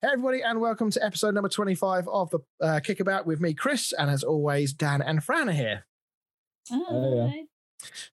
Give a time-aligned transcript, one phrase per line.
[0.00, 3.92] Hey everybody, and welcome to episode number 25 of the uh, Kickabout with me, Chris,
[3.92, 5.86] and as always, Dan and Fran are here.
[6.70, 7.42] Oh, yeah.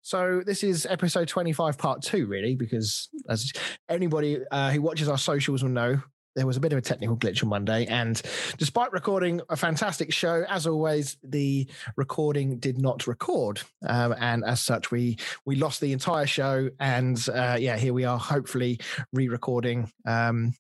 [0.01, 3.51] So this is episode 25, part two, really, because as
[3.89, 6.01] anybody uh, who watches our socials will know,
[6.35, 8.21] there was a bit of a technical glitch on Monday, and
[8.57, 14.61] despite recording a fantastic show, as always, the recording did not record, um, and as
[14.61, 16.69] such, we we lost the entire show.
[16.79, 18.79] And uh, yeah, here we are, hopefully
[19.13, 19.91] re-recording.
[20.05, 20.53] Um,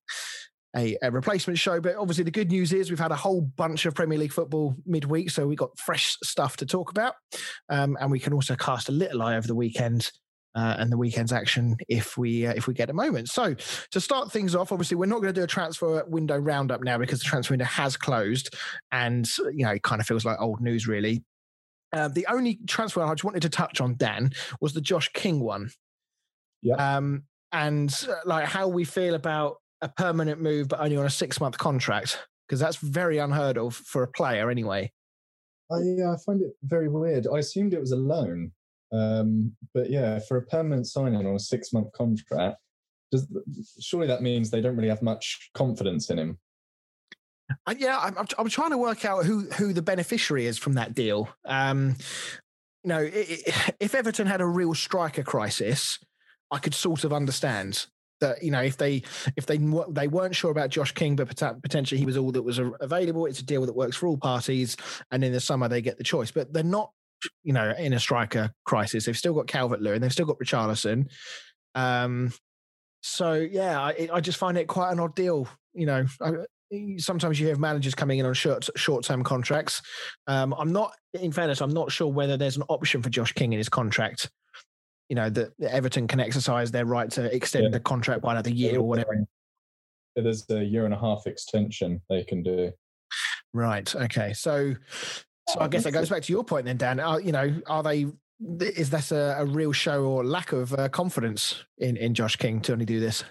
[0.75, 1.79] a, a, replacement show.
[1.79, 4.75] But obviously, the good news is we've had a whole bunch of Premier League football
[4.85, 7.15] midweek, so we got fresh stuff to talk about,
[7.69, 10.11] um, and we can also cast a little eye over the weekend.
[10.55, 13.27] Uh, and the weekend's action if we uh, if we get a moment.
[13.27, 13.55] So
[13.91, 16.97] to start things off, obviously we're not going to do a transfer window roundup now
[16.97, 18.55] because the transfer window has closed,
[18.91, 21.23] and you know it kind of feels like old news really.
[21.91, 25.39] Uh, the only transfer I just wanted to touch on, Dan, was the Josh King
[25.39, 25.69] one.
[26.61, 26.75] Yeah.
[26.75, 31.09] Um, and uh, like how we feel about a permanent move, but only on a
[31.09, 32.19] six month contract?
[32.47, 34.91] Because that's very unheard of for a player, anyway.
[35.71, 37.27] I, I find it very weird.
[37.33, 38.51] I assumed it was a loan,
[38.95, 42.57] um, but yeah, for a permanent signing on a six month contract,
[43.11, 43.27] does
[43.79, 46.39] surely that means they don't really have much confidence in him?
[47.67, 50.95] Uh, yeah, I'm, I'm, trying to work out who who the beneficiary is from that
[50.95, 51.29] deal.
[51.45, 51.95] Um,
[52.83, 55.99] you know, if Everton had a real striker crisis,
[56.51, 57.85] I could sort of understand
[58.21, 59.03] that you know if they
[59.35, 59.57] if they
[59.89, 61.27] they weren't sure about Josh King, but
[61.61, 63.25] potentially he was all that was available.
[63.25, 64.77] It's a deal that works for all parties,
[65.11, 66.31] and in the summer they get the choice.
[66.31, 66.91] But they're not,
[67.43, 69.05] you know, in a striker crisis.
[69.05, 71.09] They've still got Calvert Lewin, they've still got Richarlison.
[71.73, 72.31] Um,
[73.01, 75.47] so yeah, I, I just find it quite an odd deal.
[75.73, 76.31] You know, I,
[76.97, 79.81] sometimes you have managers coming in on short short term contracts.
[80.27, 83.53] Um, I'm not, in fairness, I'm not sure whether there's an option for Josh King
[83.53, 84.29] in his contract
[85.09, 87.69] you know that Everton can exercise their right to extend yeah.
[87.71, 89.25] the contract by another year or whatever.
[90.15, 92.71] There's a year and a half extension they can do.
[93.53, 93.93] Right.
[93.95, 94.33] Okay.
[94.33, 94.73] So,
[95.49, 96.99] so I guess that goes back to your point then, Dan.
[96.99, 98.07] Are, you know, are they?
[98.59, 102.61] Is this a, a real show or lack of uh, confidence in in Josh King
[102.61, 103.23] to only do this?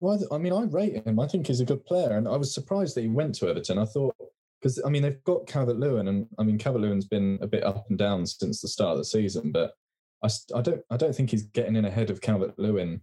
[0.00, 1.18] Well, I mean, I rate him.
[1.20, 3.78] I think he's a good player, and I was surprised that he went to Everton.
[3.78, 4.14] I thought
[4.60, 7.64] because I mean they've got Calvert Lewin, and I mean Calvert Lewin's been a bit
[7.64, 9.72] up and down since the start of the season, but
[10.22, 13.02] I, I don't I don't think he's getting in ahead of Calvert Lewin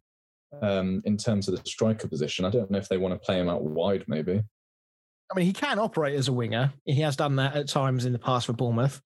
[0.61, 2.45] um, in terms of the striker position.
[2.45, 4.41] I don't know if they want to play him out wide, maybe.
[5.31, 6.73] I mean, he can operate as a winger.
[6.85, 9.01] He has done that at times in the past for Bournemouth.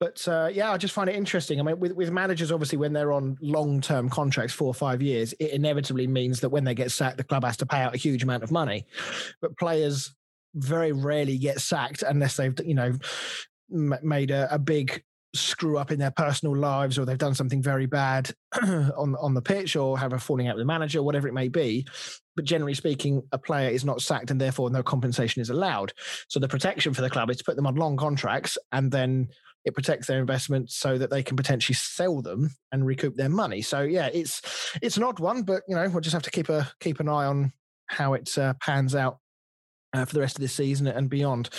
[0.00, 1.58] But uh, yeah, I just find it interesting.
[1.58, 5.02] I mean, with, with managers, obviously, when they're on long term contracts, four or five
[5.02, 7.94] years, it inevitably means that when they get sacked, the club has to pay out
[7.94, 8.86] a huge amount of money.
[9.40, 10.14] But players
[10.54, 12.92] very rarely get sacked unless they've, you know,
[13.68, 15.02] made a, a big
[15.34, 18.30] screw up in their personal lives or they've done something very bad
[18.62, 21.48] on on the pitch or have a falling out with the manager, whatever it may
[21.48, 21.86] be.
[22.34, 25.92] But generally speaking, a player is not sacked and therefore no compensation is allowed.
[26.28, 29.28] So the protection for the club is to put them on long contracts and then
[29.64, 33.60] it protects their investment so that they can potentially sell them and recoup their money.
[33.60, 34.40] So yeah, it's
[34.80, 37.08] it's an odd one, but you know we'll just have to keep a keep an
[37.08, 37.52] eye on
[37.86, 39.18] how it uh, pans out
[39.92, 41.50] uh, for the rest of this season and beyond.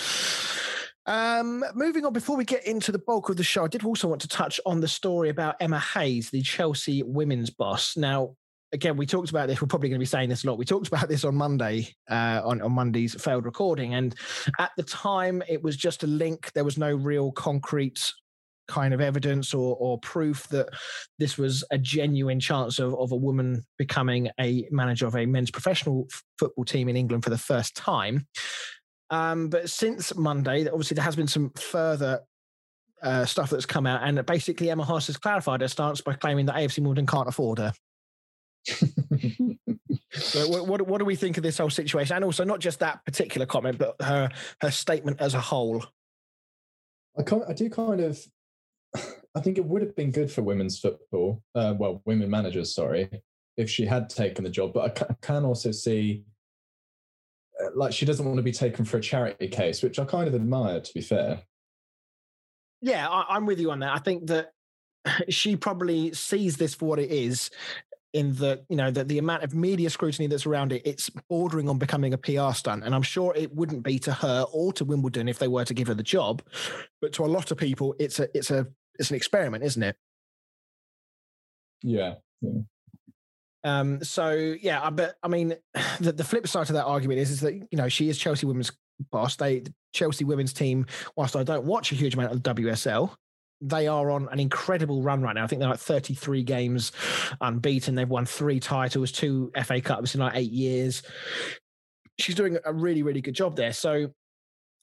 [1.06, 4.08] Um, moving on, before we get into the bulk of the show, I did also
[4.08, 7.96] want to touch on the story about Emma Hayes, the Chelsea women's boss.
[7.96, 8.36] Now,
[8.72, 9.60] again, we talked about this.
[9.60, 10.58] We're probably going to be saying this a lot.
[10.58, 13.94] We talked about this on Monday, uh, on, on Monday's failed recording.
[13.94, 14.14] And
[14.58, 16.52] at the time, it was just a link.
[16.52, 18.12] There was no real concrete
[18.68, 20.68] kind of evidence or, or proof that
[21.18, 25.50] this was a genuine chance of, of a woman becoming a manager of a men's
[25.50, 28.28] professional f- football team in England for the first time.
[29.10, 32.20] Um, but since Monday, obviously there has been some further
[33.02, 36.46] uh, stuff that's come out, and basically Emma Hayes has clarified her stance by claiming
[36.46, 37.72] that AFC Wimbledon can't afford her.
[40.12, 42.78] so what, what, what do we think of this whole situation, and also not just
[42.80, 44.30] that particular comment, but her
[44.60, 45.84] her statement as a whole?
[47.18, 48.18] I kind, I do kind of,
[49.34, 53.10] I think it would have been good for women's football, uh, well, women managers, sorry,
[53.56, 54.72] if she had taken the job.
[54.72, 56.24] But I can also see
[57.76, 60.34] like she doesn't want to be taken for a charity case, which I kind of
[60.34, 61.42] admire, to be fair.
[62.80, 63.94] Yeah, I, am with you on that.
[63.94, 64.52] I think that
[65.28, 67.50] she probably sees this for what it is.
[68.12, 71.68] In the you know that the amount of media scrutiny that's around it, it's bordering
[71.68, 74.84] on becoming a PR stunt, and I'm sure it wouldn't be to her or to
[74.84, 76.42] Wimbledon if they were to give her the job.
[77.00, 78.66] But to a lot of people, it's a it's a
[78.98, 79.96] it's an experiment, isn't it?
[81.82, 82.14] Yeah.
[82.40, 82.62] yeah.
[83.62, 85.54] Um, so yeah, but I mean,
[86.00, 88.46] the, the flip side to that argument is, is that you know she is Chelsea
[88.46, 88.72] women's
[89.10, 89.36] boss.
[89.36, 90.86] They the Chelsea women's team,
[91.16, 93.14] whilst I don't watch a huge amount of WSL,
[93.60, 95.44] they are on an incredible run right now.
[95.44, 96.92] I think they're like 33 games
[97.40, 97.94] unbeaten.
[97.94, 101.02] They've won three titles, two FA Cups in like eight years.
[102.18, 103.72] She's doing a really, really good job there.
[103.72, 104.10] So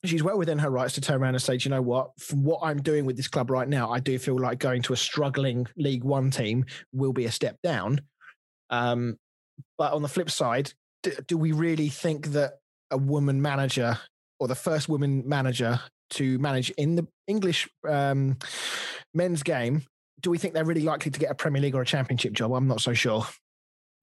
[0.03, 2.59] she's well within her rights to turn around and say, you know what, from what
[2.63, 5.68] I'm doing with this club right now, I do feel like going to a struggling
[5.75, 8.01] League One team will be a step down.
[8.69, 9.17] Um,
[9.77, 10.73] but on the flip side,
[11.03, 12.59] do, do we really think that
[12.91, 13.97] a woman manager
[14.39, 15.79] or the first woman manager
[16.11, 18.37] to manage in the English um,
[19.13, 19.83] men's game,
[20.21, 22.53] do we think they're really likely to get a Premier League or a Championship job?
[22.53, 23.25] I'm not so sure.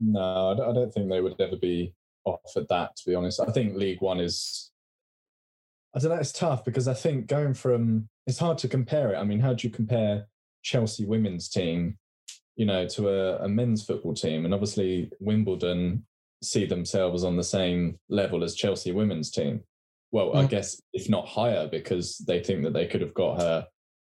[0.00, 1.94] No, I don't think they would ever be
[2.24, 2.96] offered that.
[2.96, 4.70] To be honest, I think League One is.
[5.94, 6.16] I don't know.
[6.16, 9.16] It's tough because I think going from it's hard to compare it.
[9.16, 10.26] I mean, how do you compare
[10.62, 11.98] Chelsea women's team,
[12.56, 14.44] you know, to a, a men's football team?
[14.44, 16.04] And obviously, Wimbledon
[16.42, 19.62] see themselves on the same level as Chelsea women's team
[20.14, 20.44] well, mm.
[20.44, 23.66] I guess if not higher, because they think that they could have got her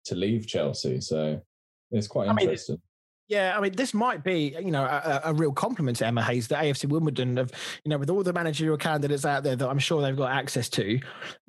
[0.05, 1.01] to leave Chelsea.
[1.01, 1.41] So
[1.89, 2.75] it's quite interesting.
[2.75, 2.81] I mean,
[3.27, 6.47] yeah, I mean, this might be, you know, a, a, real compliment to Emma Hayes,
[6.47, 7.51] the AFC Wimbledon of,
[7.83, 10.69] you know, with all the managerial candidates out there that I'm sure they've got access
[10.69, 10.99] to,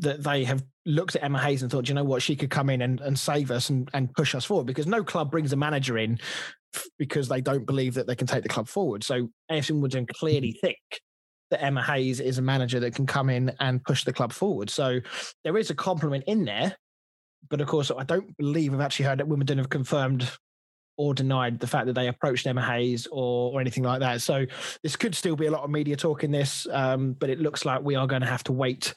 [0.00, 2.68] that they have looked at Emma Hayes and thought, you know what, she could come
[2.68, 5.56] in and, and save us and, and push us forward because no club brings a
[5.56, 6.18] manager in
[6.98, 9.04] because they don't believe that they can take the club forward.
[9.04, 10.78] So AFC Wimbledon clearly think
[11.50, 14.68] that Emma Hayes is a manager that can come in and push the club forward.
[14.68, 15.00] So
[15.44, 16.76] there is a compliment in there.
[17.48, 20.28] But of course, I don't believe I've actually heard that Wimbledon have confirmed
[20.98, 24.20] or denied the fact that they approached Emma Hayes or, or anything like that.
[24.20, 24.44] So
[24.82, 27.64] this could still be a lot of media talk in this, um, but it looks
[27.64, 28.92] like we are going to have to wait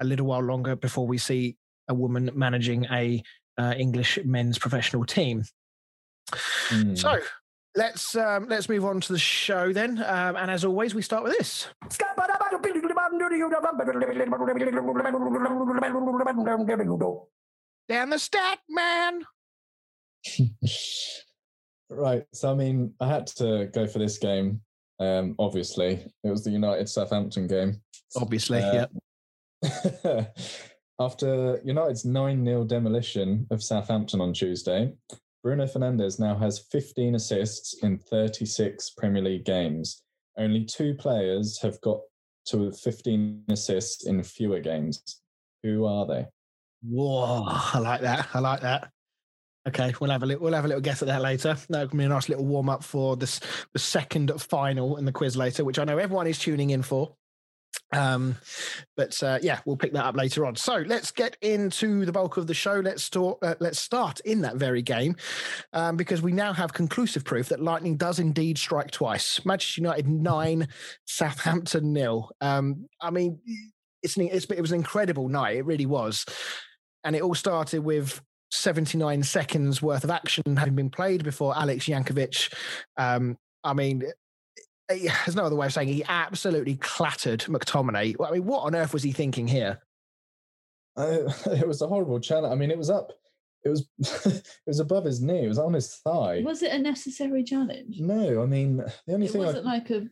[0.00, 1.56] a little while longer before we see
[1.88, 3.22] a woman managing a
[3.56, 5.44] uh, English men's professional team.
[6.70, 6.98] Mm.
[6.98, 7.20] So
[7.76, 9.98] let's um, let's move on to the show then.
[9.98, 11.68] Um, and as always, we start with this.
[17.88, 19.24] Down the stack, man.
[21.96, 22.24] right.
[22.32, 24.60] So I mean, I had to go for this game.
[25.00, 27.80] Um, obviously, it was the United Southampton game.
[28.16, 28.86] Obviously, uh,
[29.62, 30.26] yeah.
[31.00, 34.92] After United's 9 0 demolition of Southampton on Tuesday,
[35.42, 40.02] Bruno Fernandes now has 15 assists in 36 Premier League games.
[40.38, 42.00] Only two players have got
[42.46, 45.02] to 15 assists in fewer games.
[45.62, 46.26] Who are they?
[46.82, 48.28] Whoa, I like that.
[48.32, 48.90] I like that.
[49.66, 51.56] Okay, we'll have a little, we'll have a little guess at that later.
[51.70, 53.40] That'll be a nice little warm up for this
[53.72, 57.16] the second final in the quiz later, which I know everyone is tuning in for.
[57.92, 58.36] Um,
[58.96, 60.56] but uh, yeah, we'll pick that up later on.
[60.56, 62.74] So let's get into the bulk of the show.
[62.74, 63.38] Let's talk.
[63.42, 65.16] Uh, let's start in that very game
[65.72, 69.44] um, because we now have conclusive proof that lightning does indeed strike twice.
[69.44, 70.68] Manchester United nine,
[71.06, 72.30] Southampton nil.
[72.40, 73.40] Um, I mean,
[74.02, 75.56] it's, it's it was an incredible night.
[75.56, 76.26] It really was,
[77.04, 78.20] and it all started with
[78.54, 82.52] 79 seconds worth of action having been played before Alex Jankewitz.
[82.96, 84.04] Um, I mean,
[84.88, 85.94] there's no other way of saying it.
[85.94, 88.16] he absolutely clattered McTominay.
[88.24, 89.80] I mean, what on earth was he thinking here?
[90.96, 92.52] Uh, it was a horrible challenge.
[92.52, 93.12] I mean, it was up.
[93.64, 93.88] It was
[94.26, 95.44] it was above his knee.
[95.44, 96.42] It was on his thigh.
[96.44, 97.98] Was it a necessary challenge?
[97.98, 98.76] No, I mean
[99.06, 100.06] the only it thing wasn't I, like a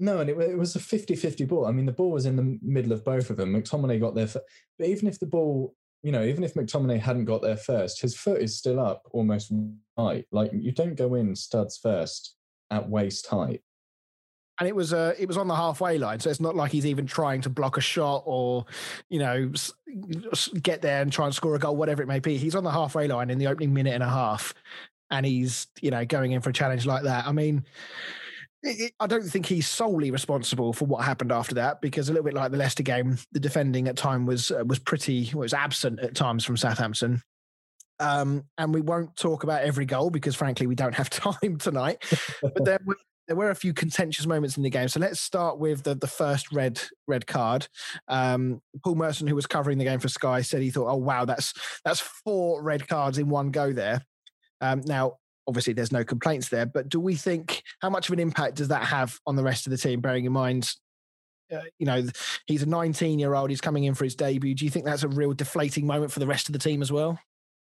[0.00, 1.66] no, and it, it, was a 50-50 ball.
[1.66, 3.52] I mean, the ball was in the middle of both of them.
[3.52, 4.40] McTominay got there, for,
[4.78, 8.16] but even if the ball, you know, even if McTominay hadn't got there first, his
[8.16, 9.52] foot is still up almost
[9.98, 10.26] right.
[10.32, 12.36] Like you don't go in studs first
[12.70, 13.62] at waist height
[14.60, 16.84] and it was uh, it was on the halfway line, so it's not like he's
[16.84, 18.66] even trying to block a shot or,
[19.08, 19.50] you know,
[20.62, 22.36] get there and try and score a goal, whatever it may be.
[22.36, 24.52] He's on the halfway line in the opening minute and a half,
[25.10, 27.26] and he's you know going in for a challenge like that.
[27.26, 27.64] I mean.
[28.62, 32.24] It, I don't think he's solely responsible for what happened after that, because a little
[32.24, 36.00] bit like the Leicester game, the defending at time was uh, was pretty was absent
[36.00, 37.22] at times from Southampton.
[38.00, 42.02] Um, and we won't talk about every goal because, frankly, we don't have time tonight.
[42.42, 42.96] but there were
[43.30, 44.88] there were a few contentious moments in the game.
[44.88, 47.68] So let's start with the, the first red red card.
[48.08, 51.24] Um, Paul Merson, who was covering the game for Sky, said he thought, "Oh wow,
[51.24, 54.02] that's that's four red cards in one go there."
[54.60, 55.18] Um, now,
[55.50, 58.68] obviously, there's no complaints there, but do we think how much of an impact does
[58.68, 60.00] that have on the rest of the team?
[60.00, 60.70] Bearing in mind,
[61.52, 62.06] uh, you know,
[62.46, 64.54] he's a 19 year old, he's coming in for his debut.
[64.54, 66.92] Do you think that's a real deflating moment for the rest of the team as
[66.92, 67.18] well?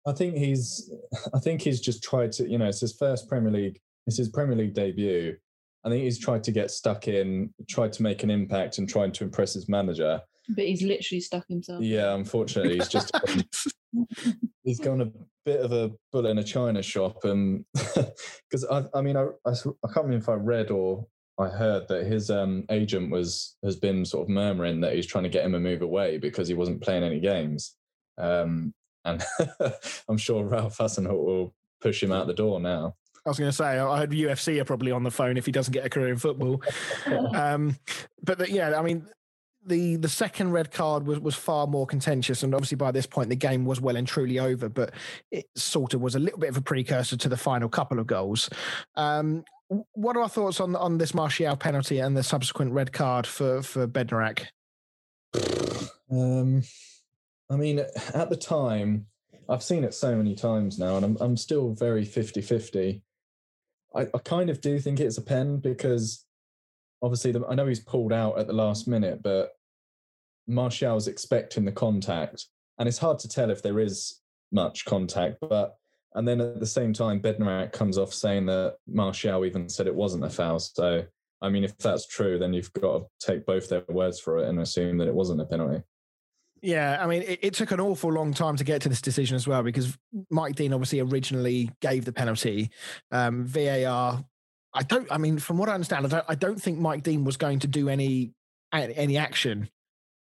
[0.08, 0.90] I think he's,
[1.34, 4.30] I think he's just tried to, you know, it's his first Premier League, it's his
[4.30, 5.36] Premier League debut.
[5.86, 9.12] I think he's tried to get stuck in, tried to make an impact, and trying
[9.14, 10.22] to impress his manager.
[10.50, 11.84] But he's literally stuck himself.
[11.84, 13.12] Yeah, unfortunately, he's just
[14.64, 15.12] he's gone a
[15.46, 19.52] bit of a bull in a china shop, and because I, I mean, I, I,
[19.52, 21.06] I can't remember if I read or
[21.40, 25.24] I heard that his um, agent was has been sort of murmuring that he's trying
[25.24, 27.76] to get him a move away because he wasn't playing any games.
[28.18, 28.74] Um,
[29.06, 29.24] and
[30.08, 32.96] I'm sure Ralph Hasenhüttl will push him out the door now.
[33.26, 35.52] I was going to say, I heard UFC are probably on the phone if he
[35.52, 36.62] doesn't get a career in football.
[37.36, 37.78] um,
[38.22, 39.08] but the, yeah, I mean,
[39.66, 43.30] the the second red card was was far more contentious, and obviously by this point
[43.30, 44.70] the game was well and truly over.
[44.70, 44.94] But
[45.32, 48.08] it sort of was a little bit of a precursor to the final couple of
[48.08, 48.50] goals.
[48.96, 49.44] Um,
[49.94, 53.62] what are our thoughts on on this Martial penalty and the subsequent red card for
[53.62, 54.46] for Bednarek?
[56.12, 56.64] Um,
[57.50, 57.80] I mean,
[58.14, 59.08] at the time,
[59.50, 63.02] I've seen it so many times now, and I'm I'm still very 50-50.
[63.96, 66.26] I, I kind of do think it's a pen because
[67.04, 69.52] obviously the, I know he's pulled out at the last minute, but
[70.48, 72.46] Martial's expecting the contact,
[72.80, 75.38] and it's hard to tell if there is much contact.
[75.42, 75.76] But
[76.16, 79.96] and then at the same time, Bednarek comes off saying that Martial even said it
[79.96, 80.60] wasn't a foul.
[80.60, 81.04] So
[81.42, 84.48] I mean, if that's true, then you've got to take both their words for it
[84.48, 85.84] and assume that it wasn't a penalty.
[86.62, 89.36] Yeah, I mean, it, it, took an awful long time to get to this decision
[89.36, 89.98] as well because
[90.30, 92.72] Mike Dean obviously originally gave the penalty.
[93.12, 94.24] Um, VAR,
[94.74, 95.12] I don't.
[95.12, 97.60] I mean, from what I understand, I don't, I don't think Mike Dean was going
[97.60, 98.34] to do any
[98.72, 99.70] any action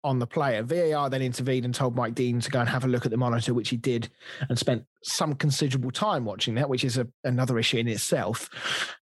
[0.04, 0.62] on the player.
[0.62, 3.18] VAR then intervened and told Mike Dean to go and have a look at the
[3.18, 4.10] monitor, which he did,
[4.50, 8.50] and spent some considerable time watching that, which is a, another issue in itself.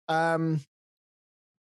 [0.08, 0.60] Um,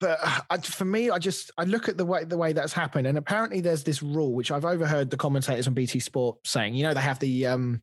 [0.01, 0.19] but
[0.51, 3.19] I, for me, I just I look at the way the way that's happened, and
[3.19, 6.75] apparently there's this rule which I've overheard the commentators on BT Sport saying.
[6.75, 7.83] You know, they have the um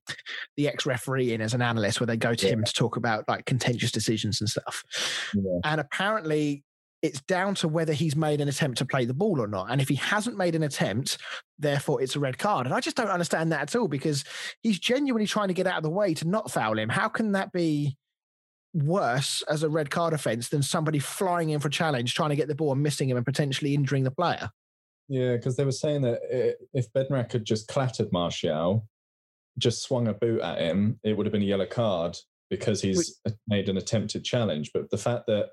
[0.55, 2.53] the ex referee in as an analyst where they go to yeah.
[2.53, 4.84] him to talk about like contentious decisions and stuff.
[5.34, 5.60] Yeah.
[5.65, 6.63] And apparently,
[7.01, 9.69] it's down to whether he's made an attempt to play the ball or not.
[9.69, 11.17] And if he hasn't made an attempt,
[11.60, 12.65] therefore it's a red card.
[12.65, 14.24] And I just don't understand that at all because
[14.62, 16.89] he's genuinely trying to get out of the way to not foul him.
[16.89, 17.98] How can that be?
[18.75, 22.36] Worse as a red card offence than somebody flying in for a challenge, trying to
[22.36, 24.50] get the ball and missing him and potentially injuring the player.
[25.08, 26.20] Yeah, because they were saying that
[26.74, 28.88] if Bednarek had just clattered Martial,
[29.58, 32.17] just swung a boot at him, it would have been a yellow card
[32.50, 34.72] because he's made an attempted challenge.
[34.74, 35.50] But the fact that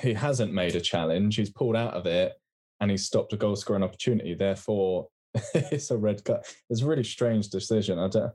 [0.00, 2.32] he hasn't made a challenge, he's pulled out of it
[2.80, 4.34] and he's stopped a goal scoring opportunity.
[4.34, 5.08] Therefore,
[5.54, 6.42] it's a red card.
[6.70, 7.98] It's a really strange decision.
[7.98, 8.32] I don't.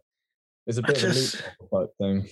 [0.67, 2.29] It's a bit just, of a type thing.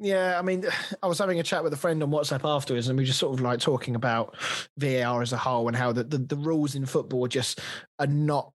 [0.00, 0.64] Yeah, I mean,
[1.02, 3.20] I was having a chat with a friend on WhatsApp afterwards, and we were just
[3.20, 4.34] sort of like talking about
[4.78, 7.60] VAR as a whole and how the, the, the rules in football just
[7.98, 8.52] are not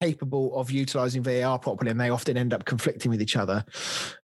[0.00, 3.64] capable of utilizing VAR properly, and they often end up conflicting with each other.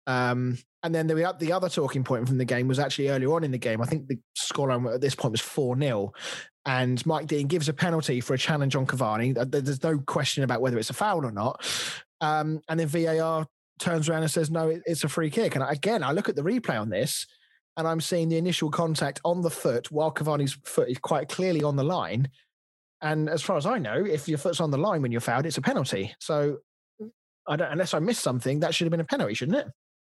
[0.07, 3.45] Um, and then the, the other talking point from the game was actually earlier on
[3.45, 3.81] in the game.
[3.81, 6.13] I think the scoreline at this point was 4 0.
[6.67, 9.35] And Mike Dean gives a penalty for a challenge on Cavani.
[9.51, 11.65] There's no question about whether it's a foul or not.
[12.21, 13.47] Um, and then VAR
[13.81, 15.57] turns around and says, no, it's a free kick.
[15.57, 17.27] And again, I look at the replay on this
[17.77, 21.63] and I'm seeing the initial contact on the foot while Cavani's foot is quite clearly
[21.63, 22.29] on the line.
[23.03, 25.47] And as far as I know, if your foot's on the line when you're fouled,
[25.47, 26.15] it's a penalty.
[26.21, 26.59] So
[27.49, 29.67] I don't, unless I missed something, that should have been a penalty, shouldn't it?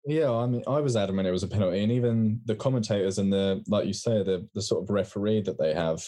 [0.07, 3.33] Yeah, I mean, I was adamant it was a penalty, and even the commentators and
[3.33, 6.05] the, like you say, the the sort of referee that they have,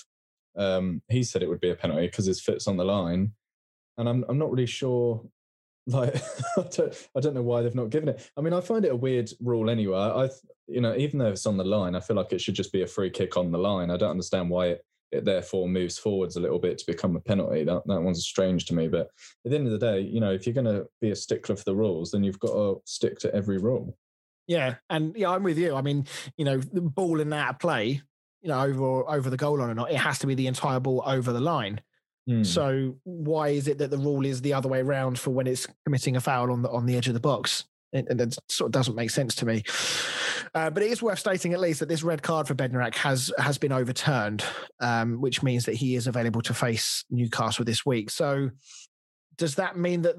[0.56, 3.32] um, he said it would be a penalty because his foot's on the line,
[3.98, 5.28] and I'm I'm not really sure
[5.88, 6.16] like
[6.58, 8.30] I don't, I don't know why they've not given it.
[8.38, 9.98] I mean, I find it a weird rule anyway.
[9.98, 10.30] I,
[10.68, 12.84] you know, even though it's on the line, I feel like it should just be
[12.84, 13.90] a free kick on the line.
[13.90, 17.22] I don't understand why it, it therefore moves forwards a little bit to become a
[17.22, 17.64] penalty.
[17.64, 18.88] That that one's strange to me.
[18.88, 19.08] But
[19.46, 21.56] at the end of the day, you know, if you're going to be a stickler
[21.56, 23.98] for the rules, then you've got to stick to every rule.
[24.48, 25.76] Yeah, and yeah, I'm with you.
[25.76, 26.06] I mean,
[26.38, 28.02] you know, the ball in that play,
[28.42, 30.80] you know, over over the goal line or not, it has to be the entire
[30.80, 31.82] ball over the line.
[32.28, 32.46] Mm.
[32.46, 35.68] So why is it that the rule is the other way around for when it's
[35.86, 37.66] committing a foul on the on the edge of the box?
[37.94, 39.64] It, it sort of doesn't make sense to me.
[40.54, 43.32] Uh, but it is worth stating at least that this red card for Bednarek has
[43.38, 44.44] has been overturned,
[44.80, 48.10] um, which means that he is available to face Newcastle this week.
[48.10, 48.50] So
[49.38, 50.16] does that mean that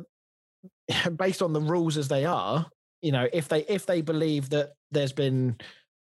[1.17, 2.67] based on the rules as they are,
[3.03, 5.57] you know, if they if they believe that there's been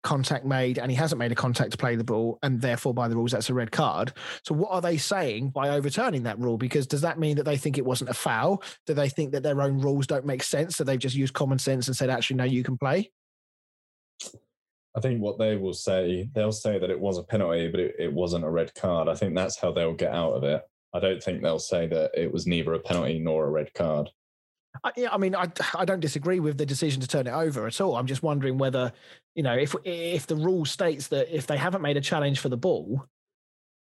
[0.09, 3.09] contact made and he hasn't made a contact to play the ball and therefore by
[3.09, 4.11] the rules that's a red card
[4.43, 7.59] so what are they saying by overturning that rule because does that mean that they
[7.59, 10.77] think it wasn't a foul do they think that their own rules don't make sense
[10.77, 13.11] so they've just used common sense and said actually no you can play
[14.97, 17.95] I think what they will say, they'll say that it was a penalty, but it,
[18.01, 19.09] it wasn't a red card.
[19.09, 20.63] I think that's how they'll get out of it.
[20.93, 24.11] I don't think they'll say that it was neither a penalty nor a red card.
[24.85, 27.67] I, yeah, I mean, I, I don't disagree with the decision to turn it over
[27.67, 27.97] at all.
[27.97, 28.93] I'm just wondering whether,
[29.35, 32.49] you know, if if the rule states that if they haven't made a challenge for
[32.49, 33.07] the ball,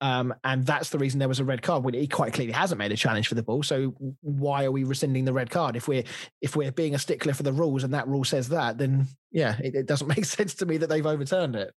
[0.01, 2.79] um, and that's the reason there was a red card when he quite clearly hasn't
[2.79, 3.63] made a challenge for the ball.
[3.63, 6.05] So why are we rescinding the red card if we're
[6.43, 8.79] if we're being a stickler for the rules and that rule says that?
[8.79, 11.73] Then yeah, it, it doesn't make sense to me that they've overturned it.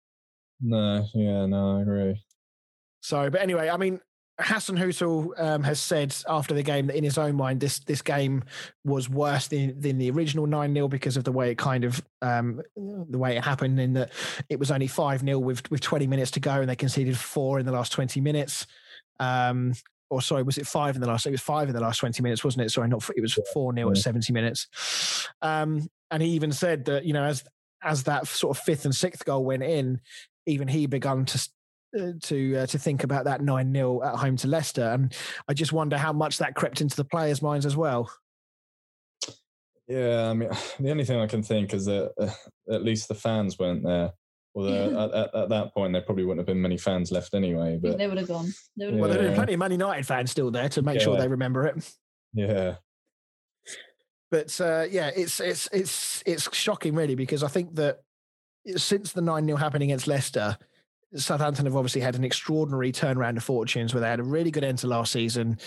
[0.59, 2.23] No, yeah, no, I agree.
[3.01, 3.99] So, but anyway, I mean,
[4.39, 8.43] Hasenhüttl um, has said after the game that in his own mind, this this game
[8.85, 12.01] was worse than, than the original 9 0 because of the way it kind of,
[12.21, 14.11] um, the way it happened, in that
[14.49, 17.59] it was only 5 0 with, with 20 minutes to go and they conceded four
[17.59, 18.67] in the last 20 minutes.
[19.19, 19.73] Um,
[20.09, 21.25] or sorry, was it five in the last?
[21.25, 22.69] It was five in the last 20 minutes, wasn't it?
[22.69, 25.27] Sorry, not, it was 4 0 at 70 minutes.
[25.41, 27.43] Um, and he even said that, you know, as,
[27.83, 29.99] as that sort of fifth and sixth goal went in,
[30.45, 31.49] even he begun to
[32.23, 34.83] to uh, to think about that 9 0 at home to Leicester.
[34.83, 35.15] And
[35.47, 38.09] I just wonder how much that crept into the players' minds as well.
[39.87, 40.49] Yeah, I mean,
[40.79, 44.11] the only thing I can think is that uh, at least the fans weren't there.
[44.55, 47.79] Although at, at, at, that point, there probably wouldn't have been many fans left anyway.
[47.81, 48.51] But they would have gone.
[48.77, 51.03] Would have well, there are plenty of Man United fans still there to make yeah.
[51.03, 51.91] sure they remember it.
[52.33, 52.75] Yeah.
[54.29, 57.99] But uh, yeah, it's it's it's it's shocking really because I think that
[58.75, 60.57] since the nine 0 happened against Leicester,
[61.15, 64.63] Southampton have obviously had an extraordinary turnaround of fortunes where they had a really good
[64.63, 65.57] end to last season.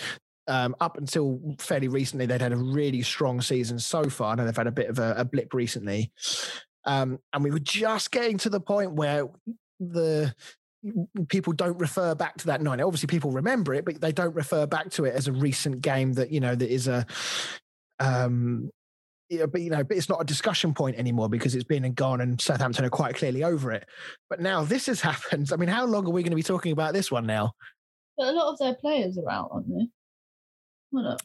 [0.47, 4.35] Um, up until fairly recently, they'd had a really strong season so far.
[4.35, 6.11] Know they've had a bit of a, a blip recently.
[6.85, 9.27] Um, and we were just getting to the point where
[9.79, 10.33] the
[11.29, 12.81] people don't refer back to that nine.
[12.81, 16.13] Obviously, people remember it, but they don't refer back to it as a recent game
[16.13, 17.05] that you know that is a
[17.99, 18.71] um,
[19.31, 21.95] yeah, but you know, but it's not a discussion point anymore because it's been and
[21.95, 23.87] gone, and Southampton are quite clearly over it.
[24.29, 25.51] But now this has happened.
[25.53, 27.53] I mean, how long are we going to be talking about this one now?
[28.17, 29.87] But a lot of their players are out, aren't they?
[30.91, 31.17] Well,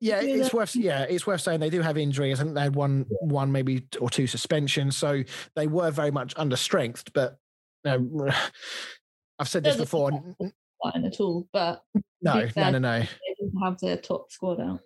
[0.00, 2.40] yeah, it's worth yeah, it's worth saying they do have injuries.
[2.40, 5.22] I think they had one one maybe or two suspensions, so
[5.54, 7.12] they were very much under strength.
[7.12, 7.36] But
[7.84, 8.30] you know,
[9.38, 10.10] I've said this before.
[10.82, 11.82] Not at all, but
[12.22, 13.00] no, no, no, no.
[13.00, 14.80] They didn't have their top squad out.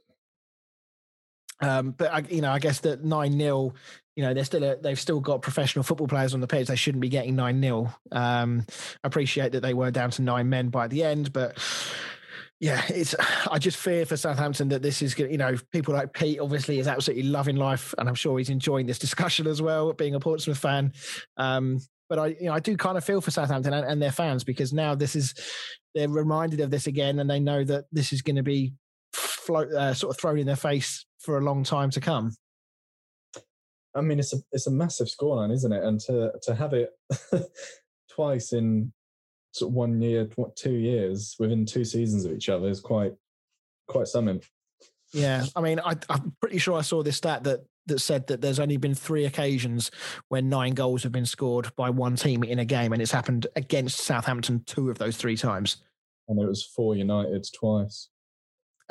[1.60, 3.74] Um, but I, you know, I guess that nine 0
[4.16, 6.68] you know, they're still a, they've still got professional football players on the pitch.
[6.68, 8.64] They shouldn't be getting nine 0 um,
[9.02, 11.58] appreciate that they were down to nine men by the end, but
[12.60, 13.14] yeah, it's.
[13.50, 15.30] I just fear for Southampton that this is, going.
[15.30, 18.86] you know, people like Pete obviously is absolutely loving life, and I'm sure he's enjoying
[18.86, 20.92] this discussion as well, being a Portsmouth fan.
[21.36, 24.12] Um, but I, you know, I do kind of feel for Southampton and, and their
[24.12, 25.34] fans because now this is
[25.94, 28.74] they're reminded of this again, and they know that this is going to be
[29.12, 32.32] float, uh, sort of thrown in their face for a long time to come.
[33.94, 35.84] I mean, it's a it's a massive scoreline, isn't it?
[35.84, 36.90] And to to have it
[38.10, 38.92] twice in
[39.52, 43.14] sort of one year, what two years within two seasons of each other is quite
[43.86, 44.42] quite something.
[45.12, 48.40] Yeah, I mean, I, I'm pretty sure I saw this stat that that said that
[48.40, 49.90] there's only been three occasions
[50.28, 53.46] when nine goals have been scored by one team in a game, and it's happened
[53.54, 55.76] against Southampton two of those three times.
[56.26, 58.08] And it was for United twice.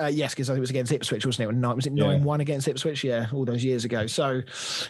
[0.01, 1.55] Uh, yes, because it was against Ipswich, wasn't it?
[1.55, 2.25] Nine, was it nine yeah.
[2.25, 3.03] one against Ipswich?
[3.03, 4.07] Yeah, all those years ago.
[4.07, 4.41] So,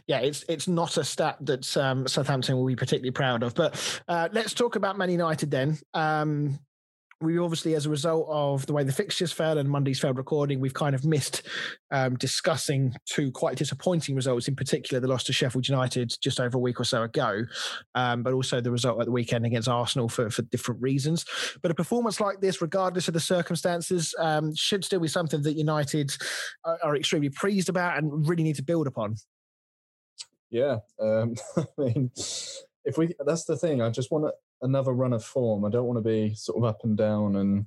[0.07, 3.53] yeah, it's it's not a stat that um, Southampton will be particularly proud of.
[3.53, 5.77] But uh, let's talk about Man United then.
[5.93, 6.59] Um,
[7.21, 10.59] we obviously, as a result of the way the fixtures fell and Monday's failed recording,
[10.59, 11.43] we've kind of missed
[11.91, 16.57] um, discussing two quite disappointing results, in particular the loss to Sheffield United just over
[16.57, 17.43] a week or so ago,
[17.95, 21.25] um, but also the result at the weekend against Arsenal for, for different reasons.
[21.61, 25.53] But a performance like this, regardless of the circumstances, um, should still be something that
[25.53, 26.15] United
[26.65, 29.15] are, are extremely pleased about and really need to build upon.
[30.49, 32.11] Yeah, um, I mean,
[32.85, 33.81] if we that's the thing.
[33.81, 35.65] I just want to another run of form.
[35.65, 37.35] I don't want to be sort of up and down.
[37.35, 37.65] And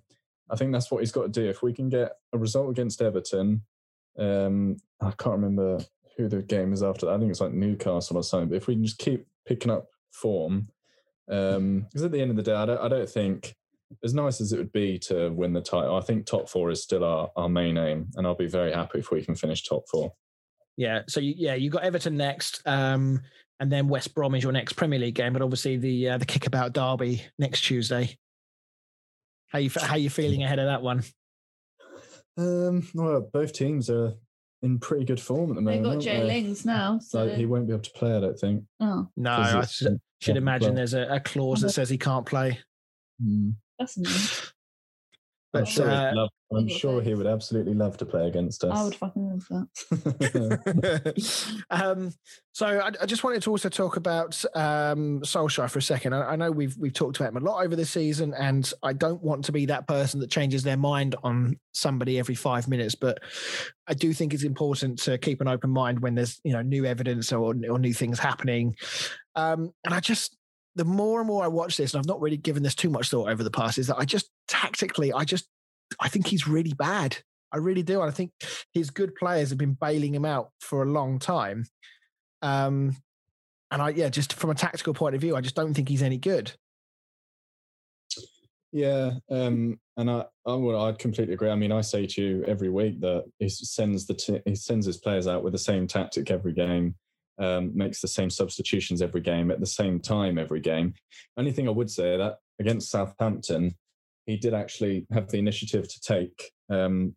[0.51, 1.49] I think that's what he's got to do.
[1.49, 3.63] If we can get a result against Everton,
[4.19, 5.79] um, I can't remember
[6.17, 7.07] who the game is after.
[7.07, 7.15] That.
[7.15, 8.49] I think it's like Newcastle or something.
[8.49, 10.69] But if we can just keep picking up form,
[11.27, 13.55] because um, at the end of the day, I don't, I don't think
[14.03, 15.97] as nice as it would be to win the title.
[15.97, 19.01] I think top four is still our, our main aim, and I'll be very happy
[19.01, 20.13] if we can finish top four.
[20.77, 21.03] Yeah.
[21.09, 22.63] So you, yeah, you got Everton next.
[22.67, 23.23] Um,
[23.61, 26.27] and then West Brom is your next Premier League game, but obviously the uh, the
[26.27, 28.17] kickabout derby next Tuesday.
[29.49, 31.03] How you how you feeling ahead of that one?
[32.37, 34.15] Um, well, both teams are
[34.63, 35.85] in pretty good form at the moment.
[35.85, 38.17] They've got J Lingz now, so he won't be able to play.
[38.17, 38.65] I don't think.
[38.81, 42.59] Oh no, I should, should imagine there's a, a, clause that says he can't play.
[43.23, 43.55] Mm.
[43.79, 44.53] That's nice.
[45.53, 48.79] But, I'm sure, uh, love, I'm sure he would absolutely love to play against us.
[48.79, 51.65] I would fucking love that.
[51.71, 52.13] um,
[52.53, 56.15] so I, I, just wanted to also talk about um, Solskjaer for a second.
[56.15, 58.93] I, I, know we've we've talked about him a lot over this season, and I
[58.93, 62.95] don't want to be that person that changes their mind on somebody every five minutes.
[62.95, 63.19] But
[63.87, 66.85] I do think it's important to keep an open mind when there's you know new
[66.85, 68.77] evidence or, or new things happening.
[69.37, 70.36] Um, and I just
[70.77, 73.11] the more and more I watch this, and I've not really given this too much
[73.11, 75.49] thought over the past, is that I just tactically, I just,
[75.99, 77.17] I think he's really bad.
[77.53, 78.01] I really do.
[78.01, 78.33] And I think
[78.73, 81.65] his good players have been bailing him out for a long time.
[82.43, 82.97] Um,
[83.71, 86.03] and I, yeah, just from a tactical point of view, I just don't think he's
[86.03, 86.53] any good.
[88.73, 91.49] Yeah, um, and I, I would, I'd completely agree.
[91.49, 94.85] I mean, I say to you every week that he sends the t- he sends
[94.85, 96.95] his players out with the same tactic every game,
[97.39, 100.95] um, makes the same substitutions every game at the same time every game.
[101.37, 103.77] Only thing I would say that against Southampton,
[104.27, 106.53] he did actually have the initiative to take.
[106.71, 107.15] Um,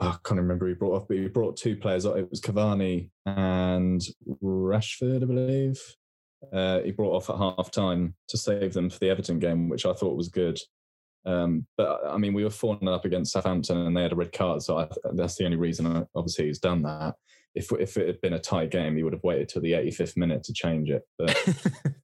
[0.00, 2.04] oh, I can't remember who he brought off, but he brought two players.
[2.04, 4.02] It was Cavani and
[4.42, 5.80] Rashford, I believe.
[6.52, 9.86] Uh, he brought off at half time to save them for the Everton game, which
[9.86, 10.60] I thought was good.
[11.24, 14.32] Um, but I mean, we were 4 up against Southampton and they had a red
[14.32, 14.62] card.
[14.62, 17.16] So I, that's the only reason, obviously, he's done that.
[17.56, 20.16] If, if it had been a tight game, he would have waited till the 85th
[20.16, 21.02] minute to change it.
[21.18, 21.36] But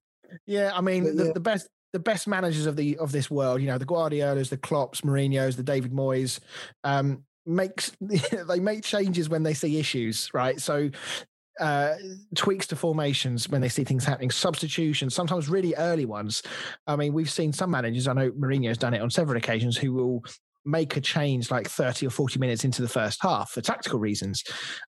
[0.45, 1.31] yeah, I mean, But the, yeah.
[1.33, 4.57] the best the best managers of the of this world, you know, the Guardiolas, the
[4.57, 6.39] Klopps, Mourinho's, the David Moyes,
[6.83, 10.59] um, makes they make changes when they see issues, right?
[10.59, 10.89] So
[11.59, 11.93] uh,
[12.35, 16.41] tweaks to formations when they see things happening, substitutions, sometimes really early ones.
[16.87, 19.93] I mean, we've seen some managers, I know Mourinho's done it on several occasions, who
[19.93, 20.23] will
[20.65, 24.43] make a change like 30 or 40 minutes into the first half for tactical reasons.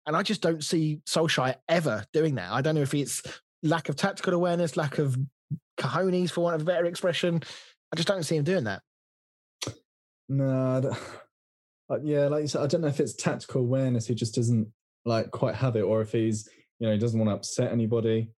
[0.08, 2.52] And I just don't see Solskjaer ever doing that.
[2.52, 3.22] I don't know if it's
[3.64, 5.18] lack of tactical awareness, lack of
[5.78, 7.42] cojones, for want of a better expression.
[7.92, 8.82] I just don't see him doing that.
[10.30, 10.96] no,
[12.04, 14.08] yeah, like you said, I don't know if it's tactical awareness.
[14.08, 14.68] He just doesn't
[15.06, 18.30] like quite have it, or if he's you know he doesn't want to upset anybody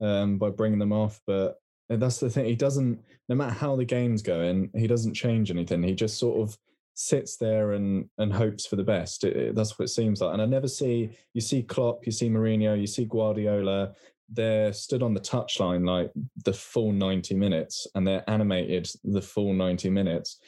[0.00, 1.20] um, by bringing them off.
[1.26, 1.56] But
[1.88, 2.46] that's the thing.
[2.46, 3.00] He doesn't.
[3.28, 5.82] No matter how the game's going, he doesn't change anything.
[5.82, 6.56] He just sort of
[7.00, 9.22] sits there and and hopes for the best.
[9.24, 10.32] It, it- that's what it seems like.
[10.32, 13.92] And I never see you see Klopp, you see Mourinho, you see Guardiola.
[14.30, 16.10] They're stood on the touchline like
[16.44, 20.38] the full ninety minutes, and they're animated the full ninety minutes.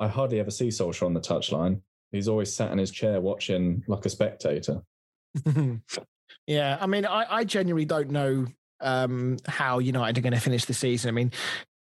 [0.00, 1.80] I hardly ever see Solskjaer on the touchline.
[2.10, 4.82] He's always sat in his chair watching like a spectator.
[6.46, 8.46] yeah, I mean, I, I genuinely don't know
[8.80, 11.08] um, how United are going to finish the season.
[11.08, 11.30] I mean,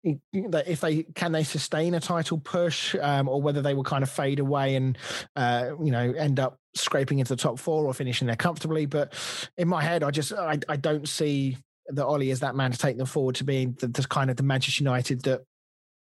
[0.03, 4.03] that if they can they sustain a title push, um, or whether they will kind
[4.03, 4.97] of fade away and
[5.35, 8.85] uh, you know end up scraping into the top four or finishing there comfortably.
[8.85, 9.13] But
[9.57, 11.57] in my head, I just I, I don't see
[11.87, 14.37] that Ole is that man to take them forward to being the, the kind of
[14.37, 15.41] the Manchester United that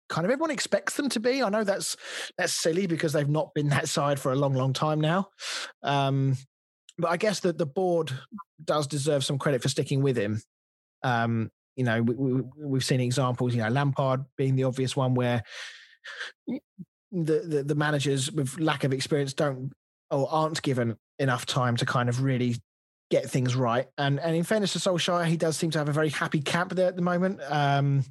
[0.08, 1.42] kind of everyone expects them to be.
[1.42, 1.96] I know that's
[2.36, 5.28] that's silly because they've not been that side for a long, long time now.
[5.82, 6.36] Um,
[6.98, 8.12] but I guess that the board
[8.62, 10.40] does deserve some credit for sticking with him.
[11.02, 13.54] Um, you know, we, we, we've seen examples.
[13.54, 15.42] You know, Lampard being the obvious one where
[16.46, 16.60] the,
[17.12, 19.72] the the managers with lack of experience don't
[20.10, 22.56] or aren't given enough time to kind of really
[23.10, 23.86] get things right.
[23.98, 26.74] And and in fairness to Solskjaer, he does seem to have a very happy camp
[26.74, 27.40] there at the moment.
[27.48, 28.04] Um,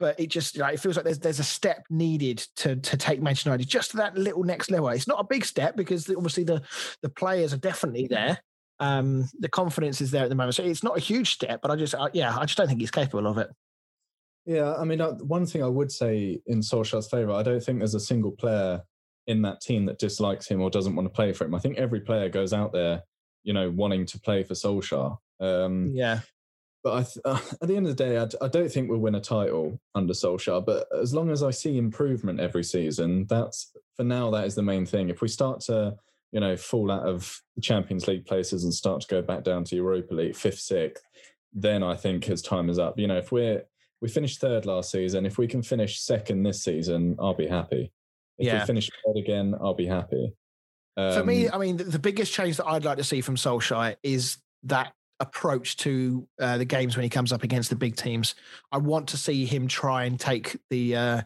[0.00, 3.20] but it just like it feels like there's there's a step needed to to take
[3.20, 4.88] Manchester United just to that little next level.
[4.88, 6.62] It's not a big step because obviously the
[7.02, 8.38] the players are definitely there.
[8.80, 11.60] Um, the confidence is there at the moment, so it's not a huge step.
[11.62, 13.48] But I just I, yeah, I just don't think he's capable of it.
[14.46, 17.78] Yeah, I mean, uh, one thing I would say in Solskjaer's favour, I don't think
[17.80, 18.82] there's a single player
[19.26, 21.54] in that team that dislikes him or doesn't want to play for him.
[21.54, 23.02] I think every player goes out there,
[23.44, 25.18] you know, wanting to play for Solskjaer.
[25.38, 26.20] Um, Yeah,
[26.82, 28.88] but I th- uh, at the end of the day, I, d- I don't think
[28.88, 30.64] we'll win a title under Solskjaer.
[30.64, 34.30] But as long as I see improvement every season, that's for now.
[34.30, 35.10] That is the main thing.
[35.10, 35.94] If we start to,
[36.32, 39.76] you know, fall out of Champions League places and start to go back down to
[39.76, 41.04] Europa League, fifth, sixth,
[41.52, 42.98] then I think his time is up.
[42.98, 43.62] You know, if we're
[44.00, 47.90] we finished third last season, if we can finish second this season, I'll be happy.
[48.38, 48.60] If Yeah.
[48.60, 50.32] we finish third again, I'll be happy.
[50.96, 53.36] For me, Um, I mean, the, the biggest change that I'd like to see from
[53.36, 57.96] Solskjaer is that approach to uh, the games when he comes up against the big
[57.96, 58.36] teams.
[58.70, 61.22] I want to see him try and take the, uh,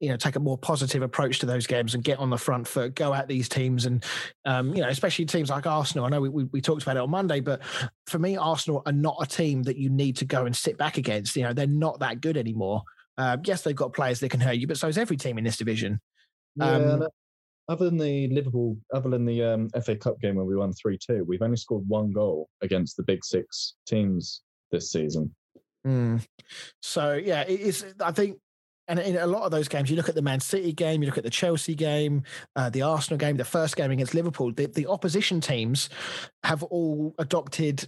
[0.00, 2.66] you know, take a more positive approach to those games and get on the front
[2.66, 4.04] foot, go at these teams, and
[4.44, 6.04] um, you know, especially teams like Arsenal.
[6.04, 7.60] I know we, we we talked about it on Monday, but
[8.06, 10.98] for me, Arsenal are not a team that you need to go and sit back
[10.98, 11.36] against.
[11.36, 12.82] You know, they're not that good anymore.
[13.16, 15.44] Uh, yes, they've got players that can hurt you, but so is every team in
[15.44, 16.00] this division.
[16.54, 17.08] Yeah, Um, and, uh,
[17.68, 20.96] other than the Liverpool, other than the um, FA Cup game where we won three
[20.96, 25.34] two, we've only scored one goal against the big six teams this season.
[25.86, 26.24] Mm.
[26.80, 27.84] So yeah, it is.
[28.00, 28.38] I think,
[28.88, 31.06] and in a lot of those games, you look at the Man City game, you
[31.06, 32.22] look at the Chelsea game,
[32.56, 34.50] uh, the Arsenal game, the first game against Liverpool.
[34.52, 35.90] The, the opposition teams
[36.42, 37.86] have all adopted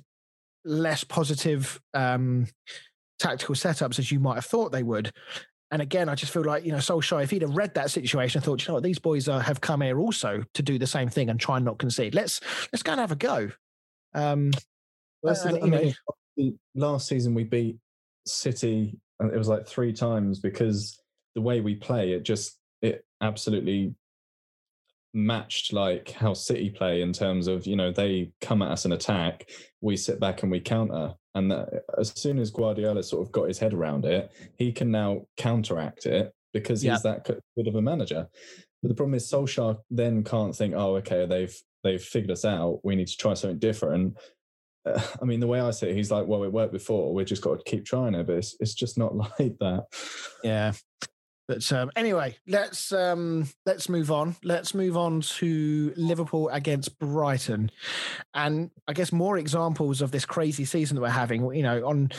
[0.65, 2.47] less positive um,
[3.19, 5.11] tactical setups as you might have thought they would.
[5.71, 8.39] And again, I just feel like you know Solskjaer, if he'd have read that situation
[8.39, 10.87] and thought, you know what, these boys are, have come here also to do the
[10.87, 12.15] same thing and try and not concede.
[12.15, 12.41] Let's
[12.73, 13.51] let's go and have a go.
[14.13, 14.51] Um,
[15.23, 15.93] Well, that's the- I you know-
[16.37, 17.77] mean, last season we beat
[18.27, 21.01] City, and it was like three times because
[21.35, 23.95] the way we play, it just it absolutely
[25.13, 28.95] matched like how City play in terms of you know they come at us and
[28.95, 33.33] attack, we sit back and we counter, and that, as soon as Guardiola sort of
[33.33, 37.75] got his head around it, he can now counteract it because he's that good of
[37.75, 38.27] a manager.
[38.83, 41.55] But the problem is Solskjaer then can't think, oh, okay, they've
[41.85, 42.81] they've figured us out.
[42.83, 44.17] We need to try something different.
[45.23, 47.13] I mean, the way I see it, he's like, well, it worked before.
[47.15, 49.87] We've just got to keep trying it, but it's it's just not like that.
[50.43, 50.73] Yeah.
[51.51, 54.37] But um, anyway, let's um, let's move on.
[54.45, 57.73] Let's move on to Liverpool against Brighton,
[58.33, 61.53] and I guess more examples of this crazy season that we're having.
[61.53, 62.13] You know, on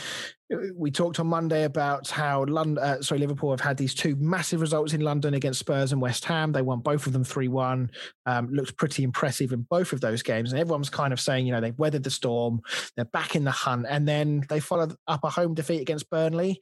[0.75, 4.59] we talked on Monday about how London, uh, sorry, Liverpool have had these two massive
[4.59, 6.51] results in London against Spurs and West Ham.
[6.51, 7.89] They won both of them three one.
[8.25, 11.53] Um, looked pretty impressive in both of those games, and everyone's kind of saying, you
[11.53, 12.59] know, they've weathered the storm,
[12.97, 16.59] they're back in the hunt, and then they followed up a home defeat against Burnley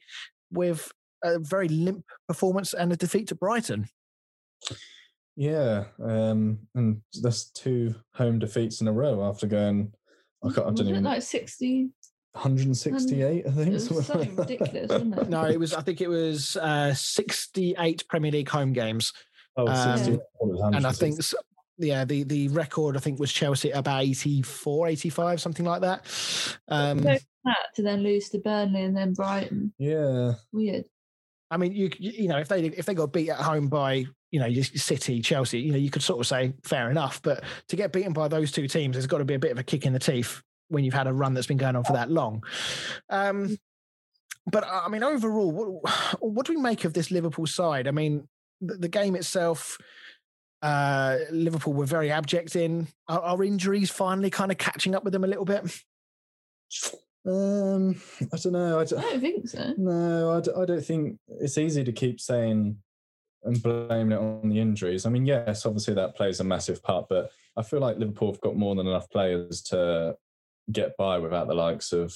[0.52, 3.88] with a very limp performance and a defeat to Brighton.
[5.36, 9.92] Yeah, um, and that's two home defeats in a row after going.
[10.42, 11.04] I, can't, I Wasn't don't it even.
[11.04, 11.90] like 60?
[12.32, 13.68] 168, I think.
[13.68, 15.28] It was something something like ridiculous, wasn't it?
[15.28, 15.74] No, it was.
[15.74, 19.12] I think it was uh, sixty-eight Premier League home games,
[19.56, 21.18] Oh, Um, 60, it was and I think,
[21.78, 26.06] yeah, the the record I think was Chelsea about 84, 85, something like that.
[26.68, 27.20] Um, that
[27.74, 29.72] to then lose to Burnley and then Brighton.
[29.78, 30.84] Yeah, Weird.
[31.50, 34.40] I mean, you you know, if they if they got beat at home by you
[34.40, 37.20] know City, Chelsea, you know, you could sort of say fair enough.
[37.22, 39.58] But to get beaten by those two teams, there's got to be a bit of
[39.58, 41.94] a kick in the teeth when you've had a run that's been going on for
[41.94, 42.44] that long.
[43.08, 43.56] Um,
[44.46, 47.88] but uh, I mean, overall, what what do we make of this Liverpool side?
[47.88, 48.28] I mean,
[48.60, 49.76] the, the game itself.
[50.62, 52.86] Uh, Liverpool were very abject in.
[53.08, 55.82] Are, are injuries finally kind of catching up with them a little bit?
[57.26, 58.00] Um,
[58.32, 58.78] I don't know.
[58.78, 59.74] I I don't, don't think so.
[59.76, 62.76] no, I, d- I don't think it's easy to keep saying
[63.42, 65.06] and blaming it on the injuries.
[65.06, 68.40] I mean, yes, obviously that plays a massive part, but I feel like Liverpool have
[68.40, 70.16] got more than enough players to
[70.70, 72.14] get by without the likes of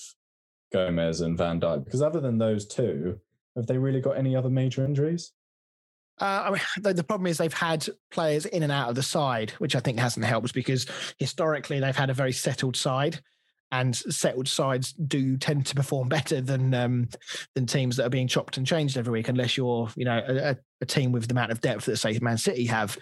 [0.72, 1.84] Gomez and Van Dijk.
[1.84, 3.20] Because other than those two,
[3.56, 5.32] have they really got any other major injuries?
[6.20, 9.02] Uh, I mean, the, the problem is they've had players in and out of the
[9.02, 10.86] side, which I think hasn't helped because
[11.18, 13.20] historically they've had a very settled side,
[13.80, 17.08] and settled sides do tend to perform better than um,
[17.54, 20.50] than teams that are being chopped and changed every week, unless you're you know a,
[20.50, 22.98] a- team with the amount of depth that say Man City have.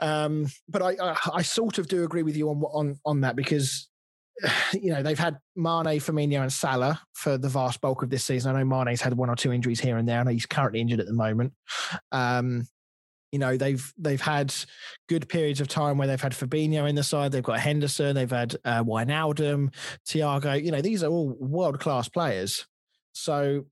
[0.00, 3.36] Um, but I, I I sort of do agree with you on on on that
[3.36, 3.88] because
[4.72, 8.54] you know, they've had Mane, Firmino, and Salah for the vast bulk of this season.
[8.54, 10.24] I know Mane's had one or two injuries here and there.
[10.24, 11.52] Know he's currently injured at the moment.
[12.12, 12.66] Um,
[13.32, 14.52] you know, they've they've had
[15.08, 17.32] good periods of time where they've had Fabinho in the side.
[17.32, 18.14] They've got Henderson.
[18.14, 19.72] They've had uh, Wijnaldum,
[20.06, 20.62] Thiago.
[20.62, 22.66] You know, these are all world class players.
[23.12, 23.66] So,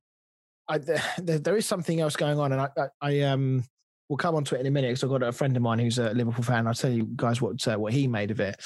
[0.69, 0.79] I,
[1.19, 3.65] there, there is something else going on, and I, I, I um
[4.09, 5.79] we'll come on to it in a minute because I've got a friend of mine
[5.79, 6.67] who's a Liverpool fan.
[6.67, 8.57] I'll tell you guys what uh, what he made of it.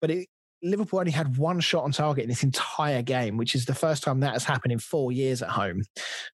[0.00, 0.28] But it,
[0.62, 4.02] Liverpool only had one shot on target in this entire game, which is the first
[4.02, 5.82] time that has happened in four years at home.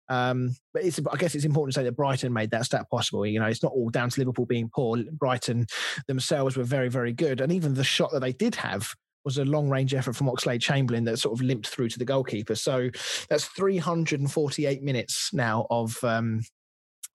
[0.10, 3.26] Um, but I guess it's important to say that Brighton made that stat possible.
[3.26, 4.98] You know, it's not all down to Liverpool being poor.
[5.12, 5.66] Brighton
[6.08, 9.46] themselves were very, very good, and even the shot that they did have was a
[9.46, 12.56] long range effort from Oxlade Chamberlain that sort of limped through to the goalkeeper.
[12.56, 12.90] So
[13.30, 16.42] that's 348 minutes now of um,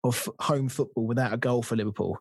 [0.04, 2.18] of home football without a goal for Liverpool,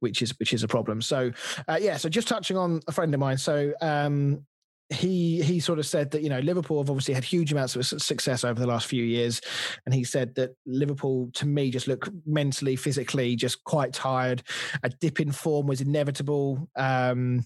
[0.00, 1.02] which is which is a problem.
[1.02, 1.30] So
[1.66, 3.38] uh, yeah, so just touching on a friend of mine.
[3.38, 4.44] So um,
[4.90, 7.84] he he sort of said that you know Liverpool have obviously had huge amounts of
[7.86, 9.40] success over the last few years,
[9.84, 14.42] and he said that Liverpool to me just look mentally, physically just quite tired.
[14.82, 16.68] A dip in form was inevitable.
[16.76, 17.44] Um,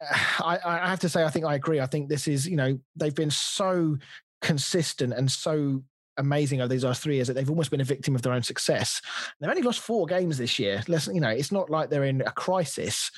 [0.00, 1.80] I, I have to say, I think I agree.
[1.80, 3.96] I think this is you know they've been so
[4.40, 5.82] consistent and so
[6.16, 8.42] amazing over these last three years that they've almost been a victim of their own
[8.42, 9.00] success.
[9.40, 10.82] They've only lost four games this year.
[10.88, 13.10] Less, you know, it's not like they're in a crisis.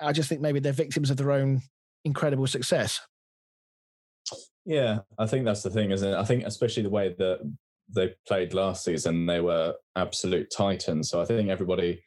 [0.00, 1.62] I just think maybe they're victims of their own
[2.04, 3.00] incredible success.
[4.64, 6.16] Yeah, I think that's the thing, isn't it?
[6.16, 7.40] I think especially the way that
[7.94, 11.08] they played last season, they were absolute titans.
[11.08, 12.02] So I think everybody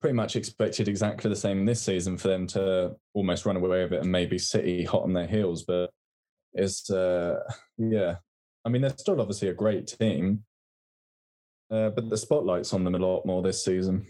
[0.00, 3.92] pretty much expected exactly the same this season for them to almost run away with
[3.92, 5.64] it and maybe City hot on their heels.
[5.64, 5.90] But
[6.54, 7.40] it's uh,
[7.78, 8.16] yeah,
[8.68, 10.44] I mean they're still obviously a great team,
[11.70, 14.06] uh, but the spotlight's on them a lot more this season.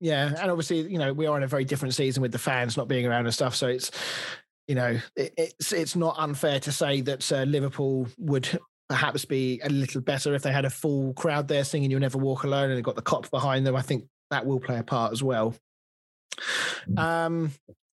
[0.00, 2.76] Yeah, and obviously, you know, we are in a very different season with the fans
[2.76, 3.54] not being around and stuff.
[3.54, 3.92] So it's,
[4.66, 9.60] you know, it, it's it's not unfair to say that uh, Liverpool would perhaps be
[9.62, 12.70] a little better if they had a full crowd there singing "You'll Never Walk Alone"
[12.70, 13.76] and they've got the cops behind them.
[13.76, 15.54] I think that will play a part as well.
[16.96, 17.52] Um,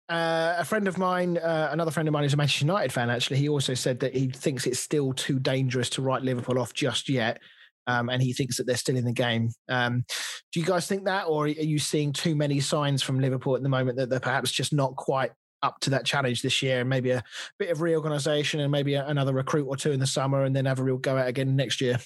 [0.08, 3.10] uh, a friend of mine, uh, another friend of mine, who's a Manchester United fan.
[3.10, 6.72] Actually, he also said that he thinks it's still too dangerous to write Liverpool off
[6.72, 7.40] just yet.
[7.88, 9.50] Um, and he thinks that they're still in the game.
[9.68, 10.04] Um,
[10.52, 13.62] do you guys think that, or are you seeing too many signs from Liverpool at
[13.62, 15.30] the moment that they're perhaps just not quite
[15.62, 17.22] up to that challenge this year, and maybe a
[17.60, 20.64] bit of reorganisation and maybe a, another recruit or two in the summer, and then
[20.64, 21.98] have a real go out again next year?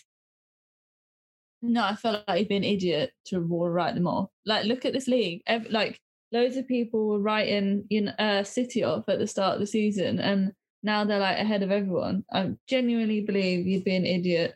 [1.63, 4.29] No, I felt like he'd be an idiot to write them off.
[4.45, 5.43] Like, look at this league.
[5.71, 5.99] Like,
[6.33, 10.19] loads of people were writing in uh, City off at the start of the season,
[10.19, 12.25] and now they're like ahead of everyone.
[12.33, 14.55] I genuinely believe you'd be an idiot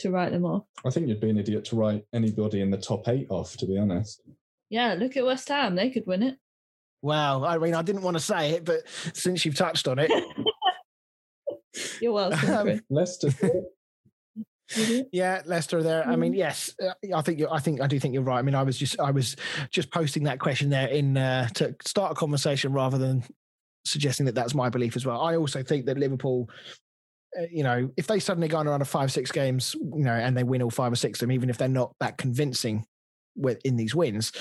[0.00, 0.64] to write them off.
[0.84, 3.66] I think you'd be an idiot to write anybody in the top eight off, to
[3.66, 4.22] be honest.
[4.70, 5.76] Yeah, look at West Ham.
[5.76, 6.36] They could win it.
[7.02, 7.44] Wow.
[7.44, 8.80] I mean, I didn't want to say it, but
[9.12, 10.10] since you've touched on it,
[12.00, 12.50] You're welcome.
[12.50, 13.30] Um, Leicester,
[14.72, 15.04] Mhm.
[15.12, 16.08] yeah, Leicester are there.
[16.08, 16.38] I mean, Mhm.
[16.38, 18.38] yes, uh, I think you're, I think I do think you're right.
[18.38, 19.36] I mean, I was just I was
[19.70, 23.22] just posting that question there in uh, to start a conversation rather than
[23.84, 25.20] suggesting that that's my belief as well.
[25.20, 26.48] I also think that Liverpool.
[27.38, 30.14] uh, You know, if they suddenly go on around a five, six games, you know,
[30.14, 32.84] and they win all five or six of them, even if they're not that convincing
[33.36, 34.32] with in these wins,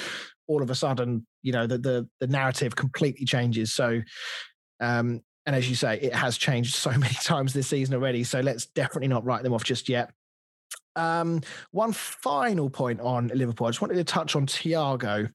[0.47, 3.73] all of a sudden, you know, the the, the narrative completely changes.
[3.73, 4.01] So,
[4.79, 8.23] um, and as you say, it has changed so many times this season already.
[8.23, 10.11] So let's definitely not write them off just yet.
[10.95, 13.67] Um, one final point on Liverpool.
[13.67, 15.31] I just wanted to touch on Thiago.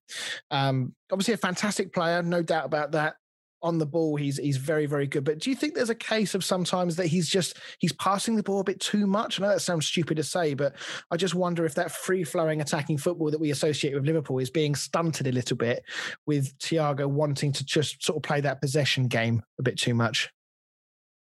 [0.51, 3.17] Um, obviously, a fantastic player, no doubt about that.
[3.61, 5.25] On the ball, he's he's very very good.
[5.25, 8.43] But do you think there's a case of sometimes that he's just he's passing the
[8.43, 9.41] ball a bit too much?
[9.41, 10.77] I know that sounds stupid to say, but
[11.11, 14.51] I just wonder if that free flowing attacking football that we associate with Liverpool is
[14.51, 15.83] being stunted a little bit
[16.27, 20.31] with Thiago wanting to just sort of play that possession game a bit too much.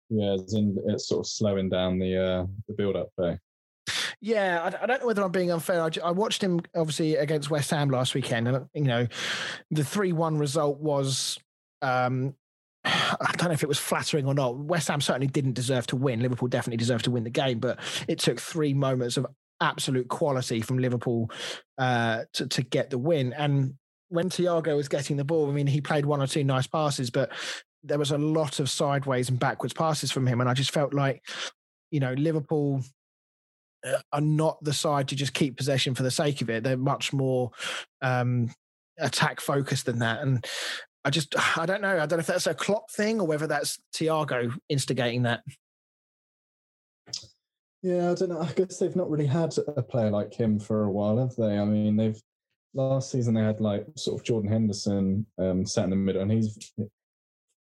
[0.09, 3.41] yeah, it's, in, it's sort of slowing down the uh, the build up there.
[4.21, 5.89] Yeah, I, I don't know whether I'm being unfair.
[6.03, 9.07] I watched him obviously against West Ham last weekend, and you know,
[9.71, 11.37] the three-one result was.
[11.81, 12.35] Um,
[12.85, 14.57] I don't know if it was flattering or not.
[14.57, 16.21] West Ham certainly didn't deserve to win.
[16.21, 19.25] Liverpool definitely deserved to win the game, but it took three moments of
[19.59, 21.31] absolute quality from Liverpool
[21.77, 23.33] uh, to to get the win.
[23.33, 23.75] And
[24.09, 27.09] when Thiago was getting the ball, I mean, he played one or two nice passes,
[27.09, 27.31] but
[27.83, 30.93] there was a lot of sideways and backwards passes from him, and I just felt
[30.93, 31.23] like,
[31.91, 32.81] you know, Liverpool
[33.85, 36.63] uh, are not the side to just keep possession for the sake of it.
[36.63, 37.51] They're much more
[38.01, 38.49] um,
[38.97, 40.21] attack focused than that.
[40.21, 40.45] And
[41.07, 41.93] I just, I don't know.
[41.93, 45.41] I don't know if that's a Klopp thing or whether that's Thiago instigating that.
[47.81, 48.41] Yeah, I don't know.
[48.41, 51.57] I guess they've not really had a player like him for a while, have they?
[51.57, 52.19] I mean, they've
[52.73, 56.31] last season they had like sort of Jordan Henderson um, sat in the middle, and
[56.31, 56.73] he's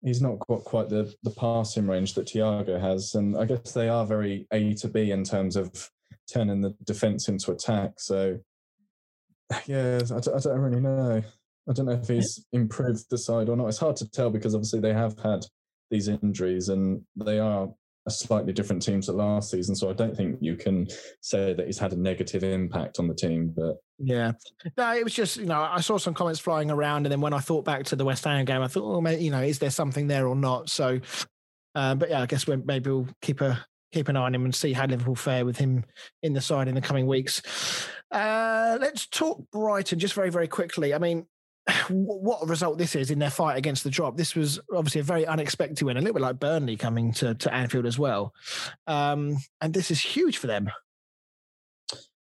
[0.04, 3.88] he's not got quite the the passing range that Thiago has, and I guess they
[3.88, 5.90] are very A to B in terms of
[6.32, 7.92] turning the defense into attack.
[7.98, 8.38] So,
[9.66, 11.22] yeah, I, I don't really know.
[11.68, 13.68] I don't know if he's improved the side or not.
[13.68, 15.44] It's hard to tell because obviously they have had
[15.90, 17.68] these injuries and they are
[18.06, 19.76] a slightly different team to last season.
[19.76, 20.88] So I don't think you can
[21.20, 23.52] say that he's had a negative impact on the team.
[23.56, 24.32] But Yeah.
[24.76, 27.06] No, it was just, you know, I saw some comments flying around.
[27.06, 29.30] And then when I thought back to the West Ham game, I thought, oh, you
[29.30, 30.68] know, is there something there or not?
[30.68, 31.00] So,
[31.76, 34.44] um, but yeah, I guess we maybe we'll keep a keep an eye on him
[34.44, 35.84] and see how Liverpool fare with him
[36.22, 37.42] in the side in the coming weeks.
[38.10, 40.94] Uh, let's talk Brighton just very, very quickly.
[40.94, 41.26] I mean,
[41.90, 44.16] what a result this is in their fight against the drop.
[44.16, 47.54] This was obviously a very unexpected win, a little bit like Burnley coming to, to
[47.54, 48.34] Anfield as well.
[48.86, 50.70] Um, and this is huge for them.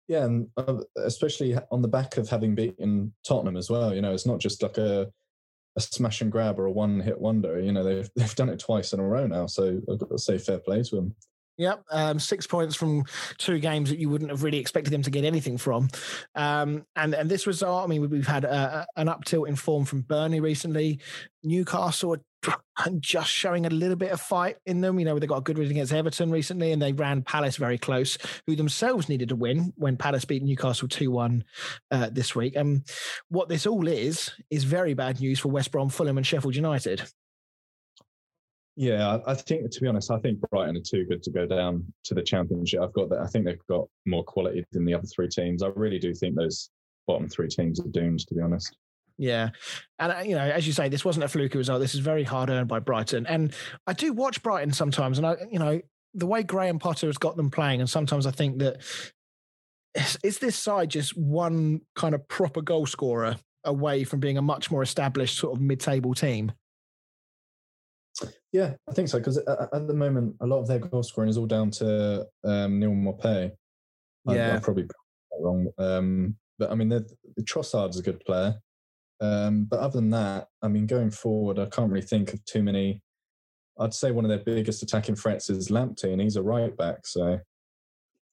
[0.08, 3.94] yeah, and uh, especially on the back of having beaten Tottenham as well.
[3.94, 5.08] You know, it's not just like a
[5.76, 7.60] a smash and grab or a one hit wonder.
[7.60, 9.46] You know, they've they've done it twice in a row now.
[9.46, 11.16] So I've got to say fair play to them.
[11.58, 13.04] Yep, um, six points from
[13.40, 15.90] two games that you wouldn't have really expected them to get anything from,
[16.36, 17.84] um, and and this result.
[17.84, 21.00] I mean, we've had a, a- an up tilt in form from Burnley recently.
[21.44, 25.00] Newcastle are just showing a little bit of fight in them.
[25.00, 27.80] You know, they got a good win against Everton recently, and they ran Palace very
[27.80, 31.44] close, who themselves needed to win when Palace beat Newcastle two one
[31.90, 32.56] uh, this week.
[32.56, 32.84] And
[33.30, 37.02] what this all is is very bad news for West Brom, Fulham, and Sheffield United.
[38.80, 41.84] Yeah, I think to be honest, I think Brighton are too good to go down
[42.04, 42.80] to the championship.
[42.80, 43.22] I've got that.
[43.22, 45.64] I think they've got more quality than the other three teams.
[45.64, 46.70] I really do think those
[47.08, 48.20] bottom three teams are doomed.
[48.28, 48.78] To be honest.
[49.18, 49.50] Yeah.
[49.98, 51.82] And, uh, you know, as you say, this wasn't a fluky result.
[51.82, 53.26] This is very hard earned by Brighton.
[53.26, 53.52] And
[53.88, 55.18] I do watch Brighton sometimes.
[55.18, 55.82] And I, you know,
[56.14, 58.78] the way Graham Potter has got them playing, and sometimes I think that
[59.96, 64.42] is, is this side just one kind of proper goal scorer away from being a
[64.42, 66.52] much more established sort of mid table team?
[68.52, 69.18] Yeah, I think so.
[69.18, 72.26] Because at, at the moment, a lot of their goal scoring is all down to
[72.44, 73.20] um, Neil.
[73.24, 73.52] I,
[74.26, 74.56] Yeah.
[74.56, 74.96] I probably got
[75.32, 75.68] that wrong.
[75.78, 78.56] Um, but I mean, the, the Trossard's a good player.
[79.20, 82.64] Um, but other than that, I mean, going forward, I can't really think of too
[82.64, 83.02] many.
[83.80, 87.06] I'd say one of their biggest attacking threats is Lamptey, and he's a right back.
[87.06, 87.40] So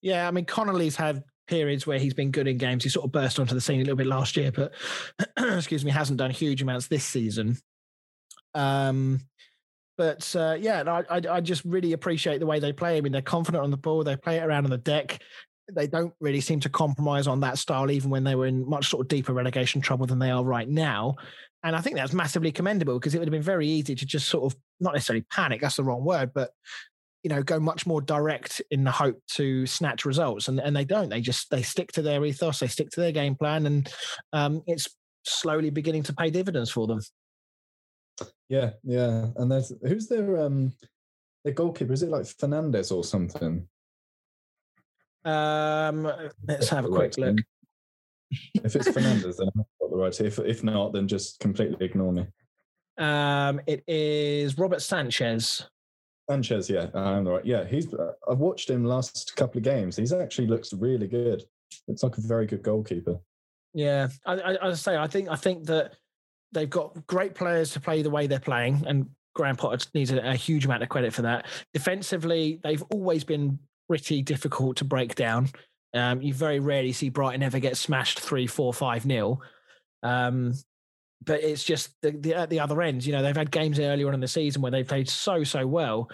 [0.03, 0.27] Yeah.
[0.27, 2.85] I mean, Connolly's had periods where he's been good in games.
[2.85, 4.73] He sort of burst onto the scene a little bit last year, but
[5.39, 7.59] excuse me, hasn't done huge amounts this season.
[8.55, 9.21] Um,
[9.97, 12.97] but uh, yeah, I, I I just really appreciate the way they play.
[12.97, 14.05] I mean, they're confident on the ball.
[14.05, 15.21] They play it around on the deck.
[15.73, 18.89] they don't really seem to compromise on that style, even when they were in much
[18.89, 21.15] sort of deeper relegation trouble than they are right now.
[21.63, 24.29] And I think that's massively commendable because it would have been very easy to just
[24.29, 26.51] sort of not necessarily panic, that's the wrong word, but
[27.23, 30.49] you know, go much more direct in the hope to snatch results.
[30.49, 31.09] And and they don't.
[31.09, 33.93] They just they stick to their ethos, they stick to their game plan, and
[34.35, 34.89] um, it's
[35.25, 37.01] slowly beginning to pay dividends for them.
[38.49, 39.29] Yeah, yeah.
[39.37, 40.73] And there's who's their um
[41.45, 41.93] their goalkeeper?
[41.93, 43.67] Is it like Fernandez or something?
[45.25, 46.11] Um,
[46.47, 47.39] let's have a quick look.
[48.63, 50.21] If it's Fernandez, then I've got the right.
[50.21, 52.27] If if not, then just completely ignore me.
[52.99, 55.69] Um, it is Robert Sanchez.
[56.29, 57.45] Sanchez, yeah, I'm right.
[57.45, 57.93] Yeah, he's.
[57.93, 59.97] Uh, I've watched him last couple of games.
[59.97, 61.45] He's actually looks really good.
[61.87, 63.19] Looks like a very good goalkeeper.
[63.73, 65.95] Yeah, I, I, I say I think I think that
[66.55, 70.19] they've got great players to play the way they're playing, and Graham Potter needs a,
[70.19, 71.47] a huge amount of credit for that.
[71.75, 75.49] Defensively, they've always been pretty difficult to break down.
[75.93, 79.43] Um, you very rarely see Brighton ever get smashed three, four, five nil.
[80.03, 80.55] Um,
[81.25, 83.05] but it's just the, the, at the other end.
[83.05, 85.67] You know, they've had games earlier on in the season where they played so so
[85.67, 86.11] well,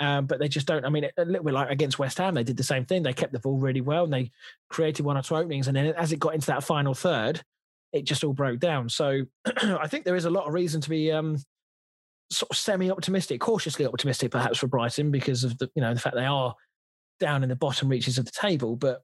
[0.00, 0.84] um, but they just don't.
[0.84, 3.02] I mean, a little bit like against West Ham, they did the same thing.
[3.02, 4.30] They kept the ball really well and they
[4.68, 7.42] created one or two openings, and then as it got into that final third,
[7.94, 8.88] it just all broke down.
[8.88, 9.22] So
[9.62, 11.38] I think there is a lot of reason to be um,
[12.30, 16.16] sort of semi-optimistic, cautiously optimistic, perhaps for Brighton because of the you know the fact
[16.16, 16.54] they are
[17.20, 18.76] down in the bottom reaches of the table.
[18.76, 19.02] But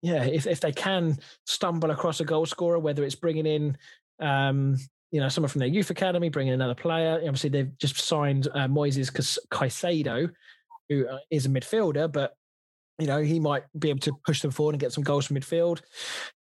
[0.00, 3.76] yeah, if if they can stumble across a goal scorer, whether it's bringing in
[4.20, 4.76] um,
[5.10, 7.16] you know, someone from their youth academy, bringing another player.
[7.16, 9.10] Obviously, they've just signed uh, Moises
[9.50, 10.30] Caicedo,
[10.88, 12.34] who uh, a midfielder, but
[13.00, 15.36] you know he might be able to push them forward and get some goals from
[15.36, 15.80] midfield.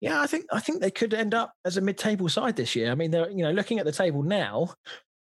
[0.01, 2.91] Yeah, I think I think they could end up as a mid-table side this year.
[2.91, 4.73] I mean, they're you know looking at the table now,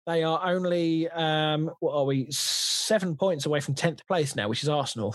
[0.06, 4.62] they are only um, what are we seven points away from tenth place now, which
[4.62, 5.14] is Arsenal.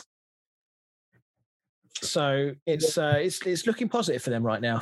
[1.96, 4.82] So it's uh, it's it's looking positive for them right now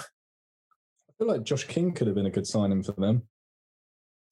[1.19, 3.23] I feel like Josh King could have been a good signing for them.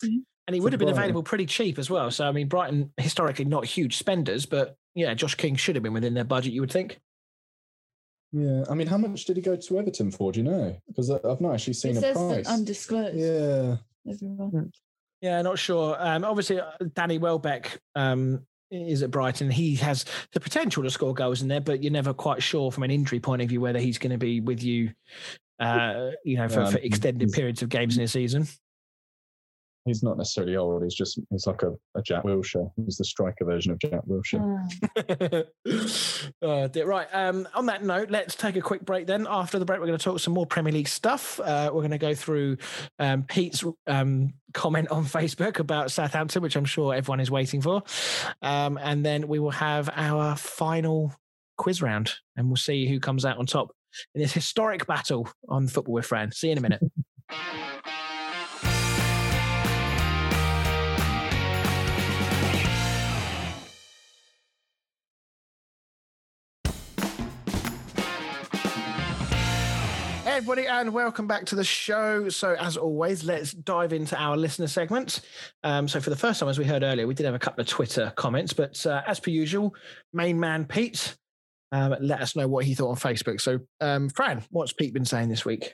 [0.04, 0.20] Mm-hmm.
[0.48, 2.10] And he would have been available pretty cheap as well.
[2.10, 5.94] So I mean, Brighton historically not huge spenders, but yeah, Josh King should have been
[5.94, 6.54] within their budget.
[6.54, 7.00] You would think.
[8.32, 10.32] Yeah, I mean, how much did he go to Everton for?
[10.32, 10.76] Do you know?
[10.88, 12.48] Because I've not actually seen it a price.
[12.48, 13.16] Undisclosed.
[13.16, 13.78] Yeah.
[14.12, 14.50] Everyone.
[14.50, 14.64] Hmm.
[15.22, 15.96] Yeah, not sure.
[16.00, 18.42] Um, obviously, uh, Danny Welbeck um,
[18.72, 19.52] is at Brighton.
[19.52, 22.84] He has the potential to score goals in there, but you're never quite sure from
[22.84, 24.92] an injury point of view whether he's going to be with you
[25.60, 28.48] uh, you know, for, for extended periods of games in a season.
[29.88, 30.84] He's not necessarily old.
[30.84, 32.70] He's just he's like a, a Jack Wilshere.
[32.76, 35.48] He's the striker version of Jack Wilshere.
[36.42, 37.08] oh, right.
[37.14, 39.08] Um, on that note, let's take a quick break.
[39.08, 41.40] Then after the break, we're going to talk some more Premier League stuff.
[41.40, 42.58] Uh, we're going to go through
[43.00, 47.84] um, Pete's um, comment on Facebook about Southampton, which I'm sure everyone is waiting for,
[48.42, 51.16] um, and then we will have our final
[51.58, 53.72] quiz round, and we'll see who comes out on top
[54.14, 56.32] in this historic battle on Football with Fran.
[56.32, 56.82] See you in a minute.
[70.38, 72.30] everybody, and welcome back to the show.
[72.30, 75.22] So, as always, let's dive into our listener segment.
[75.64, 77.62] Um, so, for the first time, as we heard earlier, we did have a couple
[77.62, 79.74] of Twitter comments, but uh, as per usual,
[80.14, 81.18] main man Pete
[81.72, 83.42] um, let us know what he thought on Facebook.
[83.42, 85.74] So, um, Fran, what's Pete been saying this week?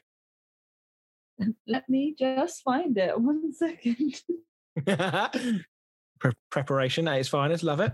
[1.67, 3.19] Let me just find it.
[3.19, 4.21] One second.
[6.21, 7.63] Pre- preparation at its finest.
[7.63, 7.91] Love it.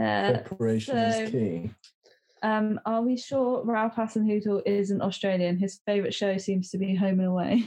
[0.00, 1.70] Uh, Preparation so, is key.
[2.42, 5.58] Um, are we sure Ralph Hasenhüttl isn't Australian?
[5.58, 7.66] His favourite show seems to be Home and Away.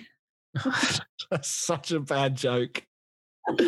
[1.32, 2.84] That's such a bad joke.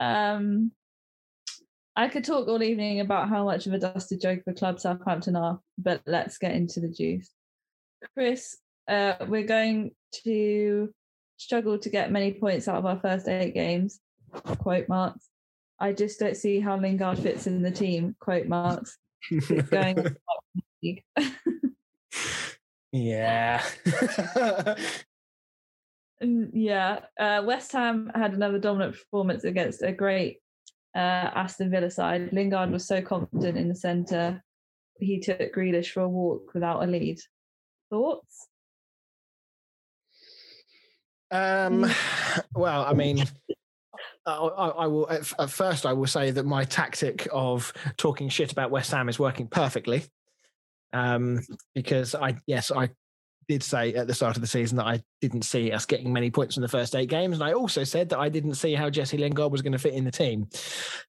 [0.00, 0.72] um,
[1.96, 5.36] I could talk all evening about how much of a dusted joke the club Southampton
[5.36, 7.30] are, but let's get into the juice.
[8.14, 9.92] Chris, uh, we're going
[10.24, 10.92] to
[11.36, 14.00] struggle to get many points out of our first eight games.
[14.32, 15.28] Quote marks.
[15.80, 18.14] I just don't see how Lingard fits in the team.
[18.20, 18.98] Quote marks.
[19.70, 20.16] going
[22.92, 23.62] yeah.
[26.52, 27.00] yeah.
[27.18, 30.38] Uh, West Ham had another dominant performance against a great
[30.94, 30.98] uh,
[31.34, 32.32] Aston Villa side.
[32.32, 34.42] Lingard was so confident in the centre.
[34.98, 37.18] He took Grealish for a walk without a lead.
[37.90, 38.48] Thoughts?
[41.30, 41.90] Um,
[42.54, 43.24] well, I mean,
[44.26, 45.08] I, I, will.
[45.10, 49.08] At, at, first, I will say that my tactic of talking shit about West Ham
[49.08, 50.04] is working perfectly.
[50.92, 51.40] Um,
[51.74, 52.90] because I, yes, I
[53.48, 56.30] did say at the start of the season that I didn't see us getting many
[56.30, 58.90] points in the first eight games, and I also said that I didn't see how
[58.90, 60.48] Jesse Lingard was going to fit in the team.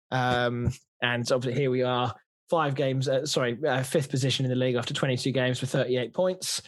[0.09, 2.13] Um, and obviously, here we are,
[2.49, 6.13] five games, uh, sorry, uh, fifth position in the league after 22 games for 38
[6.13, 6.61] points.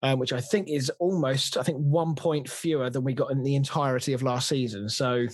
[0.00, 3.42] Um, which I think is almost, I think, one point fewer than we got in
[3.42, 4.88] the entirety of last season.
[4.88, 5.26] So,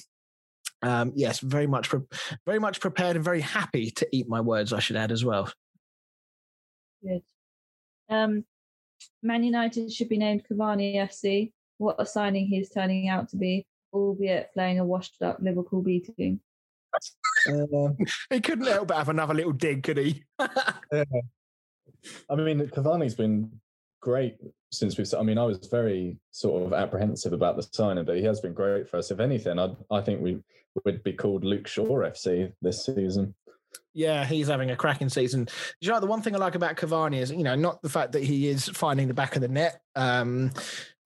[0.85, 2.01] um, yes, very much, pre-
[2.45, 4.73] very much prepared and very happy to eat my words.
[4.73, 5.51] I should add as well.
[7.03, 7.23] Good.
[8.11, 8.45] Um,
[9.23, 11.53] Man United should be named Cavani FC.
[11.79, 16.01] What a signing he's turning out to be, albeit playing a washed up Liverpool B
[16.01, 16.41] team.
[17.49, 17.89] Uh,
[18.31, 20.23] he couldn't help but have another little dig, could he?
[20.39, 21.05] yeah.
[22.29, 23.51] I mean, Cavani's been
[24.05, 24.37] great
[24.71, 25.13] since we've.
[25.15, 28.53] I mean, I was very sort of apprehensive about the signing, but he has been
[28.53, 29.11] great for us.
[29.11, 30.41] If anything, I I think we
[30.85, 33.35] would be called Luke Shaw FC this season.
[33.95, 35.49] Yeah, he's having a cracking season.
[35.81, 38.13] You know, the one thing I like about Cavani is, you know, not the fact
[38.13, 39.81] that he is finding the back of the net.
[39.95, 40.51] Um,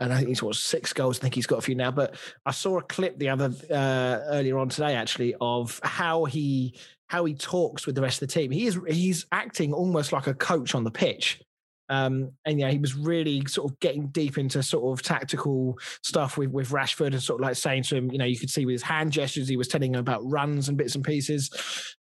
[0.00, 1.18] and I think he's what six goals.
[1.18, 1.90] I think he's got a few now.
[1.90, 6.74] But I saw a clip the other uh, earlier on today, actually, of how he
[7.08, 8.50] how he talks with the rest of the team.
[8.50, 11.40] He is he's acting almost like a coach on the pitch.
[11.88, 16.36] Um, and yeah, he was really sort of getting deep into sort of tactical stuff
[16.36, 18.66] with with Rashford and sort of like saying to him, you know, you could see
[18.66, 21.50] with his hand gestures, he was telling him about runs and bits and pieces.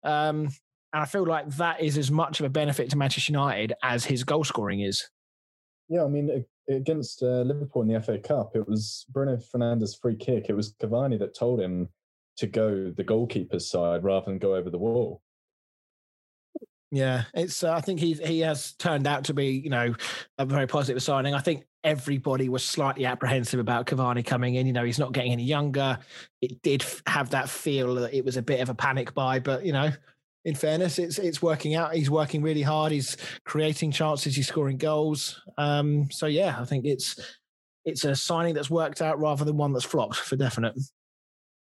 [0.04, 0.50] Um,
[0.94, 4.06] and I feel like that is as much of a benefit to Manchester United as
[4.06, 5.08] his goal scoring is.
[5.90, 10.16] Yeah, I mean, against uh, Liverpool in the FA Cup, it was Bruno Fernandes' free
[10.16, 10.46] kick.
[10.50, 11.90] It was Cavani that told him
[12.38, 15.22] to go the goalkeeper's side rather than go over the wall.
[16.96, 17.62] Yeah, it's.
[17.62, 19.94] Uh, I think he he has turned out to be, you know,
[20.38, 21.34] a very positive signing.
[21.34, 24.66] I think everybody was slightly apprehensive about Cavani coming in.
[24.66, 26.00] You know, he's not getting any younger.
[26.42, 29.66] It did have that feel that it was a bit of a panic buy, but
[29.66, 29.92] you know,
[30.46, 31.94] in fairness, it's it's working out.
[31.94, 32.94] He's working really hard.
[32.94, 34.34] He's creating chances.
[34.34, 35.42] He's scoring goals.
[35.58, 37.20] Um, so yeah, I think it's
[37.84, 40.80] it's a signing that's worked out rather than one that's flopped for definite.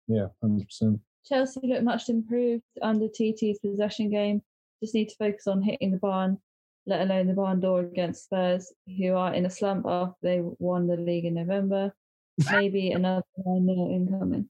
[0.09, 0.99] Yeah, hundred percent.
[1.25, 4.41] Chelsea look much improved under TT's possession game.
[4.81, 6.37] Just need to focus on hitting the barn,
[6.85, 10.87] let alone the barn door against Spurs, who are in a slump after they won
[10.87, 11.93] the league in November.
[12.51, 14.49] Maybe another 9 incoming.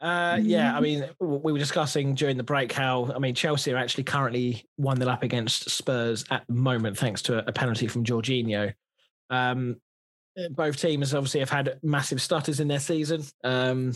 [0.00, 3.78] Uh, yeah, I mean, we were discussing during the break how I mean Chelsea are
[3.78, 8.04] actually currently one nil up against Spurs at the moment, thanks to a penalty from
[8.04, 8.74] Jorginho.
[9.30, 9.80] Um,
[10.50, 13.22] both teams obviously have had massive stutters in their season.
[13.42, 13.94] Um,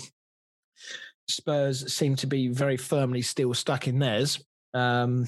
[1.30, 4.42] Spurs seem to be very firmly still stuck in theirs.
[4.74, 5.26] Um,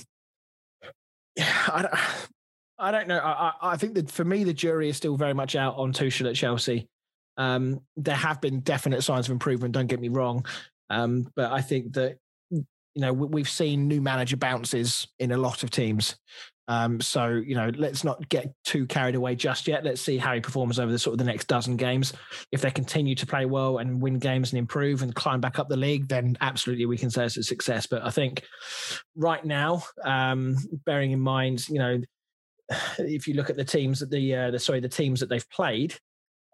[1.38, 1.94] I don't,
[2.78, 3.18] I don't know.
[3.18, 6.28] I, I think that for me, the jury is still very much out on Tuchel
[6.28, 6.88] at Chelsea.
[7.36, 9.72] Um, there have been definite signs of improvement.
[9.72, 10.44] Don't get me wrong,
[10.90, 12.18] um, but I think that
[12.50, 12.64] you
[12.96, 16.16] know we've seen new manager bounces in a lot of teams.
[16.68, 19.84] Um, so you know, let's not get too carried away just yet.
[19.84, 22.12] Let's see how he performs over the sort of the next dozen games.
[22.52, 25.68] If they continue to play well and win games and improve and climb back up
[25.68, 27.86] the league, then absolutely we can say it's a success.
[27.86, 28.44] But I think
[29.16, 30.56] right now, um,
[30.86, 32.00] bearing in mind, you know,
[32.98, 35.50] if you look at the teams that the, uh, the sorry the teams that they've
[35.50, 35.94] played,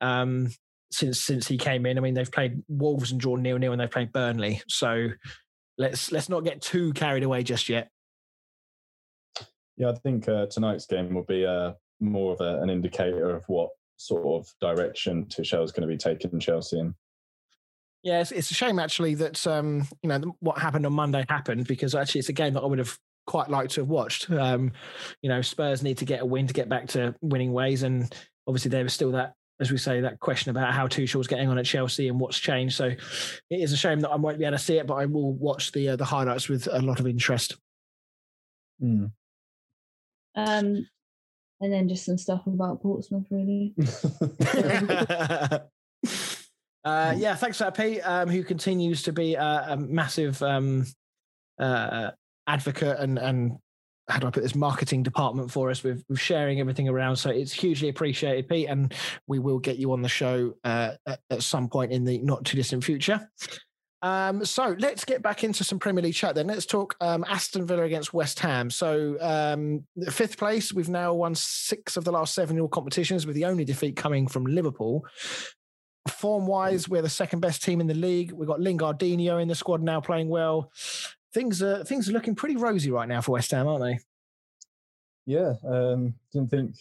[0.00, 0.48] um,
[0.90, 1.98] since since he came in.
[1.98, 4.62] I mean, they've played Wolves and drawn nil nil, and they've played Burnley.
[4.68, 5.09] So
[5.76, 7.90] let's let's not get too carried away just yet.
[9.79, 13.45] Yeah, I think uh, tonight's game will be uh, more of a, an indicator of
[13.47, 16.95] what sort of direction Tuchel is going to be taking Chelsea in.
[18.03, 21.66] Yeah, it's, it's a shame actually that um, you know what happened on Monday happened
[21.66, 24.31] because actually it's a game that I would have quite liked to have watched.
[24.31, 24.72] Um,
[25.22, 28.12] you know, Spurs need to get a win to get back to winning ways, and
[28.47, 31.59] obviously there was still that as we say, that question about how Tuchel's getting on
[31.59, 32.76] at Chelsea and what's changed.
[32.76, 32.97] So it
[33.51, 35.72] is a shame that I won't be able to see it, but I will watch
[35.72, 37.57] the uh, the highlights with a lot of interest.
[38.81, 39.11] Mm.
[40.39, 40.89] Um,
[41.61, 43.74] and then just some stuff about Portsmouth, really.
[46.84, 50.86] uh, yeah, thanks for that, Pete, um, who continues to be a, a massive um,
[51.59, 52.12] uh,
[52.47, 53.59] advocate and and
[54.09, 57.16] how do I put this marketing department for us with, with sharing everything around.
[57.16, 58.95] So it's hugely appreciated, Pete, and
[59.26, 62.43] we will get you on the show uh, at, at, some point in the not
[62.45, 63.28] too distant future.
[64.01, 66.46] Um, so let's get back into some Premier League chat then.
[66.46, 68.70] Let's talk um, Aston Villa against West Ham.
[68.70, 73.34] So um, fifth place, we've now won six of the last seven all competitions, with
[73.34, 75.05] the only defeat coming from Liverpool.
[76.09, 78.32] Form wise, we're the second best team in the league.
[78.32, 80.70] We've got Lingardinho in the squad now playing well
[81.32, 83.99] things are things are looking pretty rosy right now for West Ham, aren't they?
[85.26, 86.76] Yeah, um, didn't think.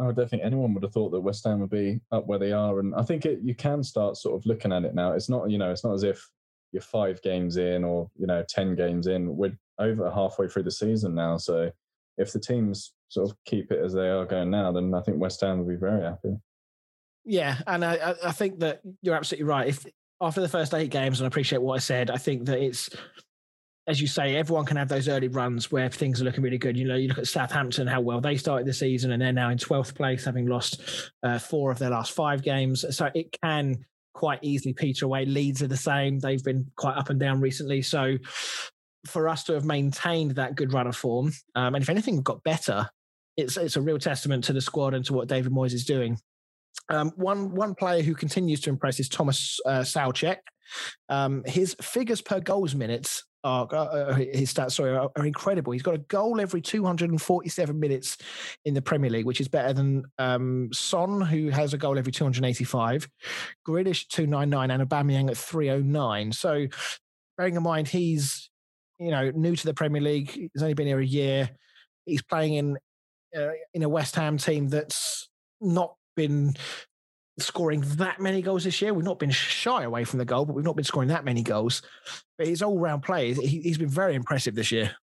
[0.00, 2.52] I don't think anyone would have thought that West Ham would be up where they
[2.52, 5.12] are, and I think it, you can start sort of looking at it now.
[5.12, 6.24] It's not, you know, it's not as if
[6.72, 9.36] you're five games in or you know ten games in.
[9.36, 11.70] We're over halfway through the season now, so
[12.16, 15.20] if the teams sort of keep it as they are going now, then I think
[15.20, 16.36] West Ham will be very happy.
[17.24, 19.68] Yeah, and I, I think that you're absolutely right.
[19.68, 19.86] If
[20.20, 22.90] after the first eight games, and I appreciate what I said, I think that it's
[23.88, 26.76] as you say, everyone can have those early runs where things are looking really good.
[26.76, 29.48] You know, you look at Southampton, how well they started the season, and they're now
[29.48, 30.82] in 12th place, having lost
[31.22, 32.84] uh, four of their last five games.
[32.94, 35.24] So it can quite easily peter away.
[35.24, 36.18] Leeds are the same.
[36.18, 37.82] They've been quite up and down recently.
[37.82, 38.16] So
[39.06, 42.42] for us to have maintained that good run of form, um, and if anything, got
[42.42, 42.88] better,
[43.36, 46.18] it's, it's a real testament to the squad and to what David Moyes is doing.
[46.90, 50.38] Um, one one player who continues to impress is Thomas uh, Soucek.
[51.08, 55.72] Um, his figures per goals minutes are uh, uh, his stats sorry are, are, incredible.
[55.72, 58.18] He's got a goal every 247 minutes
[58.64, 62.12] in the Premier League, which is better than um, Son, who has a goal every
[62.12, 63.08] 285,
[63.66, 66.32] Grealish 299, and Aubameyang at 309.
[66.32, 66.66] So,
[67.36, 68.50] bearing in mind he's
[68.98, 71.50] you know new to the Premier League, he's only been here a year.
[72.06, 72.76] He's playing in
[73.36, 75.28] uh, in a West Ham team that's
[75.60, 76.54] not been
[77.38, 78.92] scoring that many goals this year.
[78.92, 81.42] We've not been shy away from the goal, but we've not been scoring that many
[81.42, 81.82] goals.
[82.38, 84.96] But his all round play, he, has been very impressive this year.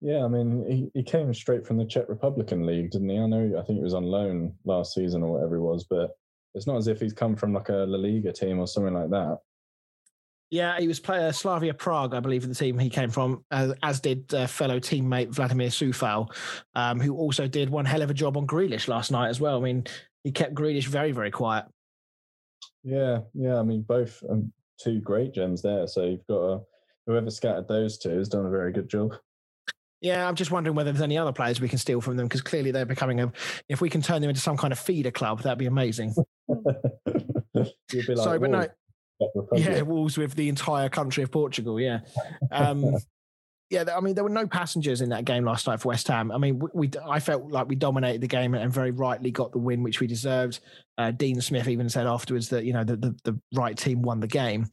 [0.00, 3.18] Yeah, I mean, he, he came straight from the Czech Republican League, didn't he?
[3.18, 6.16] I know, I think it was on loan last season or whatever it was, but
[6.54, 9.10] it's not as if he's come from like a La Liga team or something like
[9.10, 9.38] that.
[10.50, 13.98] Yeah, he was player Slavia Prague, I believe, the team he came from, as, as
[13.98, 16.32] did uh, fellow teammate Vladimir Coufal,
[16.76, 19.58] um, who also did one hell of a job on Grealish last night as well.
[19.58, 19.84] I mean,
[20.22, 21.64] he kept Grealish very, very quiet.
[22.84, 23.58] Yeah, yeah.
[23.58, 25.86] I mean, both um, two great gems there.
[25.86, 26.60] So you've got a,
[27.06, 29.14] whoever scattered those two has done a very good job.
[30.00, 32.42] Yeah, I'm just wondering whether there's any other players we can steal from them because
[32.42, 33.32] clearly they're becoming a.
[33.70, 36.14] If we can turn them into some kind of feeder club, that'd be amazing.
[36.46, 36.54] be
[37.54, 38.66] like, Sorry, but no.
[39.54, 41.80] Yeah, Wolves with the entire country of Portugal.
[41.80, 42.00] Yeah.
[42.50, 42.96] Um,
[43.74, 46.30] yeah, I mean, there were no passengers in that game last night for West Ham.
[46.30, 49.50] I mean, we, we I felt like we dominated the game and very rightly got
[49.50, 50.60] the win, which we deserved.
[50.96, 54.20] Uh, Dean Smith even said afterwards that you know the, the, the right team won
[54.20, 54.68] the game.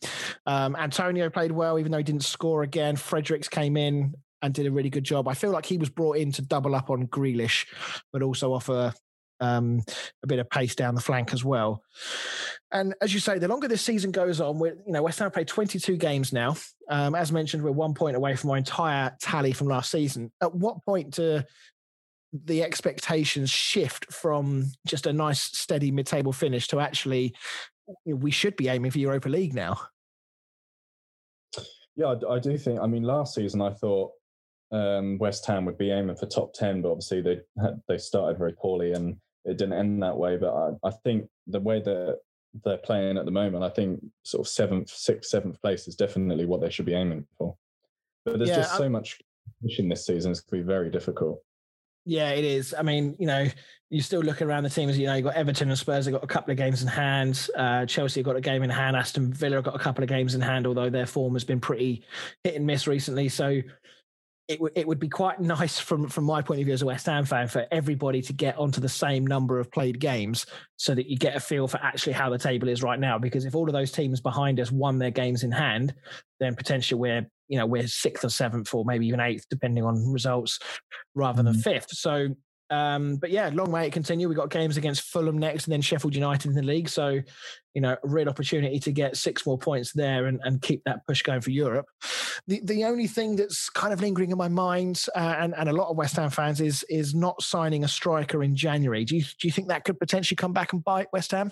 [0.46, 2.96] Um, Antonio played well, even though he didn't score again.
[2.96, 5.28] Fredericks came in and did a really good job.
[5.28, 7.66] I feel like he was brought in to double up on Grealish,
[8.14, 8.94] but also offer
[9.42, 9.82] um,
[10.24, 11.84] a bit of pace down the flank as well.
[12.72, 15.32] And as you say, the longer this season goes on, we're, you know West Ham
[15.32, 16.56] played 22 games now.
[16.90, 20.32] Um, as mentioned, we're one point away from our entire tally from last season.
[20.42, 21.42] At what point do
[22.34, 27.36] the expectations shift from just a nice, steady mid-table finish to actually
[28.06, 29.78] we should be aiming for Europa League now?
[31.96, 32.80] Yeah, I, do think.
[32.80, 34.12] I mean, last season I thought
[34.72, 37.40] um, West Ham would be aiming for top ten, but obviously they
[37.88, 40.38] they started very poorly and it didn't end that way.
[40.38, 42.20] But I, I think the way that
[42.64, 46.46] they're playing at the moment, I think sort of seventh, sixth, seventh place is definitely
[46.46, 47.56] what they should be aiming for.
[48.26, 50.90] But there's yeah, just so I'm, much competition this season; it's going to be very
[50.90, 51.42] difficult.
[52.06, 52.74] Yeah, it is.
[52.78, 53.48] I mean, you know,
[53.90, 54.98] you're still looking around the teams.
[54.98, 56.06] You know, you've got Everton and Spurs.
[56.06, 57.48] They've got a couple of games in hand.
[57.56, 58.96] Uh, Chelsea have got a game in hand.
[58.96, 61.60] Aston Villa have got a couple of games in hand, although their form has been
[61.60, 62.04] pretty
[62.44, 63.30] hit and miss recently.
[63.30, 63.62] So
[64.48, 66.86] it, w- it would be quite nice from from my point of view as a
[66.86, 70.46] West Ham fan for everybody to get onto the same number of played games
[70.78, 73.18] so that you get a feel for actually how the table is right now.
[73.18, 75.94] Because if all of those teams behind us won their games in hand,
[76.40, 80.12] then potentially we're you know we're sixth or seventh or maybe even eighth depending on
[80.12, 80.60] results
[81.16, 81.64] rather than mm.
[81.64, 81.92] fifth.
[81.92, 82.30] So
[82.72, 84.30] um, but yeah, long way to continue.
[84.30, 86.88] We've got games against Fulham next and then Sheffield United in the league.
[86.88, 87.20] So,
[87.74, 91.06] you know, a real opportunity to get six more points there and, and keep that
[91.06, 91.86] push going for Europe.
[92.48, 95.74] The the only thing that's kind of lingering in my mind uh, and, and a
[95.74, 99.04] lot of West Ham fans is is not signing a striker in January.
[99.04, 101.52] Do you, do you think that could potentially come back and bite West Ham?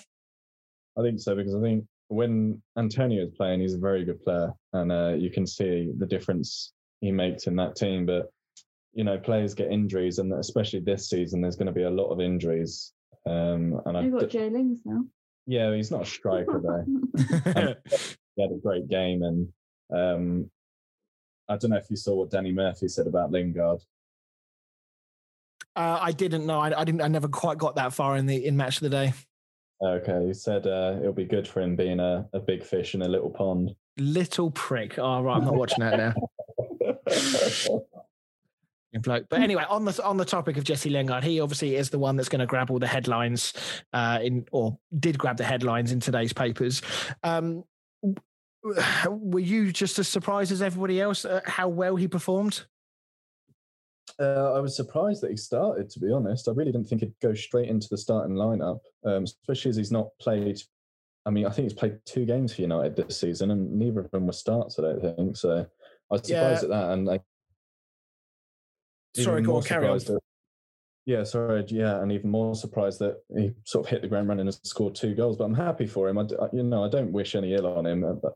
[0.97, 4.53] I think so because I think when Antonio is playing, he's a very good player
[4.71, 8.05] and uh, you can see the difference he makes in that team.
[8.05, 8.31] But
[8.93, 12.09] you know players get injuries, and especially this season, there's going to be a lot
[12.09, 12.93] of injuries.
[13.25, 15.03] Um, and I've got J Lingz now.
[15.45, 16.85] Yeah, he's not a striker though.
[18.35, 19.47] he had a great game, and
[19.93, 20.51] um,
[21.47, 23.81] I don't know if you saw what Danny Murphy said about Lingard.
[25.75, 26.59] Uh, I didn't know.
[26.59, 27.01] I, I, didn't.
[27.01, 29.13] I never quite got that far in the in match of the day.
[29.81, 33.01] Okay, he said uh, it'll be good for him being a, a big fish in
[33.01, 33.73] a little pond.
[33.97, 34.99] Little prick.
[34.99, 36.13] Oh right, I'm not watching that now.
[38.97, 39.27] bloke.
[39.29, 42.15] But anyway, on the on the topic of Jesse Lingard, he obviously is the one
[42.15, 43.53] that's going to grab all the headlines
[43.93, 46.81] uh, in, or did grab the headlines in today's papers.
[47.23, 47.63] Um,
[49.07, 52.65] were you just as surprised as everybody else at how well he performed?
[54.19, 55.89] Uh, I was surprised that he started.
[55.91, 59.23] To be honest, I really didn't think he'd go straight into the starting lineup, um,
[59.23, 60.59] especially as he's not played.
[61.25, 64.11] I mean, I think he's played two games for United this season, and neither of
[64.11, 64.79] them were starts.
[64.79, 65.59] I don't think so.
[65.59, 65.65] I
[66.13, 66.63] was surprised yeah.
[66.63, 67.21] at that, and like,
[69.23, 69.97] sorry, go on, carry on.
[69.97, 70.19] That,
[71.05, 74.47] yeah, sorry, yeah, and even more surprised that he sort of hit the ground running
[74.47, 75.37] and scored two goals.
[75.37, 76.17] But I'm happy for him.
[76.17, 78.33] I, you know, I don't wish any ill on him, uh, but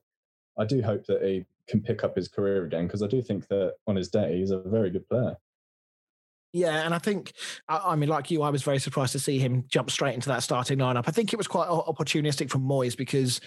[0.58, 3.48] I do hope that he can pick up his career again because I do think
[3.48, 5.36] that on his day he's a very good player.
[6.52, 7.34] Yeah, and I think,
[7.68, 10.44] I mean, like you, I was very surprised to see him jump straight into that
[10.44, 11.06] starting lineup.
[11.08, 13.42] I think it was quite opportunistic from Moyes because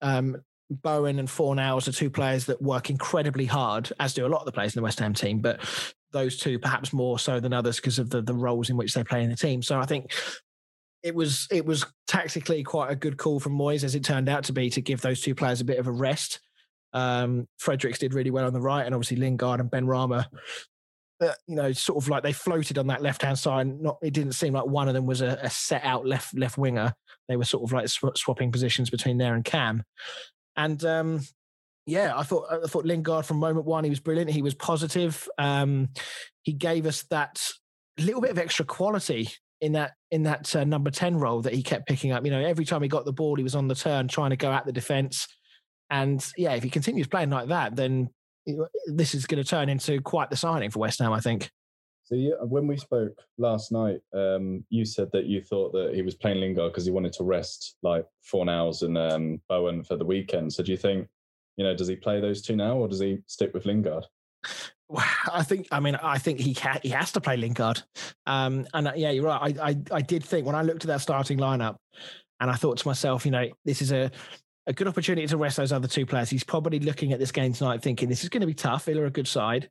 [0.00, 0.34] um,
[0.70, 4.46] Bowen and Fornals are two players that work incredibly hard, as do a lot of
[4.46, 5.60] the players in the West Ham team, but
[6.12, 9.04] those two perhaps more so than others because of the, the roles in which they
[9.04, 9.62] play in the team.
[9.62, 10.12] So I think
[11.02, 14.44] it was it was tactically quite a good call from Moyes, as it turned out
[14.44, 16.40] to be, to give those two players a bit of a rest.
[16.92, 20.26] Um, Fredericks did really well on the right, and obviously Lingard and Benrahma
[21.20, 23.66] uh, you know, sort of like they floated on that left hand side.
[23.66, 26.58] Not, it didn't seem like one of them was a, a set out left left
[26.58, 26.92] winger.
[27.28, 29.82] They were sort of like sw- swapping positions between there and Cam.
[30.56, 31.20] And um,
[31.88, 34.30] yeah, I thought I thought Lingard from moment one he was brilliant.
[34.30, 35.26] He was positive.
[35.38, 35.88] Um,
[36.42, 37.42] he gave us that
[37.98, 39.30] little bit of extra quality
[39.60, 42.24] in that in that uh, number ten role that he kept picking up.
[42.24, 44.36] You know, every time he got the ball, he was on the turn trying to
[44.36, 45.26] go at the defence.
[45.90, 48.10] And yeah, if he continues playing like that, then
[48.86, 51.50] this is going to turn into quite the signing for West Ham, I think.
[52.04, 56.02] So yeah, when we spoke last night, um, you said that you thought that he
[56.02, 60.06] was playing Lingard because he wanted to rest like Fornals and um, Bowen for the
[60.06, 60.52] weekend.
[60.52, 61.06] So do you think,
[61.58, 64.06] you know, does he play those two now, or does he stick with Lingard?
[65.30, 65.68] I think.
[65.70, 67.82] I mean, I think he ca- he has to play Lingard.
[68.24, 69.58] Um, and uh, yeah, you're right.
[69.60, 71.76] I, I I did think when I looked at that starting lineup,
[72.40, 74.10] and I thought to myself, you know, this is a
[74.68, 76.30] a good opportunity to rest those other two players.
[76.30, 78.84] He's probably looking at this game tonight thinking this is going to be tough.
[78.84, 79.68] Villa are a good side.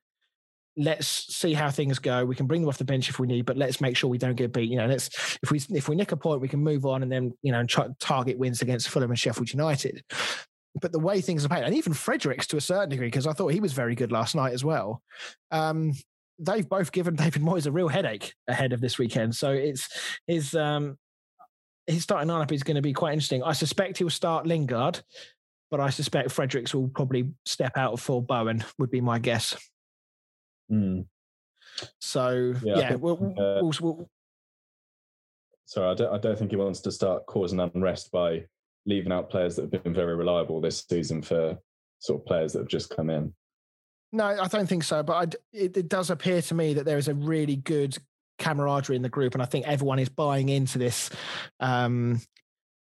[0.76, 2.26] Let's see how things go.
[2.26, 4.18] We can bring them off the bench if we need, but let's make sure we
[4.18, 4.70] don't get beat.
[4.70, 7.12] You know, let's if we if we nick a point, we can move on and
[7.12, 7.64] then you know
[8.00, 10.04] target wins against Fulham and Sheffield United.
[10.82, 13.34] But the way things are played, and even Fredericks to a certain degree, because I
[13.34, 15.02] thought he was very good last night as well.
[15.52, 15.94] Um,
[16.40, 19.36] they've both given David Moyes a real headache ahead of this weekend.
[19.36, 19.90] So it's
[20.28, 20.98] his um,
[21.86, 23.44] his starting lineup is going to be quite interesting.
[23.44, 25.02] I suspect he'll start Lingard,
[25.72, 28.64] but I suspect Fredericks will probably step out for Bowen.
[28.78, 29.58] Would be my guess.
[30.72, 31.06] Mm.
[32.00, 34.10] So yeah, yeah think, we'll, uh, we'll, we'll,
[35.66, 38.46] sorry, I don't, I don't think he wants to start causing unrest by
[38.88, 41.58] leaving out players that have been very reliable this season for
[42.00, 43.34] sort of players that have just come in.
[44.14, 45.04] No, I don't think so.
[45.04, 47.98] But I, it, it, does appear to me that there is a really good
[48.40, 51.10] camaraderie in the group, and I think everyone is buying into this.
[51.60, 52.22] Um,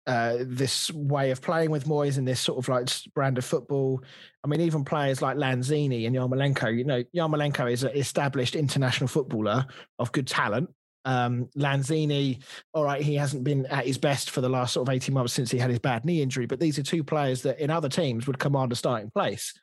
[0.06, 4.02] uh, this way of playing with Moyes and this sort of like brand of football.
[4.42, 9.08] I mean, even players like Lanzini and Yarmolenko, you know, Yarmolenko is an established international
[9.08, 9.66] footballer
[9.98, 10.70] of good talent.
[11.08, 12.42] Um, Lanzini,
[12.74, 15.32] all right, he hasn't been at his best for the last sort of 18 months
[15.32, 17.88] since he had his bad knee injury, but these are two players that in other
[17.88, 19.58] teams would command a starting place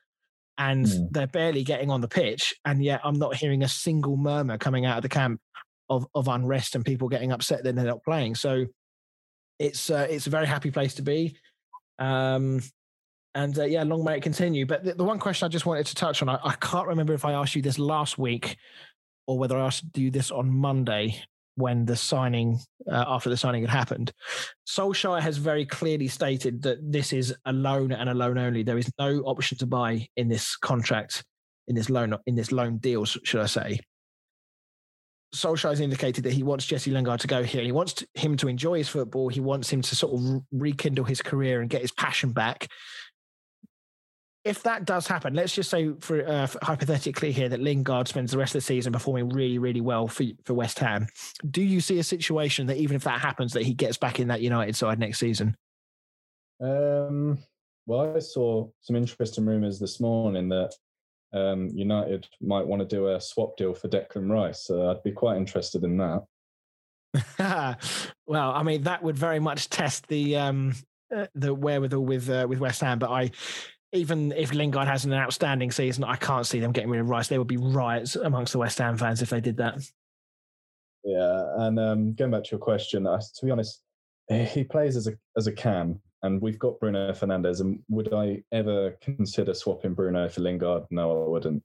[0.57, 1.07] and mm.
[1.11, 2.55] they're barely getting on the pitch.
[2.65, 5.39] And yet I'm not hearing a single murmur coming out of the camp
[5.87, 8.33] of, of unrest and people getting upset that they're not playing.
[8.33, 8.65] So
[9.59, 11.37] it's uh, it's a very happy place to be.
[11.99, 12.59] Um,
[13.35, 14.65] and uh, yeah, long may it continue.
[14.65, 17.13] But the, the, one question I just wanted to touch on, I, I, can't remember
[17.13, 18.57] if I asked you this last week
[19.27, 21.21] or whether I asked you this on Monday
[21.55, 22.59] when the signing,
[22.91, 24.11] uh, after the signing had happened.
[24.67, 28.63] Solskjaer has very clearly stated that this is a loan and a loan only.
[28.63, 31.23] There is no option to buy in this contract,
[31.67, 33.79] in this loan, in this loan deal, should I say.
[35.33, 37.61] Solskjaer has indicated that he wants Jesse Lingard to go here.
[37.61, 39.27] He wants to, him to enjoy his football.
[39.27, 42.69] He wants him to sort of rekindle his career and get his passion back.
[44.45, 48.31] If that does happen, let's just say for, uh, for hypothetically here that Lingard spends
[48.31, 51.07] the rest of the season performing really, really well for for West Ham.
[51.49, 54.27] Do you see a situation that even if that happens, that he gets back in
[54.27, 55.57] that United side next season?
[56.61, 57.39] Um,
[57.87, 60.73] well, I saw some interesting rumours this morning that
[61.33, 64.65] um, United might want to do a swap deal for Declan Rice.
[64.65, 66.23] So I'd be quite interested in that.
[68.27, 70.73] well, I mean, that would very much test the um,
[71.15, 72.99] uh, the wherewithal with uh, with West Ham.
[72.99, 73.31] But I,
[73.95, 77.27] even if Lingard has an outstanding season, I can't see them getting rid of Rice.
[77.27, 79.79] There would be riots amongst the West Ham fans if they did that.
[81.03, 83.81] Yeah, and um, going back to your question, uh, to be honest,
[84.29, 87.61] he plays as a as a cam, and we've got Bruno Fernandes.
[87.61, 90.83] And would I ever consider swapping Bruno for Lingard?
[90.89, 91.63] No, I wouldn't.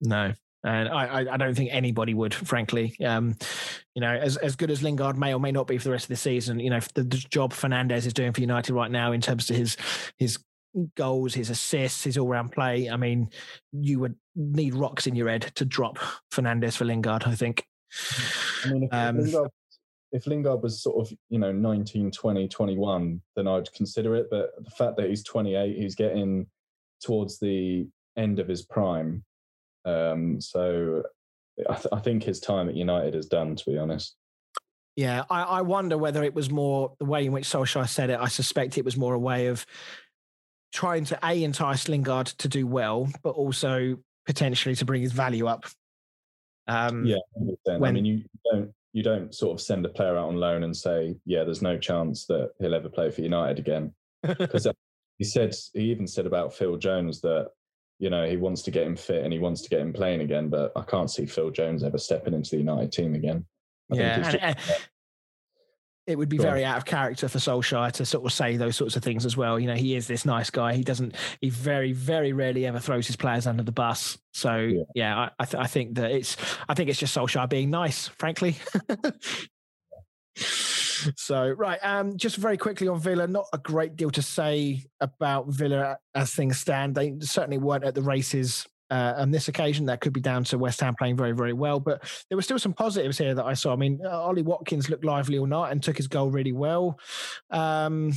[0.00, 0.32] No,
[0.64, 2.96] and I, I, don't think anybody would, frankly.
[3.04, 3.36] Um,
[3.94, 6.04] you know, as as good as Lingard may or may not be for the rest
[6.04, 9.12] of the season, you know, the, the job Fernandes is doing for United right now
[9.12, 9.76] in terms of his
[10.18, 10.38] his
[10.94, 12.88] goals, his assists, his all round play.
[12.90, 13.30] I mean,
[13.72, 15.98] you would need rocks in your head to drop
[16.32, 17.24] Fernandes for Lingard.
[17.24, 17.66] I think.
[18.64, 19.50] I mean, if, um, Lingard
[20.12, 24.26] if Lingard was sort of, you know, 19, 20, 21, then I'd consider it.
[24.30, 26.46] But the fact that he's 28, he's getting
[27.00, 29.24] towards the end of his prime.
[29.84, 31.02] Um, so
[31.68, 34.16] I, th- I think his time at United is done, to be honest.
[34.96, 38.18] Yeah, I, I wonder whether it was more the way in which Solskjaer said it.
[38.20, 39.64] I suspect it was more a way of
[40.72, 45.46] trying to a entice Lingard to do well, but also potentially to bring his value
[45.46, 45.66] up.
[46.66, 47.16] Um, yeah,
[47.68, 50.36] I, when, I mean, you don't you don't sort of send a player out on
[50.36, 53.92] loan and say, yeah, there's no chance that he'll ever play for United again.
[54.38, 54.66] Because
[55.18, 57.50] he said he even said about Phil Jones that
[57.98, 60.20] you know he wants to get him fit and he wants to get him playing
[60.20, 63.44] again, but I can't see Phil Jones ever stepping into the United team again.
[63.92, 64.54] I yeah,
[66.06, 68.96] it would be very out of character for Solskjaer to sort of say those sorts
[68.96, 69.60] of things as well.
[69.60, 70.74] You know, he is this nice guy.
[70.74, 71.14] He doesn't.
[71.40, 74.18] He very, very rarely ever throws his players under the bus.
[74.32, 76.36] So yeah, yeah I, I, th- I, think that it's.
[76.68, 78.56] I think it's just Solskjaer being nice, frankly.
[80.36, 83.26] so right, um, just very quickly on Villa.
[83.26, 86.94] Not a great deal to say about Villa as things stand.
[86.94, 90.58] They certainly weren't at the races uh, on this occasion, that could be down to
[90.58, 91.80] West Ham playing very, very well.
[91.80, 93.72] But there were still some positives here that I saw.
[93.72, 96.98] I mean, uh, Ollie Watkins looked lively all night and took his goal really well.
[97.50, 98.12] Um,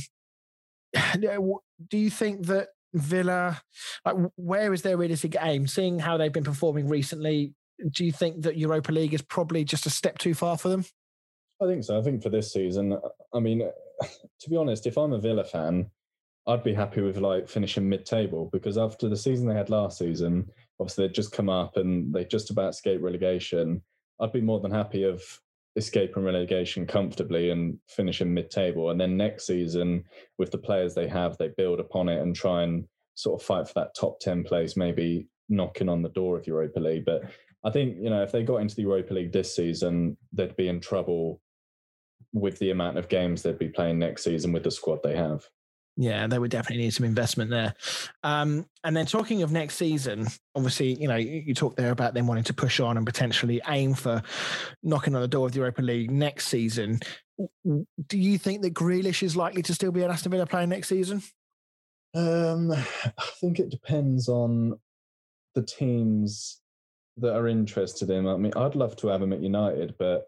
[1.20, 3.60] do you think that Villa,
[4.04, 5.66] like, where is their realistic aim?
[5.66, 7.54] Seeing how they've been performing recently,
[7.90, 10.84] do you think that Europa League is probably just a step too far for them?
[11.62, 11.98] I think so.
[11.98, 12.98] I think for this season,
[13.32, 13.58] I mean,
[14.40, 15.90] to be honest, if I'm a Villa fan,
[16.46, 20.50] I'd be happy with like finishing mid-table because after the season they had last season,
[20.80, 23.82] obviously they'd just come up and they just about escaped relegation.
[24.20, 25.22] I'd be more than happy of
[25.76, 28.90] escaping relegation comfortably and finishing mid-table.
[28.90, 30.04] And then next season,
[30.38, 33.66] with the players they have, they build upon it and try and sort of fight
[33.66, 37.04] for that top ten place, maybe knocking on the door of Europa League.
[37.04, 37.22] But
[37.64, 40.68] I think you know if they got into the Europa League this season, they'd be
[40.68, 41.40] in trouble
[42.32, 45.48] with the amount of games they'd be playing next season with the squad they have.
[45.96, 47.74] Yeah, they would definitely need some investment there.
[48.24, 50.26] Um, and then talking of next season,
[50.56, 53.60] obviously, you know, you, you talk there about them wanting to push on and potentially
[53.68, 54.20] aim for
[54.82, 56.98] knocking on the door of the Europa League next season.
[57.64, 60.88] Do you think that Grealish is likely to still be an Aston Villa player next
[60.88, 61.22] season?
[62.14, 64.78] Um, I think it depends on
[65.54, 66.60] the teams
[67.18, 68.26] that are interested in.
[68.26, 70.26] I mean, I'd love to have him at United, but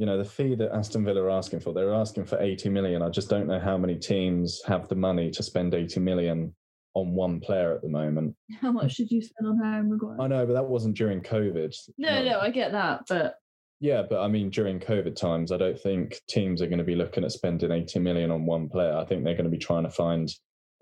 [0.00, 1.74] you know the fee that Aston Villa are asking for.
[1.74, 3.02] They're asking for 80 million.
[3.02, 6.54] I just don't know how many teams have the money to spend 80 million
[6.94, 8.34] on one player at the moment.
[8.62, 10.16] How much did you spend on Harry Maguire?
[10.18, 11.76] I know, but that wasn't during COVID.
[11.98, 13.34] No, no, I get that, but
[13.80, 16.96] yeah, but I mean during COVID times, I don't think teams are going to be
[16.96, 18.96] looking at spending 80 million on one player.
[18.96, 20.32] I think they're going to be trying to find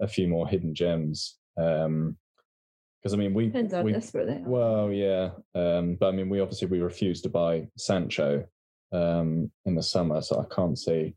[0.00, 1.38] a few more hidden gems.
[1.60, 2.16] Um,
[3.02, 4.48] because I mean, we depends how we, desperate they are.
[4.48, 8.44] Well, yeah, um, but I mean, we obviously we refused to buy Sancho,
[8.92, 10.20] um, in the summer.
[10.22, 11.14] So I can't see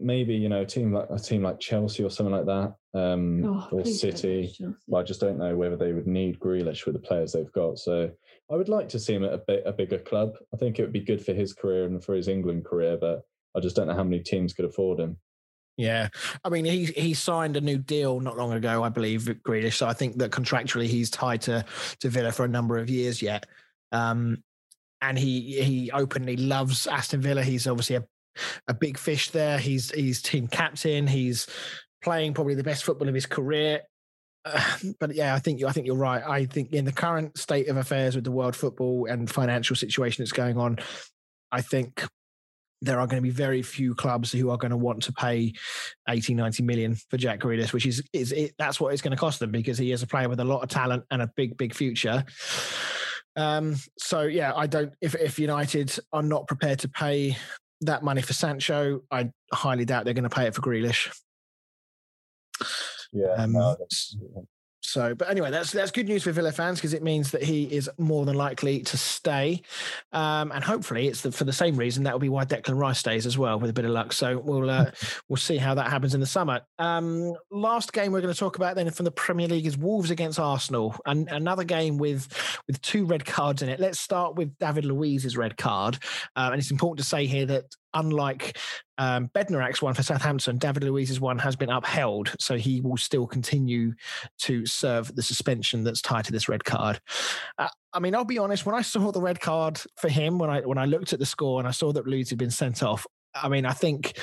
[0.00, 3.44] maybe you know a team like a team like Chelsea or something like that, um,
[3.44, 4.54] oh, or City.
[4.94, 7.78] I just don't know whether they would need Grealish with the players they've got.
[7.78, 8.10] So
[8.50, 10.34] I would like to see him at a bit a bigger club.
[10.52, 13.22] I think it would be good for his career and for his England career, but
[13.56, 15.16] I just don't know how many teams could afford him.
[15.76, 16.08] Yeah,
[16.44, 19.74] I mean he he signed a new deal not long ago, I believe, Grealish.
[19.74, 21.64] So I think that contractually he's tied to
[22.00, 23.46] to Villa for a number of years yet.
[23.90, 24.42] Um,
[25.08, 27.42] and he he openly loves Aston Villa.
[27.42, 28.04] He's obviously a,
[28.68, 29.58] a big fish there.
[29.58, 31.06] He's he's team captain.
[31.06, 31.46] He's
[32.02, 33.82] playing probably the best football of his career.
[34.44, 36.22] Uh, but yeah, I think I think you're right.
[36.22, 40.22] I think in the current state of affairs with the world football and financial situation
[40.22, 40.78] that's going on,
[41.52, 42.04] I think
[42.80, 45.54] there are going to be very few clubs who are going to want to pay
[46.08, 49.16] 80 90 million for Jack Grealish which is is it, that's what it's going to
[49.16, 51.56] cost them because he is a player with a lot of talent and a big
[51.56, 52.24] big future
[53.36, 54.92] um, so yeah, I don't.
[55.00, 57.36] If if United are not prepared to pay
[57.80, 61.14] that money for Sancho, I highly doubt they're going to pay it for Grealish.
[63.12, 63.34] Yeah.
[63.36, 63.76] Um, no,
[64.84, 67.64] so, but anyway, that's that's good news for Villa fans because it means that he
[67.64, 69.62] is more than likely to stay,
[70.12, 72.98] um, and hopefully it's the, for the same reason that will be why Declan Rice
[72.98, 74.12] stays as well with a bit of luck.
[74.12, 74.90] So we'll uh,
[75.28, 76.60] we'll see how that happens in the summer.
[76.78, 80.10] Um, last game we're going to talk about then from the Premier League is Wolves
[80.10, 82.28] against Arsenal, and another game with
[82.66, 83.80] with two red cards in it.
[83.80, 85.98] Let's start with David Luiz's red card,
[86.36, 88.58] uh, and it's important to say here that unlike
[88.98, 93.26] um, Bednarek's one for Southampton, David Luiz's one has been upheld, so he will still
[93.26, 93.94] continue
[94.40, 97.00] to serve the suspension that's tied to this red card.
[97.58, 98.66] Uh, I mean, I'll be honest.
[98.66, 101.26] When I saw the red card for him, when I when I looked at the
[101.26, 104.18] score and I saw that Luiz had been sent off, I mean, I think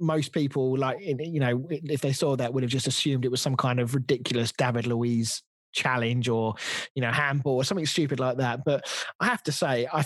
[0.00, 3.40] most people, like you know, if they saw that, would have just assumed it was
[3.40, 6.54] some kind of ridiculous David Luiz challenge or
[6.94, 8.64] you know handball or something stupid like that.
[8.64, 8.84] But
[9.20, 10.04] I have to say, I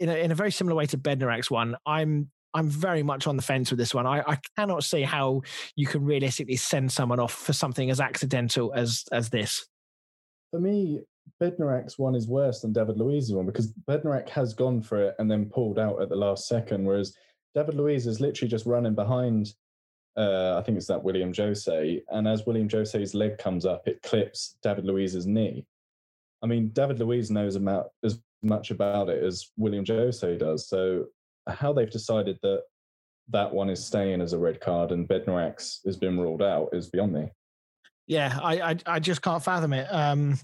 [0.00, 3.36] in a, in a very similar way to Bednarek's one, I'm I'm very much on
[3.36, 4.06] the fence with this one.
[4.06, 5.42] I, I cannot see how
[5.74, 9.66] you can realistically send someone off for something as accidental as as this.
[10.50, 11.00] For me,
[11.42, 15.30] Bednarek's one is worse than David Luiz's one because Bednarek has gone for it and
[15.30, 17.14] then pulled out at the last second, whereas
[17.54, 19.52] David Luiz is literally just running behind
[20.16, 24.02] uh, I think it's that Willian Jose, and as Willian Jose's leg comes up, it
[24.02, 25.66] clips David Luiz's knee.
[26.42, 30.68] I mean, David Luiz knows about as much about it as Willian Jose does.
[30.68, 31.06] So
[31.48, 32.62] how they've decided that
[33.28, 36.88] that one is staying as a red card and Bednarek's has been ruled out is
[36.88, 37.28] beyond me.
[38.06, 39.86] Yeah, I I, I just can't fathom it.
[39.90, 40.38] Um,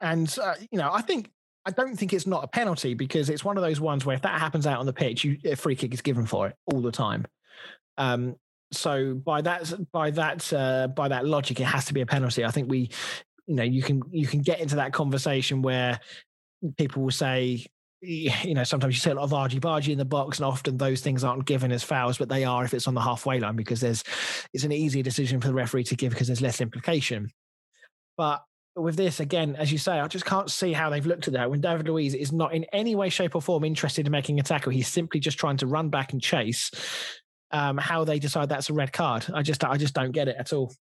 [0.00, 1.30] and uh, you know, I think
[1.64, 4.22] I don't think it's not a penalty because it's one of those ones where if
[4.22, 6.80] that happens out on the pitch, you, a free kick is given for it all
[6.80, 7.24] the time.
[7.96, 8.36] Um,
[8.72, 12.44] so by that by that uh, by that logic, it has to be a penalty.
[12.44, 12.90] I think we,
[13.46, 16.00] you know, you can you can get into that conversation where
[16.72, 17.66] people will say,
[18.00, 20.76] you know, sometimes you see a lot of argy bargy in the box, and often
[20.76, 23.56] those things aren't given as fouls, but they are if it's on the halfway line
[23.56, 24.04] because there's
[24.52, 27.30] it's an easier decision for the referee to give because there's less implication.
[28.16, 28.42] But
[28.76, 31.50] with this, again, as you say, I just can't see how they've looked at that
[31.50, 34.42] when David Luiz is not in any way, shape, or form interested in making a
[34.42, 34.72] tackle.
[34.72, 36.70] He's simply just trying to run back and chase.
[37.50, 40.36] Um, how they decide that's a red card, I just I just don't get it
[40.38, 40.72] at all.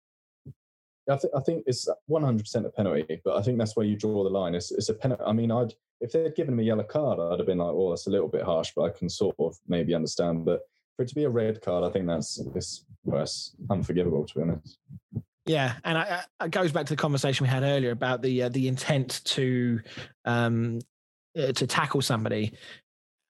[1.11, 4.23] I, th- I think it's 100% a penalty, but I think that's where you draw
[4.23, 4.55] the line.
[4.55, 5.23] It's, it's a penalty.
[5.27, 7.91] I mean, I'd if they'd given him a yellow card, I'd have been like, "Oh,
[7.91, 10.45] that's a little bit harsh," but I can sort of maybe understand.
[10.45, 10.63] But
[10.97, 14.43] for it to be a red card, I think that's it's worse, unforgivable, to be
[14.43, 14.79] honest.
[15.47, 18.49] Yeah, and I, it goes back to the conversation we had earlier about the uh,
[18.49, 19.81] the intent to
[20.25, 20.81] um,
[21.39, 22.53] uh, to tackle somebody.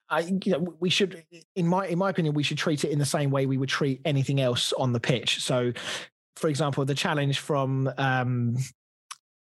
[0.09, 1.23] I, you know, we should,
[1.55, 3.69] in my in my opinion, we should treat it in the same way we would
[3.69, 5.41] treat anything else on the pitch.
[5.41, 5.73] So,
[6.35, 8.57] for example, the challenge from um,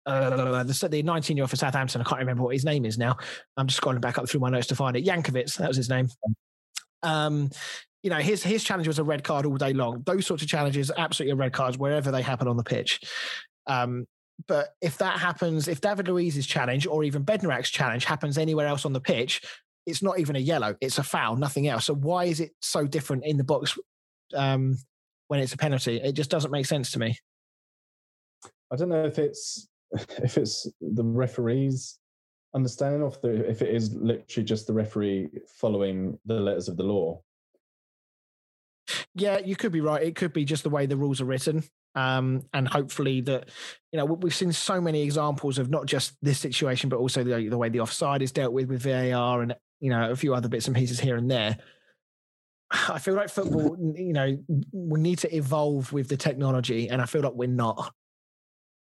[0.06, 2.98] uh, the, the 19 year old for Southampton, I can't remember what his name is
[2.98, 3.18] now.
[3.58, 5.06] I'm just scrolling back up through my notes to find it.
[5.06, 6.10] Jankewitz, that was his name.
[7.02, 7.50] Um,
[8.02, 10.04] you know, his his challenge was a red card all day long.
[10.06, 13.00] Those sorts of challenges, absolutely red cards wherever they happen on the pitch.
[13.66, 14.06] Um,
[14.48, 18.86] but if that happens, if David Luiz's challenge or even Bednarek's challenge happens anywhere else
[18.86, 19.42] on the pitch,
[19.86, 21.86] it's not even a yellow; it's a foul, nothing else.
[21.86, 23.78] So why is it so different in the box
[24.36, 24.78] um,
[25.34, 25.98] when it's a penalty?
[25.98, 27.18] It just doesn't make sense to me.
[28.72, 31.98] I don't know if it's if it's the referees
[32.54, 36.84] understanding of the if it is literally just the referee following the letters of the
[36.84, 37.20] law
[39.16, 40.02] yeah, you could be right.
[40.02, 41.64] It could be just the way the rules are written.
[41.96, 43.50] Um, and hopefully that,
[43.92, 47.48] you know, we've seen so many examples of not just this situation, but also the,
[47.48, 50.50] the way the offside is dealt with with VAR and, you know, a few other
[50.50, 51.58] bits and pieces here and there.
[52.90, 54.38] I feel like football, you know,
[54.72, 57.94] we need to evolve with the technology, and I feel like we're not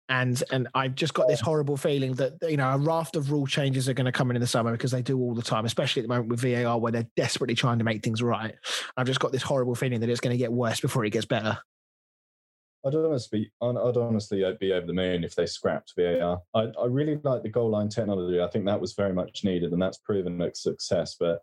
[0.09, 3.47] and and I've just got this horrible feeling that you know a raft of rule
[3.47, 5.65] changes are going to come in in the summer because they do all the time,
[5.65, 8.55] especially at the moment with VAR where they're desperately trying to make things right.
[8.97, 11.25] I've just got this horrible feeling that it's going to get worse before it gets
[11.25, 11.57] better.
[12.85, 16.39] I'd honestly, I'd honestly uh, be over the moon if they scrapped VAR.
[16.53, 18.39] I, I really like the goal line technology.
[18.39, 21.15] I think that was very much needed, and that's proven a success.
[21.19, 21.39] But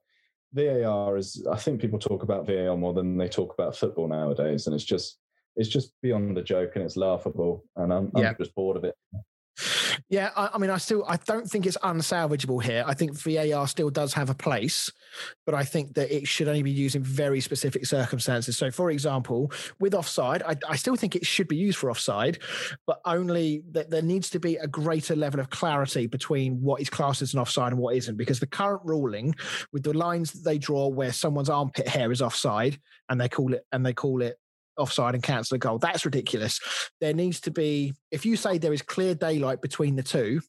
[0.54, 4.66] VAR is, I think people talk about VAR more than they talk about football nowadays,
[4.66, 5.18] and it's just
[5.56, 8.94] it's just beyond the joke and it's laughable, and I'm, I'm just bored of it.
[10.08, 12.84] Yeah, I, I, mean, I still I don't think it's unsalvageable here.
[12.86, 14.90] I think VAR still does have a place,
[15.46, 18.56] but I think that it should only be used in very specific circumstances.
[18.56, 22.38] So, for example, with offside, I, I still think it should be used for offside,
[22.86, 26.90] but only that there needs to be a greater level of clarity between what is
[26.90, 28.16] classed as an offside and what isn't.
[28.16, 29.34] Because the current ruling,
[29.72, 33.52] with the lines that they draw where someone's armpit hair is offside, and they call
[33.54, 34.36] it and they call it
[34.76, 35.78] offside and cancel a goal.
[35.78, 36.60] That's ridiculous.
[37.00, 40.40] There needs to be, if you say there is clear daylight between the two,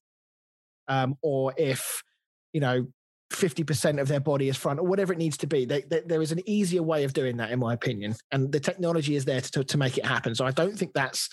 [0.87, 2.03] um, or if,
[2.51, 2.87] you know,
[3.31, 6.21] 50% of their body is front or whatever it needs to be, they, they, there
[6.21, 8.15] is an easier way of doing that, in my opinion.
[8.31, 10.35] And the technology is there to, to make it happen.
[10.35, 11.29] So I don't think that's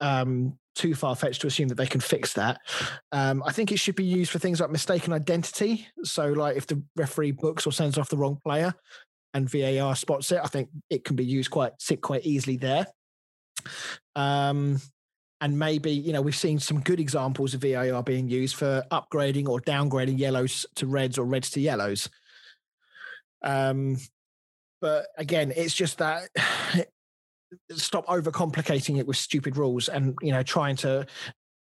[0.00, 2.60] um, too far fetched to assume that they can fix that.
[3.12, 5.86] Um, I think it should be used for things like mistaken identity.
[6.02, 8.74] So, like if the referee books or sends off the wrong player,
[9.34, 12.86] and VAR spots it, I think it can be used quite sit quite easily there.
[14.16, 14.80] Um,
[15.40, 19.48] and maybe you know we've seen some good examples of VAR being used for upgrading
[19.48, 22.08] or downgrading yellows to reds or reds to yellows.
[23.42, 23.98] Um,
[24.80, 26.28] but again, it's just that
[27.72, 31.06] stop overcomplicating it with stupid rules and you know trying to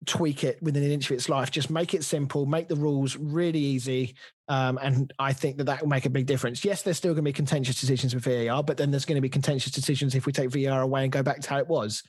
[0.05, 1.51] tweak it within an inch of its life.
[1.51, 4.15] Just make it simple, make the rules really easy.
[4.49, 6.65] Um, and I think that that will make a big difference.
[6.65, 9.21] Yes, there's still going to be contentious decisions with VAR, but then there's going to
[9.21, 12.01] be contentious decisions if we take VAR away and go back to how it was.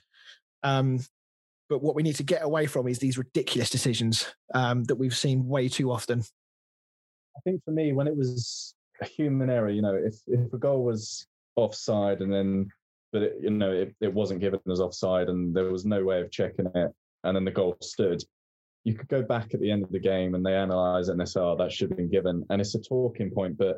[0.63, 0.99] Um,
[1.69, 5.15] but what we need to get away from is these ridiculous decisions um, that we've
[5.15, 6.23] seen way too often.
[7.37, 10.57] I think for me, when it was a human error, you know, if, if a
[10.57, 12.69] goal was offside and then,
[13.13, 16.21] but it, you know, it, it wasn't given as offside and there was no way
[16.21, 16.91] of checking it,
[17.23, 18.23] and then the goal stood,
[18.83, 21.21] you could go back at the end of the game and they analyze it and
[21.21, 22.45] they say, oh, that should have been given.
[22.49, 23.77] And it's a talking point, but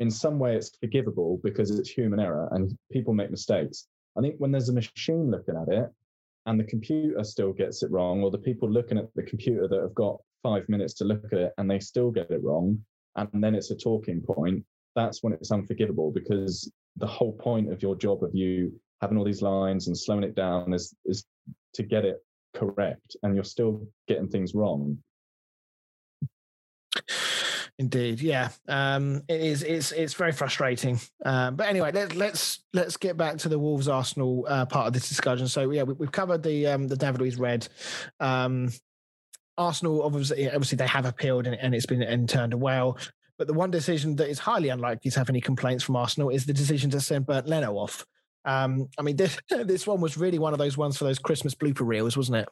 [0.00, 3.86] in some way it's forgivable because it's human error and people make mistakes.
[4.18, 5.88] I think when there's a machine looking at it
[6.46, 9.80] and the computer still gets it wrong, or the people looking at the computer that
[9.80, 12.78] have got five minutes to look at it and they still get it wrong,
[13.14, 14.64] and then it's a talking point,
[14.96, 19.24] that's when it's unforgivable because the whole point of your job of you having all
[19.24, 21.24] these lines and slowing it down is is
[21.74, 22.18] to get it
[22.54, 24.98] correct and you're still getting things wrong
[27.78, 28.50] Indeed, yeah.
[28.68, 29.62] Um, it is.
[29.62, 31.00] It's it's very frustrating.
[31.24, 34.92] Um, but anyway, let, let's let's get back to the Wolves Arsenal uh, part of
[34.92, 35.48] this discussion.
[35.48, 37.66] So yeah, we, have covered the um, the David Luiz red.
[38.20, 38.70] Um,
[39.56, 42.98] Arsenal obviously obviously they have appealed and, and it's been and turned well.
[43.38, 46.46] But the one decision that is highly unlikely to have any complaints from Arsenal is
[46.46, 48.06] the decision to send Bernd Leno off.
[48.44, 51.54] Um, I mean, this this one was really one of those ones for those Christmas
[51.54, 52.48] blooper reels, wasn't it?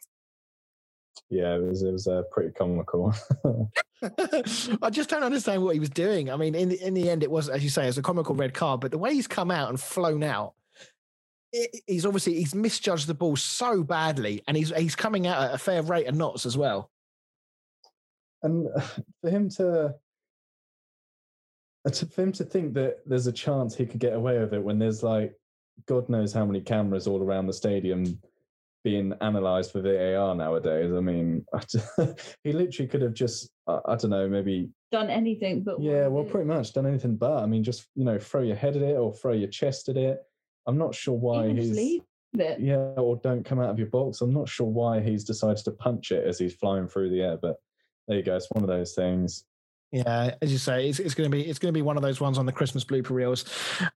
[1.28, 3.14] Yeah, it was it was uh, pretty comical.
[4.82, 6.30] I just don't understand what he was doing.
[6.30, 8.34] I mean, in the, in the end, it was as you say, it's a comical
[8.34, 10.54] red card, but the way he's come out and flown out,
[11.52, 15.54] it, he's obviously he's misjudged the ball so badly, and he's he's coming out at
[15.54, 16.90] a fair rate of knots as well.
[18.42, 18.68] And
[19.20, 19.94] for him to
[21.84, 24.78] for him to think that there's a chance he could get away with it when
[24.78, 25.34] there's like
[25.86, 28.18] God knows how many cameras all around the stadium
[28.82, 30.92] being analysed for VAR nowadays.
[30.92, 31.44] I mean,
[32.44, 35.80] he literally could have just, I, I, don't know, maybe done anything but.
[35.80, 37.42] Yeah, well, pretty much done anything but.
[37.42, 39.96] I mean, just, you know, throw your head at it or throw your chest at
[39.96, 40.20] it.
[40.66, 42.00] I'm not sure why Even he's.
[42.32, 44.20] Yeah, or don't come out of your box.
[44.20, 47.36] I'm not sure why he's decided to punch it as he's flying through the air,
[47.36, 47.56] but
[48.06, 48.36] there you go.
[48.36, 49.44] It's one of those things.
[49.90, 52.02] Yeah, as you say, it's, it's going to be it's going to be one of
[52.02, 53.44] those ones on the Christmas blooper reels.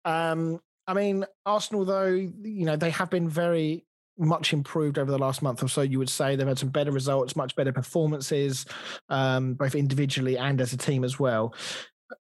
[0.05, 3.85] Um, I mean, Arsenal though, you know, they have been very
[4.19, 5.83] much improved over the last month or so.
[5.83, 8.67] You would say they've had some better results, much better performances,
[9.09, 11.55] um, both individually and as a team as well.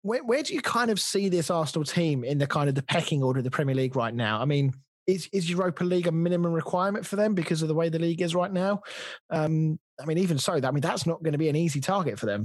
[0.02, 2.82] Where, where do you kind of see this Arsenal team in the kind of the
[2.82, 4.40] pecking order of the Premier League right now?
[4.40, 4.72] I mean,
[5.06, 8.22] is, is Europa League a minimum requirement for them because of the way the league
[8.22, 8.82] is right now?
[9.30, 12.18] Um, I mean, even so, I mean that's not going to be an easy target
[12.18, 12.44] for them.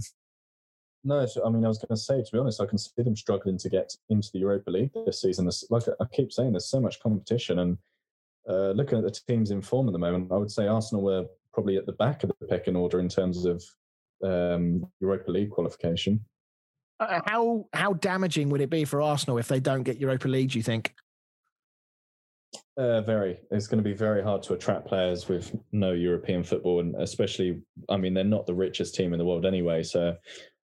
[1.03, 3.15] No, I mean, I was going to say, to be honest, I can see them
[3.15, 5.45] struggling to get into the Europa League this season.
[5.45, 7.77] There's, like I keep saying, there's so much competition, and
[8.49, 11.25] uh, looking at the teams in form at the moment, I would say Arsenal were
[11.53, 13.63] probably at the back of the pecking order in terms of
[14.23, 16.23] um, Europa League qualification.
[16.99, 20.51] Uh, how how damaging would it be for Arsenal if they don't get Europa League?
[20.51, 20.93] Do you think?
[22.77, 23.39] Uh, very.
[23.51, 27.61] It's going to be very hard to attract players with no European football, and especially,
[27.89, 29.83] I mean, they're not the richest team in the world anyway.
[29.83, 30.15] So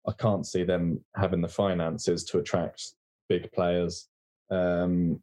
[0.07, 2.83] I can't see them having the finances to attract
[3.29, 4.09] big players.
[4.51, 5.23] Um,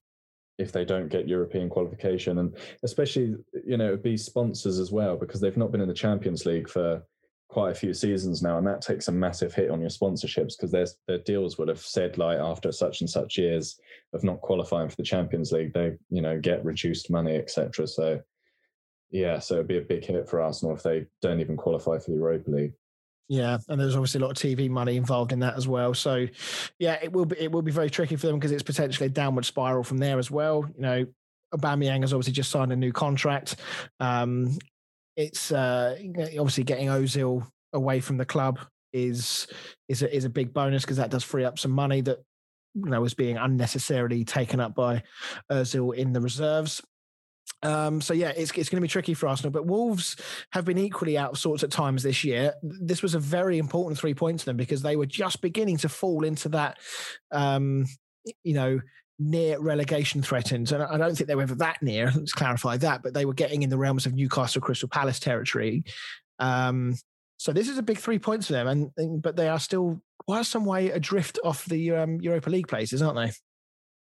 [0.57, 5.15] if they don't get European qualification, and especially you know it'd be sponsors as well
[5.15, 7.03] because they've not been in the Champions League for
[7.49, 10.71] quite a few seasons now, and that takes a massive hit on your sponsorships because
[10.71, 13.79] their their deals would have said like after such and such years
[14.13, 17.87] of not qualifying for the Champions League, they you know get reduced money, etc.
[17.87, 18.19] So
[19.11, 22.11] yeah, so it'd be a big hit for Arsenal if they don't even qualify for
[22.11, 22.73] the Europa League.
[23.29, 25.93] Yeah, and there's obviously a lot of TV money involved in that as well.
[25.93, 26.27] So,
[26.79, 29.09] yeah, it will be it will be very tricky for them because it's potentially a
[29.09, 30.65] downward spiral from there as well.
[30.75, 31.05] You know,
[31.53, 33.57] Aubameyang has obviously just signed a new contract.
[33.99, 34.57] Um,
[35.17, 38.59] it's uh, obviously getting Ozil away from the club
[38.93, 39.47] is
[39.89, 42.19] is a, is a big bonus because that does free up some money that
[42.75, 45.03] you know was being unnecessarily taken up by
[45.51, 46.81] Ozil in the reserves.
[47.63, 49.51] Um, so yeah, it's it's going to be tricky for Arsenal.
[49.51, 50.15] But Wolves
[50.51, 52.53] have been equally out of sorts at times this year.
[52.61, 55.89] This was a very important three points to them because they were just beginning to
[55.89, 56.77] fall into that,
[57.31, 57.85] um,
[58.43, 58.79] you know,
[59.19, 60.71] near relegation threatened.
[60.71, 62.11] And I don't think they were ever that near.
[62.15, 63.01] Let's clarify that.
[63.01, 65.83] But they were getting in the realms of Newcastle, Crystal Palace territory.
[66.39, 66.95] Um,
[67.37, 70.45] so this is a big three points for them, and but they are still quite
[70.45, 73.31] some way adrift off the um, Europa League places, aren't they?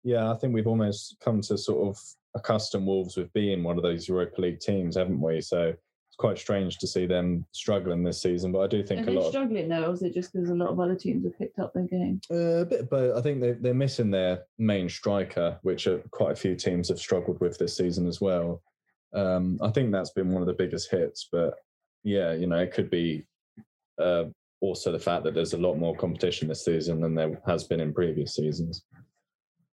[0.03, 1.99] Yeah, I think we've almost come to sort of
[2.35, 5.41] accustom Wolves with being one of those Europa League teams, haven't we?
[5.41, 5.73] So
[6.15, 8.51] it's quite strange to see them struggling this season.
[8.51, 10.55] But I do think Are a lot struggling though, or is it just because a
[10.55, 12.21] lot of other teams have picked up their game?
[12.31, 16.35] Uh, a bit, but I think they they're missing their main striker, which quite a
[16.35, 18.61] few teams have struggled with this season as well.
[19.13, 21.27] Um, I think that's been one of the biggest hits.
[21.31, 21.55] But
[22.03, 23.25] yeah, you know, it could be
[24.01, 24.25] uh,
[24.61, 27.79] also the fact that there's a lot more competition this season than there has been
[27.79, 28.83] in previous seasons.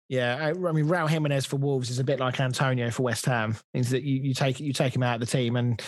[0.09, 3.25] Yeah, I, I, mean, Raul Jimenez for Wolves is a bit like Antonio for West
[3.25, 3.57] Ham.
[3.73, 5.81] Is that you, you take you take him out of the team, and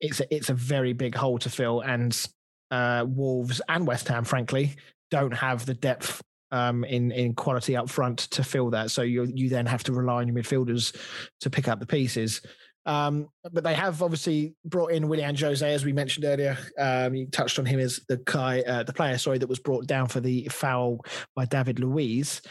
[0.00, 1.80] it's a, it's a very big hole to fill.
[1.80, 2.14] And
[2.70, 4.76] uh, Wolves and West Ham, frankly,
[5.10, 6.20] don't have the depth
[6.50, 8.90] um, in in quality up front to fill that.
[8.90, 10.94] So you you then have to rely on your midfielders
[11.40, 12.42] to pick up the pieces.
[12.84, 16.58] Um, but they have obviously brought in Willian Jose, as we mentioned earlier.
[16.78, 19.86] Um, you touched on him as the guy, uh, the player, sorry, that was brought
[19.86, 20.98] down for the foul
[21.36, 22.42] by David Luiz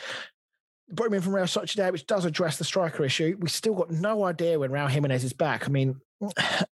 [0.94, 3.38] brought in from Real Sociedad, which does address the striker issue.
[3.40, 5.68] We still got no idea when Raul Jimenez is back.
[5.68, 6.00] I mean,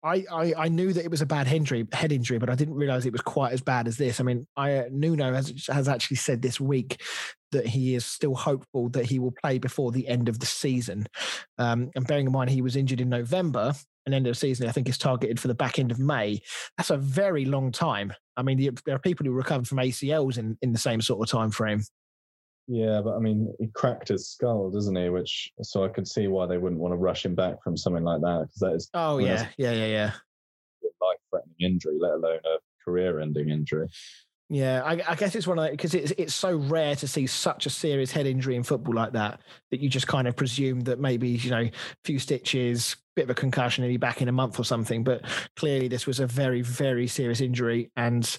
[0.03, 2.75] I, I, I knew that it was a bad injury, head injury, but I didn't
[2.75, 4.21] realize it was quite as bad as this.
[4.21, 7.01] I mean, I Nuno has has actually said this week
[7.53, 11.07] that he is still hopeful that he will play before the end of the season.
[11.57, 13.73] Um, and bearing in mind he was injured in November,
[14.05, 16.41] and end of season I think is targeted for the back end of May.
[16.77, 18.13] That's a very long time.
[18.37, 21.31] I mean, there are people who recover from ACLs in, in the same sort of
[21.31, 21.83] time frame.
[22.69, 25.09] Yeah, but I mean, he cracked his skull, doesn't he?
[25.09, 28.05] Which so I could see why they wouldn't want to rush him back from something
[28.05, 28.91] like that because that is.
[28.93, 30.13] Oh yeah, yeah, yeah, yeah.
[31.01, 33.89] Life-threatening injury, let alone a career-ending injury.
[34.51, 37.65] Yeah, I, I, guess it's one of because it's it's so rare to see such
[37.67, 39.41] a serious head injury in football like that
[39.71, 41.73] that you just kind of presume that maybe you know a
[42.05, 45.05] few stitches, bit of a concussion, and be back in a month or something.
[45.05, 45.25] But
[45.57, 48.37] clearly, this was a very very serious injury, and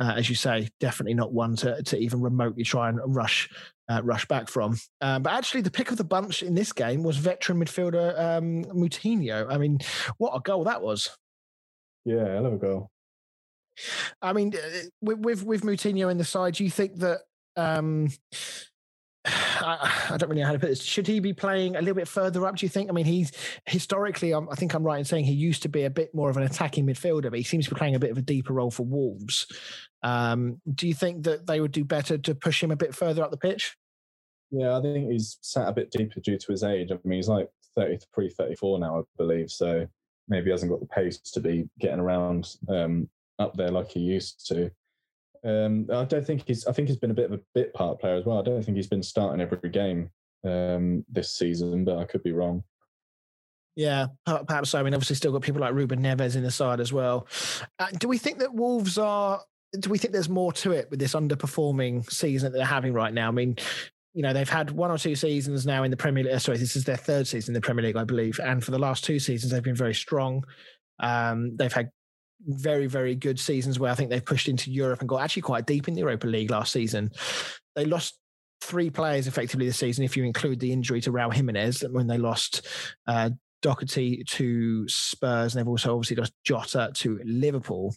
[0.00, 3.48] uh, as you say, definitely not one to to even remotely try and rush
[3.88, 4.78] uh, rush back from.
[5.00, 8.64] Um, but actually, the pick of the bunch in this game was veteran midfielder um,
[8.64, 9.46] Moutinho.
[9.50, 9.78] I mean,
[10.18, 11.16] what a goal that was!
[12.04, 12.90] Yeah, hell of a goal.
[14.22, 17.20] I mean, uh, with with, with Moutinho in the side, do you think that?
[17.56, 18.10] Um,
[19.28, 20.82] I, I, don't really know how to put this.
[20.82, 22.56] Should he be playing a little bit further up?
[22.56, 22.88] Do you think?
[22.88, 23.32] I mean, he's
[23.66, 26.30] historically, um, I think I'm right in saying he used to be a bit more
[26.30, 28.52] of an attacking midfielder, but he seems to be playing a bit of a deeper
[28.52, 29.46] role for Wolves.
[30.02, 33.22] Um, do you think that they would do better to push him a bit further
[33.22, 33.76] up the pitch?
[34.50, 36.90] Yeah, I think he's sat a bit deeper due to his age.
[36.90, 39.50] I mean, he's like 33, 34 now, I believe.
[39.50, 39.86] So
[40.28, 44.00] maybe he hasn't got the pace to be getting around um, up there like he
[44.00, 44.70] used to.
[45.44, 46.66] Um, I don't think he's.
[46.66, 48.38] I think he's been a bit of a bit part player as well.
[48.38, 50.10] I don't think he's been starting every game
[50.44, 52.64] um, this season, but I could be wrong.
[53.76, 54.80] Yeah, perhaps so.
[54.80, 57.28] I mean, obviously, still got people like Ruben Neves in the side as well.
[57.78, 59.40] Uh, do we think that Wolves are?
[59.78, 63.14] Do we think there's more to it with this underperforming season that they're having right
[63.14, 63.28] now?
[63.28, 63.56] I mean,
[64.14, 66.40] you know, they've had one or two seasons now in the Premier League.
[66.40, 68.40] Sorry, this is their third season in the Premier League, I believe.
[68.42, 70.44] And for the last two seasons, they've been very strong.
[70.98, 71.90] Um, they've had
[72.46, 75.66] very, very good seasons where I think they've pushed into Europe and got actually quite
[75.66, 77.10] deep in the Europa League last season.
[77.74, 78.18] They lost
[78.60, 82.18] three players effectively this season, if you include the injury to Raul Jimenez when they
[82.18, 82.66] lost
[83.06, 83.30] uh,
[83.62, 87.94] Doherty to Spurs, and they've also obviously lost Jota to Liverpool.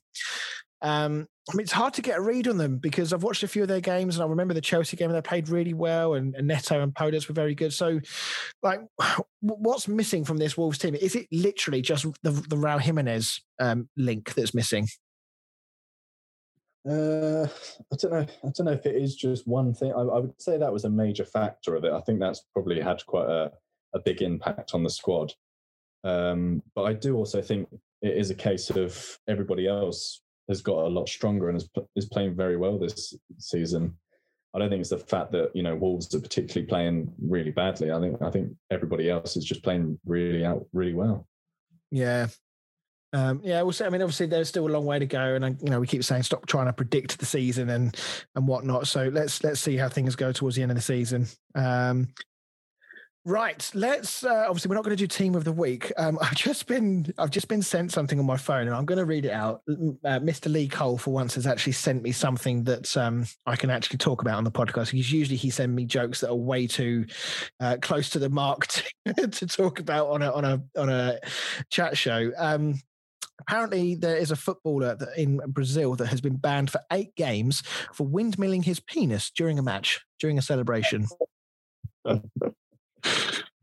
[0.81, 3.47] Um, I mean, it's hard to get a read on them because I've watched a
[3.47, 6.13] few of their games and I remember the Chelsea game and they played really well
[6.13, 7.73] and, and Neto and Podence were very good.
[7.73, 7.99] So,
[8.61, 8.81] like,
[9.41, 10.93] what's missing from this Wolves team?
[10.93, 14.87] Is it literally just the, the Raul Jimenez um, link that's missing?
[16.87, 17.47] Uh,
[17.91, 18.25] I don't know.
[18.43, 19.91] I don't know if it is just one thing.
[19.93, 21.93] I, I, would say that was a major factor of it.
[21.93, 23.51] I think that's probably had quite a,
[23.93, 25.33] a big impact on the squad.
[26.03, 27.67] Um, but I do also think
[28.01, 30.21] it is a case of everybody else
[30.51, 33.97] has got a lot stronger and is, is playing very well this season.
[34.53, 37.91] I don't think it's the fact that you know Wolves are particularly playing really badly.
[37.91, 41.25] I think I think everybody else is just playing really out really well.
[41.89, 42.27] Yeah,
[43.13, 43.61] um, yeah.
[43.61, 45.79] Well, I mean, obviously there's still a long way to go, and I, you know
[45.79, 47.95] we keep saying stop trying to predict the season and
[48.35, 48.87] and whatnot.
[48.87, 51.27] So let's let's see how things go towards the end of the season.
[51.55, 52.09] Um,
[53.23, 54.23] Right, let's.
[54.23, 55.91] Uh, obviously, we're not going to do team of the week.
[55.95, 58.97] Um, I've just been, I've just been sent something on my phone, and I'm going
[58.97, 59.61] to read it out.
[59.69, 60.51] Uh, Mr.
[60.51, 64.21] Lee Cole, for once, has actually sent me something that um, I can actually talk
[64.21, 64.91] about on the podcast.
[64.91, 67.05] Because usually he sends me jokes that are way too
[67.59, 71.19] uh, close to the mark to, to, talk about on a on a on a
[71.69, 72.31] chat show.
[72.39, 72.81] Um,
[73.39, 77.61] apparently there is a footballer in Brazil that has been banned for eight games
[77.93, 81.05] for windmilling his penis during a match, during a celebration.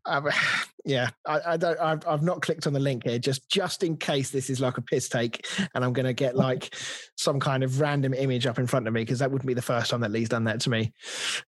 [0.08, 0.28] Um,
[0.84, 1.78] yeah, I, I, don't.
[1.78, 4.78] I've, I've not clicked on the link here just just in case this is like
[4.78, 6.74] a piss take, and I'm going to get like
[7.16, 9.62] some kind of random image up in front of me because that wouldn't be the
[9.62, 10.92] first time that Lee's done that to me.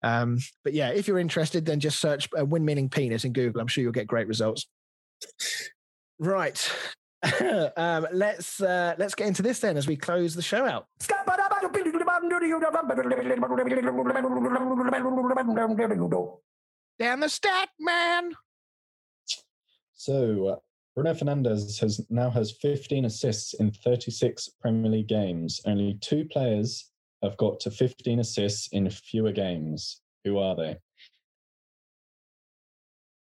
[0.03, 3.61] Um, but yeah, if you're interested, then just search uh, windmilling penis in Google.
[3.61, 4.67] I'm sure you'll get great results.
[6.17, 6.71] Right.
[7.77, 10.87] um, let's uh, let's get into this then as we close the show out.
[16.97, 18.31] Down the stat, man.
[19.93, 20.55] So uh,
[20.95, 25.59] Bruno Fernandes has now has 15 assists in 36 Premier League games.
[25.65, 26.91] Only two players
[27.21, 30.01] have got to 15 assists in fewer games.
[30.23, 30.77] Who are they?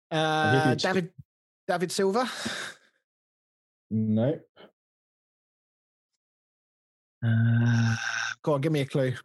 [0.10, 1.12] Uh, David
[1.68, 2.30] David Silva.
[3.92, 4.42] Nope.
[7.24, 7.96] Uh,
[8.42, 9.12] go on, give me a clue.
[9.12, 9.18] Do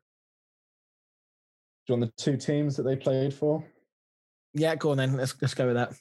[1.94, 3.64] you want the two teams that they played for?
[4.56, 5.16] Yeah, go on then.
[5.16, 5.92] Let's let's go with that.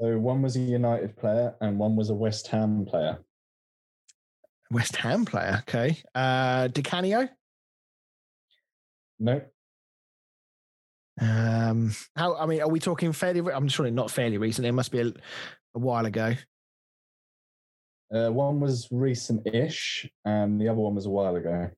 [0.00, 3.18] So one was a United player and one was a West Ham player.
[4.70, 5.98] West Ham player, okay.
[6.14, 7.28] Uh Di Canio?
[9.18, 9.40] No.
[11.20, 12.36] Um, how?
[12.36, 13.40] I mean, are we talking fairly?
[13.40, 14.68] re- I'm sure not fairly recently.
[14.68, 15.06] It must be a,
[15.74, 16.34] a while ago.
[18.12, 21.70] Uh, one was recent-ish, and the other one was a while ago.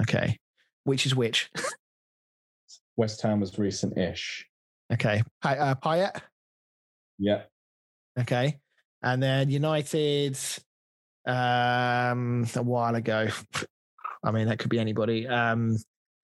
[0.00, 0.38] Okay,
[0.84, 1.50] which is which?
[2.96, 4.46] West Ham was recent-ish.
[4.92, 6.20] Okay, Pi- uh, Payet.
[7.18, 7.42] Yeah.
[8.18, 8.58] Okay,
[9.02, 10.38] and then United.
[11.24, 13.28] Um, a while ago.
[14.24, 15.26] I mean, that could be anybody.
[15.28, 15.76] Um,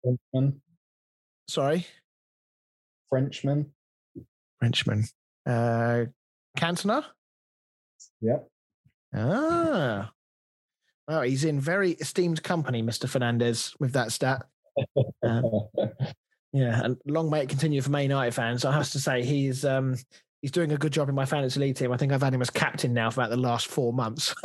[0.02, 0.60] Frenchman.
[1.48, 1.86] sorry,
[3.08, 3.72] Frenchman.
[4.58, 5.04] Frenchman.
[5.46, 6.06] Uh,
[6.58, 7.04] Cantona.
[8.20, 8.48] Yep.
[9.14, 10.10] Ah.
[11.08, 13.06] Well, he's in very esteemed company, Mr.
[13.06, 14.42] Fernandes, with that stat.
[15.22, 15.42] Um,
[16.52, 18.64] yeah, and long may it continue for Man United fans.
[18.64, 19.96] I have to say he's um
[20.42, 21.92] he's doing a good job in my fantasy league team.
[21.92, 24.34] I think I've had him as captain now for about the last four months.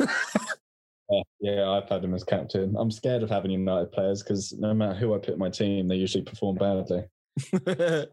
[1.08, 2.74] Yeah, yeah, I've had him as captain.
[2.76, 5.86] I'm scared of having United players because no matter who I put in my team,
[5.88, 7.04] they usually perform badly.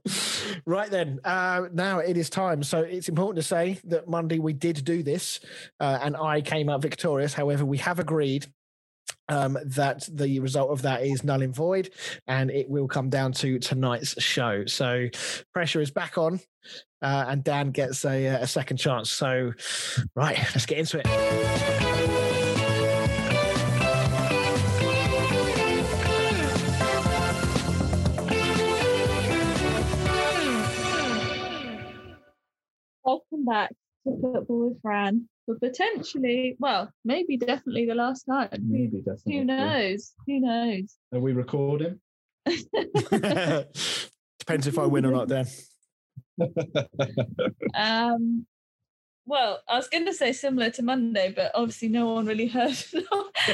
[0.65, 2.61] right then, uh, now it is time.
[2.61, 5.39] So it's important to say that Monday we did do this,
[5.79, 7.33] uh, and I came out victorious.
[7.33, 8.45] However, we have agreed
[9.29, 11.89] um, that the result of that is null and void,
[12.27, 14.65] and it will come down to tonight's show.
[14.65, 15.07] So
[15.53, 16.39] pressure is back on,
[17.01, 19.09] uh, and Dan gets a, a second chance.
[19.09, 19.53] So,
[20.15, 21.07] right, let's get into it.
[33.05, 33.71] Welcome back
[34.03, 38.49] to Football with Fran for potentially, well, maybe definitely the last time.
[38.51, 39.37] Who, Maybe definitely.
[39.37, 40.13] who knows?
[40.27, 40.95] Who knows?
[41.13, 41.99] Are we recording?
[42.45, 43.67] Depends
[44.67, 45.47] if I win or not, then.
[47.75, 48.45] Um,
[49.25, 52.75] well, I was going to say similar to Monday, but obviously no one really heard.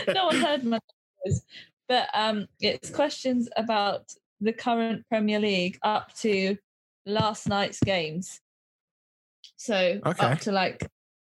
[0.07, 1.43] no one heard Monday's.
[1.87, 4.11] But um, it's questions about
[4.41, 6.57] the current Premier League up to
[7.05, 8.41] last night's games.
[9.59, 10.25] So Okay.
[10.25, 10.87] up to like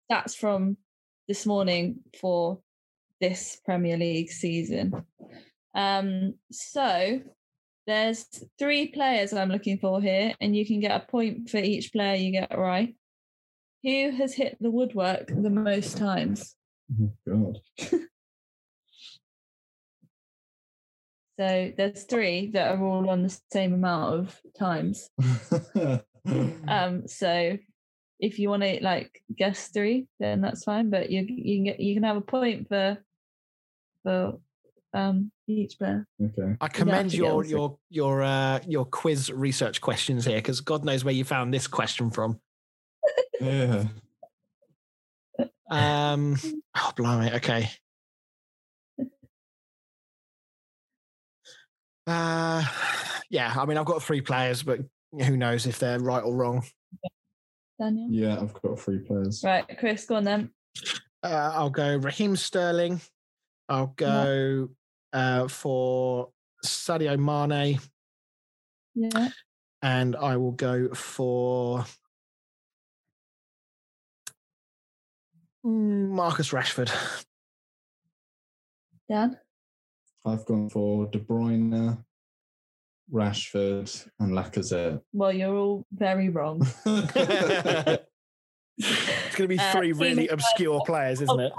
[0.10, 0.78] that's from
[1.28, 2.62] this morning for
[3.20, 5.06] this Premier League season.
[5.76, 7.22] Um, so
[7.86, 8.26] there's
[8.58, 12.16] three players I'm looking for here, and you can get a point for each player
[12.16, 12.96] you get right.
[13.84, 16.56] Who has hit the woodwork the most times?
[17.02, 17.60] Oh, God.
[21.40, 25.10] So there's three that are all on the same amount of times.
[26.68, 27.58] Um, so
[28.22, 30.90] if you want to like guess three, then that's fine.
[30.90, 32.98] But you you can get you can have a point for
[34.04, 34.40] for
[34.94, 36.06] um each player.
[36.24, 36.56] okay.
[36.62, 40.86] I commend to get your your your uh, your quiz research questions here because God
[40.86, 42.40] knows where you found this question from.
[43.42, 43.86] Yeah.
[45.72, 46.38] Um,
[46.76, 47.34] oh, blimey.
[47.38, 47.70] Okay.
[52.06, 52.64] Uh,
[53.30, 53.54] yeah.
[53.58, 54.82] I mean, I've got three players, but
[55.12, 56.64] who knows if they're right or wrong.
[57.82, 58.08] Daniel.
[58.12, 59.44] Yeah, I've got three players.
[59.44, 60.52] Right, Chris, go on then.
[61.24, 63.02] Uh, I'll go Raheem Sterling.
[63.68, 64.70] I'll go
[65.14, 66.30] uh, for
[66.64, 67.80] Sadio Mane,
[68.94, 69.30] Yeah.
[69.82, 71.86] and I will go for
[75.66, 76.92] Mm, Marcus Rashford.
[79.08, 79.38] Dan.
[80.26, 82.04] I've gone for De Bruyne,
[83.14, 85.02] Rashford, and Lacazette.
[85.14, 86.66] Well, you're all very wrong.
[86.86, 87.14] it's
[89.36, 90.34] going to be Uh, three Timo really Werner.
[90.34, 91.52] obscure players, isn't it?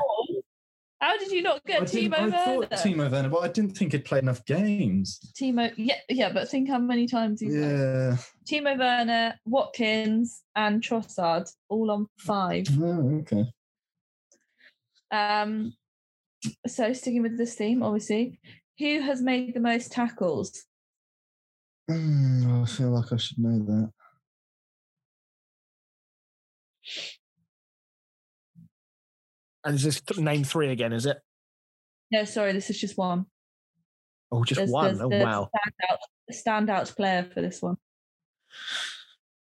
[1.00, 2.36] How did you not get didn't- Timo I Werner?
[2.44, 5.18] thought Timo Werner, but I didn't think he'd played enough games.
[5.40, 7.60] Timo, yeah, yeah, but think how many times he's played.
[7.70, 8.16] Yeah.
[8.50, 12.66] Timo Werner, Watkins, and Trossard, all on five.
[12.80, 13.44] Oh, okay.
[15.10, 15.74] Um,
[16.66, 18.40] so sticking with this theme, obviously,
[18.78, 20.64] who has made the most tackles?
[21.92, 23.92] Hmm, I feel like I should know that.
[29.64, 30.92] And is this th- name three again?
[30.92, 31.18] Is it?
[32.10, 33.26] No, sorry, this is just one.
[34.30, 34.84] Oh, just There's- one.
[34.86, 35.48] there's Oh, the wow.
[35.56, 35.98] Standout,
[36.32, 37.76] standout player for this one.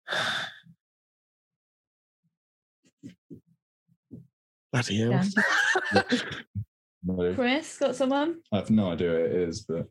[4.73, 5.23] Bloody hell.
[7.35, 8.37] Chris, got someone?
[8.53, 9.87] I have no idea who it is, but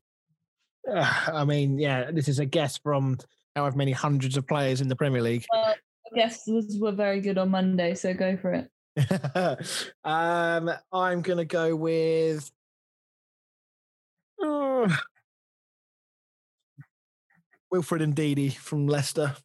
[0.90, 3.18] Uh, I mean, yeah, this is a guess from
[3.56, 5.46] however many hundreds of players in the Premier League.
[5.52, 5.76] Well,
[6.12, 8.70] I guess was were very good on Monday, so go for it.
[10.04, 12.50] um, I'm going to go with.
[14.44, 14.90] Uh,
[17.72, 19.36] Wilfred Ndidi from Leicester.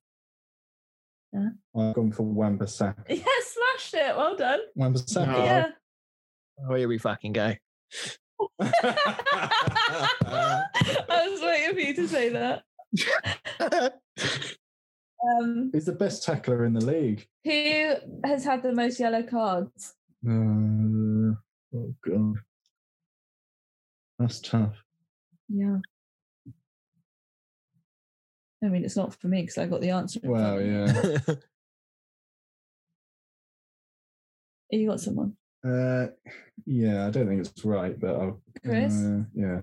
[1.34, 2.96] I've gone for Wan-Bissaka.
[3.08, 4.16] Yeah, smashed it.
[4.16, 4.60] Well done.
[4.74, 5.34] Wan-Bissaka.
[5.34, 5.44] Oh.
[5.44, 5.66] Yeah.
[6.68, 7.54] Oh, here we fucking go.
[8.60, 8.70] I
[11.30, 12.64] was waiting for you to say that.
[15.20, 17.26] Um, He's the best tackler in the league.
[17.44, 17.94] who
[18.24, 19.94] has had the most yellow cards?
[20.26, 21.34] Uh,
[21.74, 22.36] oh god,
[24.18, 24.76] that's tough.
[25.48, 25.78] Yeah.
[28.62, 30.18] I mean, it's not for me because I got the answer.
[30.22, 31.18] in front Wow, of me.
[31.28, 31.34] yeah.
[34.70, 35.34] You got someone.
[35.66, 36.06] Uh,
[36.66, 38.42] yeah, I don't think it's right, but I'll.
[38.64, 38.94] Chris?
[38.94, 39.60] Uh, yeah.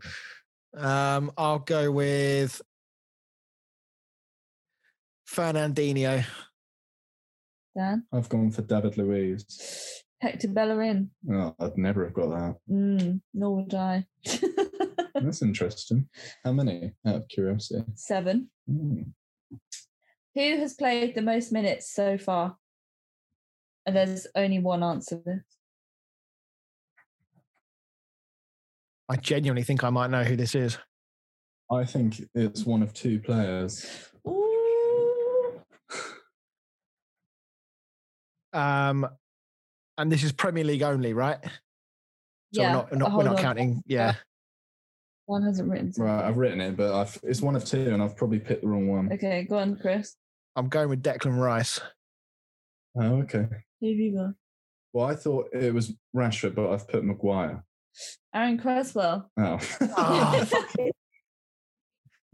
[0.76, 2.62] um, I'll go with
[5.30, 6.26] Fernandinho.
[7.78, 8.04] Dan.
[8.12, 10.04] I've gone for David Luiz.
[10.22, 11.12] Hector Bellerin.
[11.30, 12.56] Oh, I'd never have got that.
[12.72, 14.06] Mm, nor would I.
[15.14, 16.08] That's interesting.
[16.44, 16.94] How many?
[17.06, 17.84] Out of curiosity.
[17.96, 18.50] Seven.
[18.68, 19.02] Hmm.
[20.36, 22.58] Who has played the most minutes so far?
[23.86, 25.46] And there's only one answer
[29.08, 30.78] I genuinely think I might know who this is.
[31.72, 33.86] I think it's one of two players.
[34.28, 35.62] Ooh.
[38.54, 39.08] Um,
[39.98, 41.40] and this is Premier League only, right?
[42.54, 42.68] So yeah.
[42.68, 43.84] we're not, we're not, we're not counting.
[43.86, 44.16] Yeah.
[45.28, 45.92] One hasn't written.
[45.92, 46.14] something.
[46.14, 48.68] Right, I've written it, but I've, it's one of two, and I've probably picked the
[48.68, 49.12] wrong one.
[49.12, 50.16] Okay, go on, Chris.
[50.56, 51.82] I'm going with Declan Rice.
[52.96, 53.48] Oh, okay.
[53.82, 54.36] Who have you got?
[54.94, 57.64] Well, I thought it was Rashford, but I've put Maguire.
[58.34, 59.30] Aaron Creswell.
[59.38, 59.60] Oh.
[59.98, 60.92] Oh,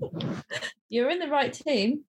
[0.90, 2.06] You're in the right team.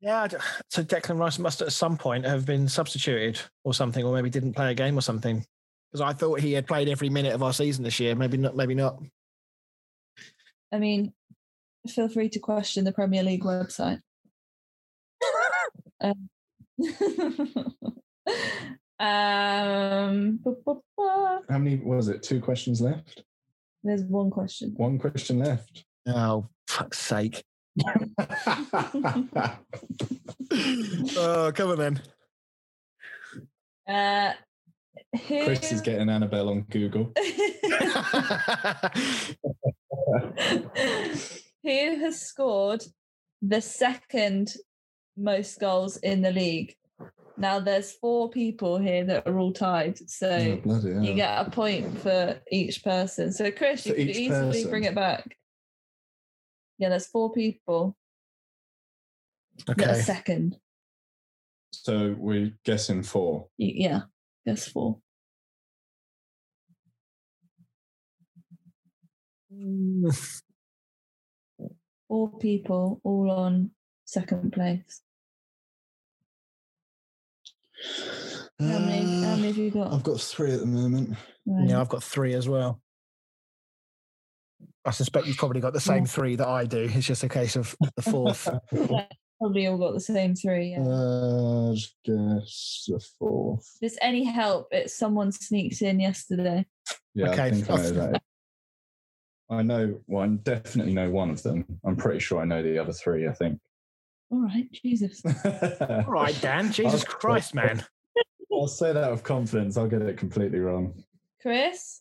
[0.00, 0.28] Yeah.
[0.70, 4.54] So Declan Rice must at some point have been substituted or something, or maybe didn't
[4.54, 5.44] play a game or something.
[5.90, 8.14] Because I thought he had played every minute of our season this year.
[8.14, 8.56] Maybe not.
[8.56, 9.02] Maybe not.
[10.72, 11.12] I mean,
[11.88, 14.00] feel free to question the Premier League website.
[16.00, 16.28] um,
[19.00, 22.22] um, bu- bu- bu- How many was it?
[22.22, 23.22] Two questions left?
[23.84, 24.74] there's one question.
[24.76, 25.84] One question left.
[26.06, 27.44] Oh, fuck's sake.
[31.16, 32.02] oh, come on then.
[33.88, 34.32] Uh,
[35.26, 37.12] who, Chris is getting Annabelle on Google.
[41.62, 42.82] who has scored
[43.40, 44.52] the second
[45.16, 46.74] most goals in the league?
[47.38, 51.04] Now there's four people here that are all tied, so Oh, bloody hell.
[51.04, 53.32] you get a point for each person.
[53.32, 54.70] So Chris, you For could easily person?
[54.70, 55.36] bring it back.
[56.78, 57.96] Yeah, there's four people
[59.66, 60.00] that are okay.
[60.02, 60.56] second.
[61.72, 63.46] So we're guessing four.
[63.56, 64.02] Yeah,
[64.44, 64.98] there's four.
[69.52, 70.40] Mm.
[72.08, 73.70] Four people all on
[74.04, 75.02] second place.
[78.60, 79.22] How many?
[79.22, 79.92] How many have you got?
[79.92, 81.16] I've got three at the moment.
[81.46, 81.68] Right.
[81.68, 82.80] Yeah, I've got three as well.
[84.84, 86.88] I suspect you've probably got the same three that I do.
[86.92, 88.48] It's just a case of the fourth.
[89.40, 90.70] Probably all got the same three.
[90.70, 90.80] Yeah.
[90.82, 93.60] Uh, just guess the fourth.
[93.74, 96.66] If there's any help, it's someone sneaks in yesterday.
[97.14, 98.22] Yeah, Okay, I think I know I've- that.
[99.50, 100.00] I know.
[100.08, 101.64] Well, I definitely know one of them.
[101.86, 103.28] I'm pretty sure I know the other three.
[103.28, 103.60] I think.
[104.30, 105.22] All right, Jesus.
[105.80, 106.70] All right, Dan.
[106.72, 107.84] Jesus I'll- Christ, man.
[108.52, 109.76] I'll say that with confidence.
[109.76, 110.94] I'll get it completely wrong.
[111.40, 112.00] Chris,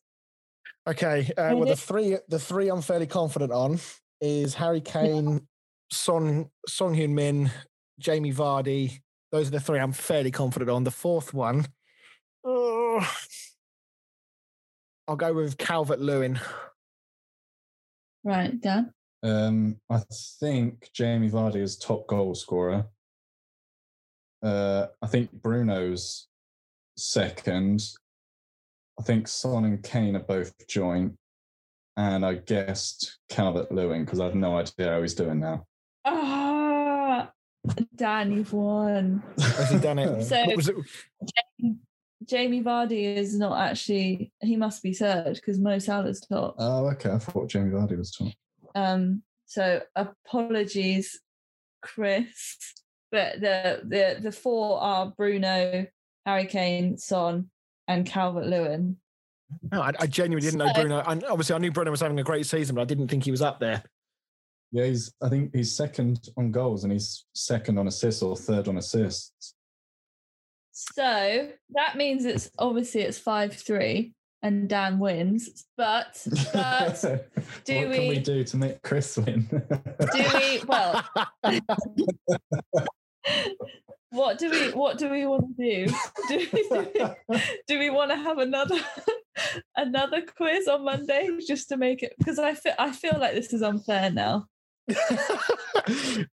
[0.87, 1.29] Okay.
[1.37, 3.79] Uh, well, the three the three I'm fairly confident on
[4.21, 5.45] is Harry Kane,
[5.91, 7.51] Son Song Hyun Min,
[7.99, 9.01] Jamie Vardy.
[9.31, 10.85] Those are the three I'm fairly confident on.
[10.85, 11.67] The fourth one,
[12.45, 13.05] oh,
[15.07, 16.39] I'll go with Calvert Lewin.
[18.23, 18.93] right, Dan.
[19.23, 20.01] Um, I
[20.39, 22.85] think Jamie Vardy is top goal scorer.
[24.43, 26.27] Uh, I think Bruno's
[26.97, 27.81] second.
[28.99, 31.13] I think Son and Kane are both joint.
[31.97, 35.65] And I guessed Calvert Lewin because I have no idea how he's doing now.
[36.05, 37.31] Ah,
[37.95, 39.23] Dan, you've won.
[39.39, 40.23] Has he done it?
[40.27, 40.75] So- What was it?
[42.25, 44.31] Jamie Vardy is not actually.
[44.41, 46.55] He must be third because Mo Salah's top.
[46.59, 47.11] oh, okay.
[47.11, 48.27] I thought Jamie Vardy was top.
[48.77, 51.19] Um, so apologies,
[51.81, 52.73] Chris.
[53.11, 55.87] But the the the four are Bruno,
[56.25, 57.49] Harry Kane, Son,
[57.87, 58.97] and Calvert Lewin.
[59.71, 61.01] No, I, I genuinely didn't know Bruno.
[61.07, 63.31] And obviously, I knew Bruno was having a great season, but I didn't think he
[63.31, 63.81] was up there.
[64.73, 65.13] Yeah, he's.
[65.21, 69.55] I think he's second on goals and he's second on assists or third on assists.
[70.73, 75.65] So that means it's obviously it's five three and Dan wins.
[75.77, 77.01] But but
[77.65, 79.47] do what can we we- do to make Chris win?
[80.13, 81.03] do we well
[84.11, 85.93] what do we what do we want to do?
[86.27, 86.87] Do we, do
[87.29, 88.79] we, do we want to have another
[89.75, 93.53] another quiz on Monday just to make it because I feel I feel like this
[93.53, 94.45] is unfair now.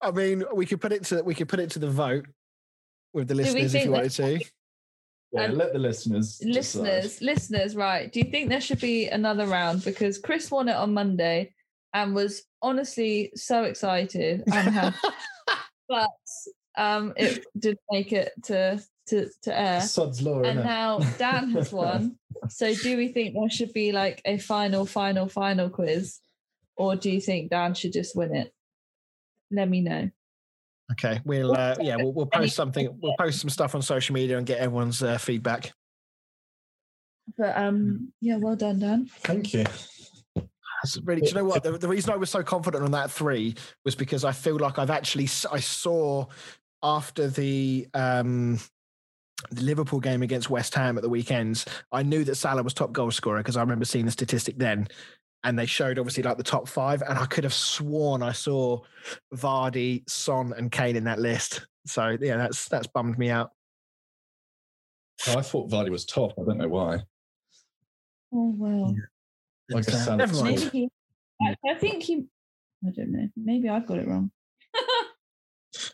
[0.02, 2.26] I mean, we could put it to we could put it to the vote
[3.12, 4.40] with the listeners if you wanted to.
[5.32, 6.38] Yeah, Um, let the listeners.
[6.38, 6.52] decide.
[6.54, 8.12] listeners, listeners, right?
[8.12, 9.84] Do you think there should be another round?
[9.84, 11.54] Because Chris won it on Monday
[11.94, 14.94] and was honestly so excited and had,
[15.88, 16.10] but
[16.76, 19.80] um, it didn't make it to to to air.
[19.80, 20.64] Sod's law, And innit?
[20.64, 22.16] now Dan has won.
[22.48, 26.20] So do we think there should be like a final, final, final quiz,
[26.74, 28.50] or do you think Dan should just win it?
[29.50, 30.10] Let me know.
[30.92, 32.88] Okay, we'll uh, yeah we'll, we'll post something.
[33.00, 35.72] We'll post some stuff on social media and get everyone's uh, feedback.
[37.38, 39.06] But um, yeah, well done, Dan.
[39.20, 39.64] Thank you.
[40.82, 41.62] That's really, do you know what?
[41.62, 43.54] The, the reason I was so confident on that three
[43.84, 46.26] was because I feel like I've actually I saw
[46.82, 48.58] after the um
[49.50, 52.92] the Liverpool game against West Ham at the weekends, I knew that Salah was top
[52.92, 54.88] goal scorer because I remember seeing the statistic then.
[55.42, 58.80] And they showed obviously like the top five, and I could have sworn I saw
[59.34, 61.66] Vardy, Son, and Kane in that list.
[61.86, 63.50] So yeah, that's that's bummed me out.
[65.28, 66.32] Oh, I thought Vardy was top.
[66.38, 66.98] I don't know why.
[68.32, 68.94] Oh well.
[69.70, 70.56] Like a Uh, salad never mind.
[70.58, 70.90] Maybe he.
[71.42, 72.26] I, I think he.
[72.86, 73.28] I don't know.
[73.36, 74.30] Maybe I've got it wrong.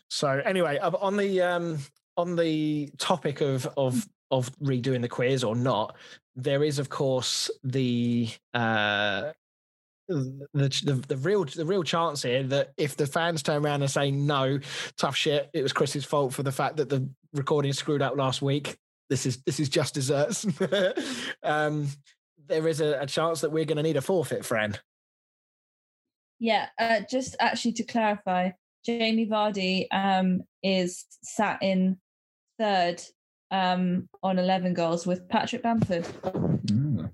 [0.09, 1.77] So anyway, uh, on the um,
[2.17, 5.95] on the topic of of of redoing the quiz or not,
[6.35, 9.31] there is of course the uh,
[10.07, 13.91] the, the the real the real chance here that if the fans turn around and
[13.91, 14.59] say no,
[14.97, 18.41] tough shit, it was Chris's fault for the fact that the recording screwed up last
[18.41, 18.77] week.
[19.09, 20.45] This is this is just desserts.
[21.43, 21.87] um,
[22.47, 24.79] there is a, a chance that we're going to need a forfeit, friend.
[26.39, 26.67] Yeah.
[26.79, 28.51] Uh, just actually to clarify,
[28.85, 31.97] Jamie Vardy um, is sat in
[32.59, 33.01] third
[33.51, 36.05] um, on eleven goals with Patrick Bamford.
[36.23, 37.11] Mm.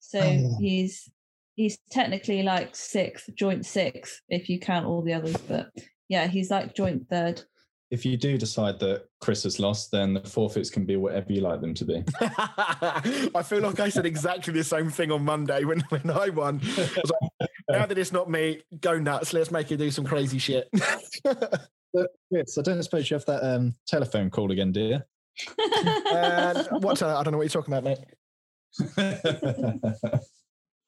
[0.00, 0.56] So Oh.
[0.60, 1.10] he's
[1.54, 5.36] he's technically like sixth, joint sixth if you count all the others.
[5.36, 5.70] But
[6.08, 7.42] yeah, he's like joint third.
[7.90, 11.40] If you do decide that Chris has lost, then the forfeits can be whatever you
[11.40, 12.04] like them to be.
[12.20, 16.60] I feel like I said exactly the same thing on Monday when, when I won.
[16.62, 16.66] I
[17.00, 19.32] was like, now that it's not me, go nuts.
[19.32, 20.68] Let's make you do some crazy shit.
[21.92, 25.00] But Chris, I don't suppose you have that um, telephone call again, do you?
[26.12, 27.98] uh, what's uh, I don't know what you're talking about, mate.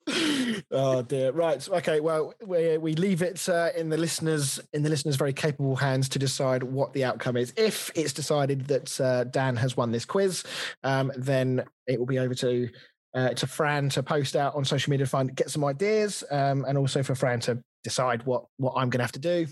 [0.71, 1.33] oh dear.
[1.33, 1.69] Right.
[1.69, 2.01] Okay.
[2.01, 6.09] Well, we we leave it uh, in the listeners in the listeners' very capable hands
[6.11, 7.53] to decide what the outcome is.
[7.57, 10.45] If it's decided that uh, Dan has won this quiz,
[10.83, 12.69] um, then it will be over to.
[13.13, 16.65] Uh, to Fran to post out on social media to find get some ideas, um,
[16.69, 19.49] and also for Fran to decide what what I'm going to have to do.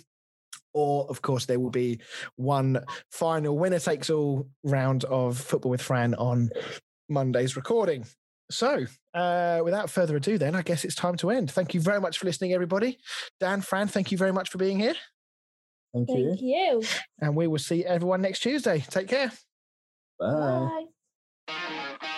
[0.74, 2.00] Or, of course, there will be
[2.36, 6.50] one final winner takes all round of football with Fran on
[7.08, 8.04] Monday's recording.
[8.50, 11.50] So, uh, without further ado, then I guess it's time to end.
[11.50, 12.98] Thank you very much for listening, everybody.
[13.40, 14.94] Dan, Fran, thank you very much for being here.
[15.94, 16.28] Thank you.
[16.28, 16.82] Thank you.
[17.20, 18.84] And we will see everyone next Tuesday.
[18.88, 19.32] Take care.
[20.18, 20.84] Bye.
[21.46, 22.08] Bye.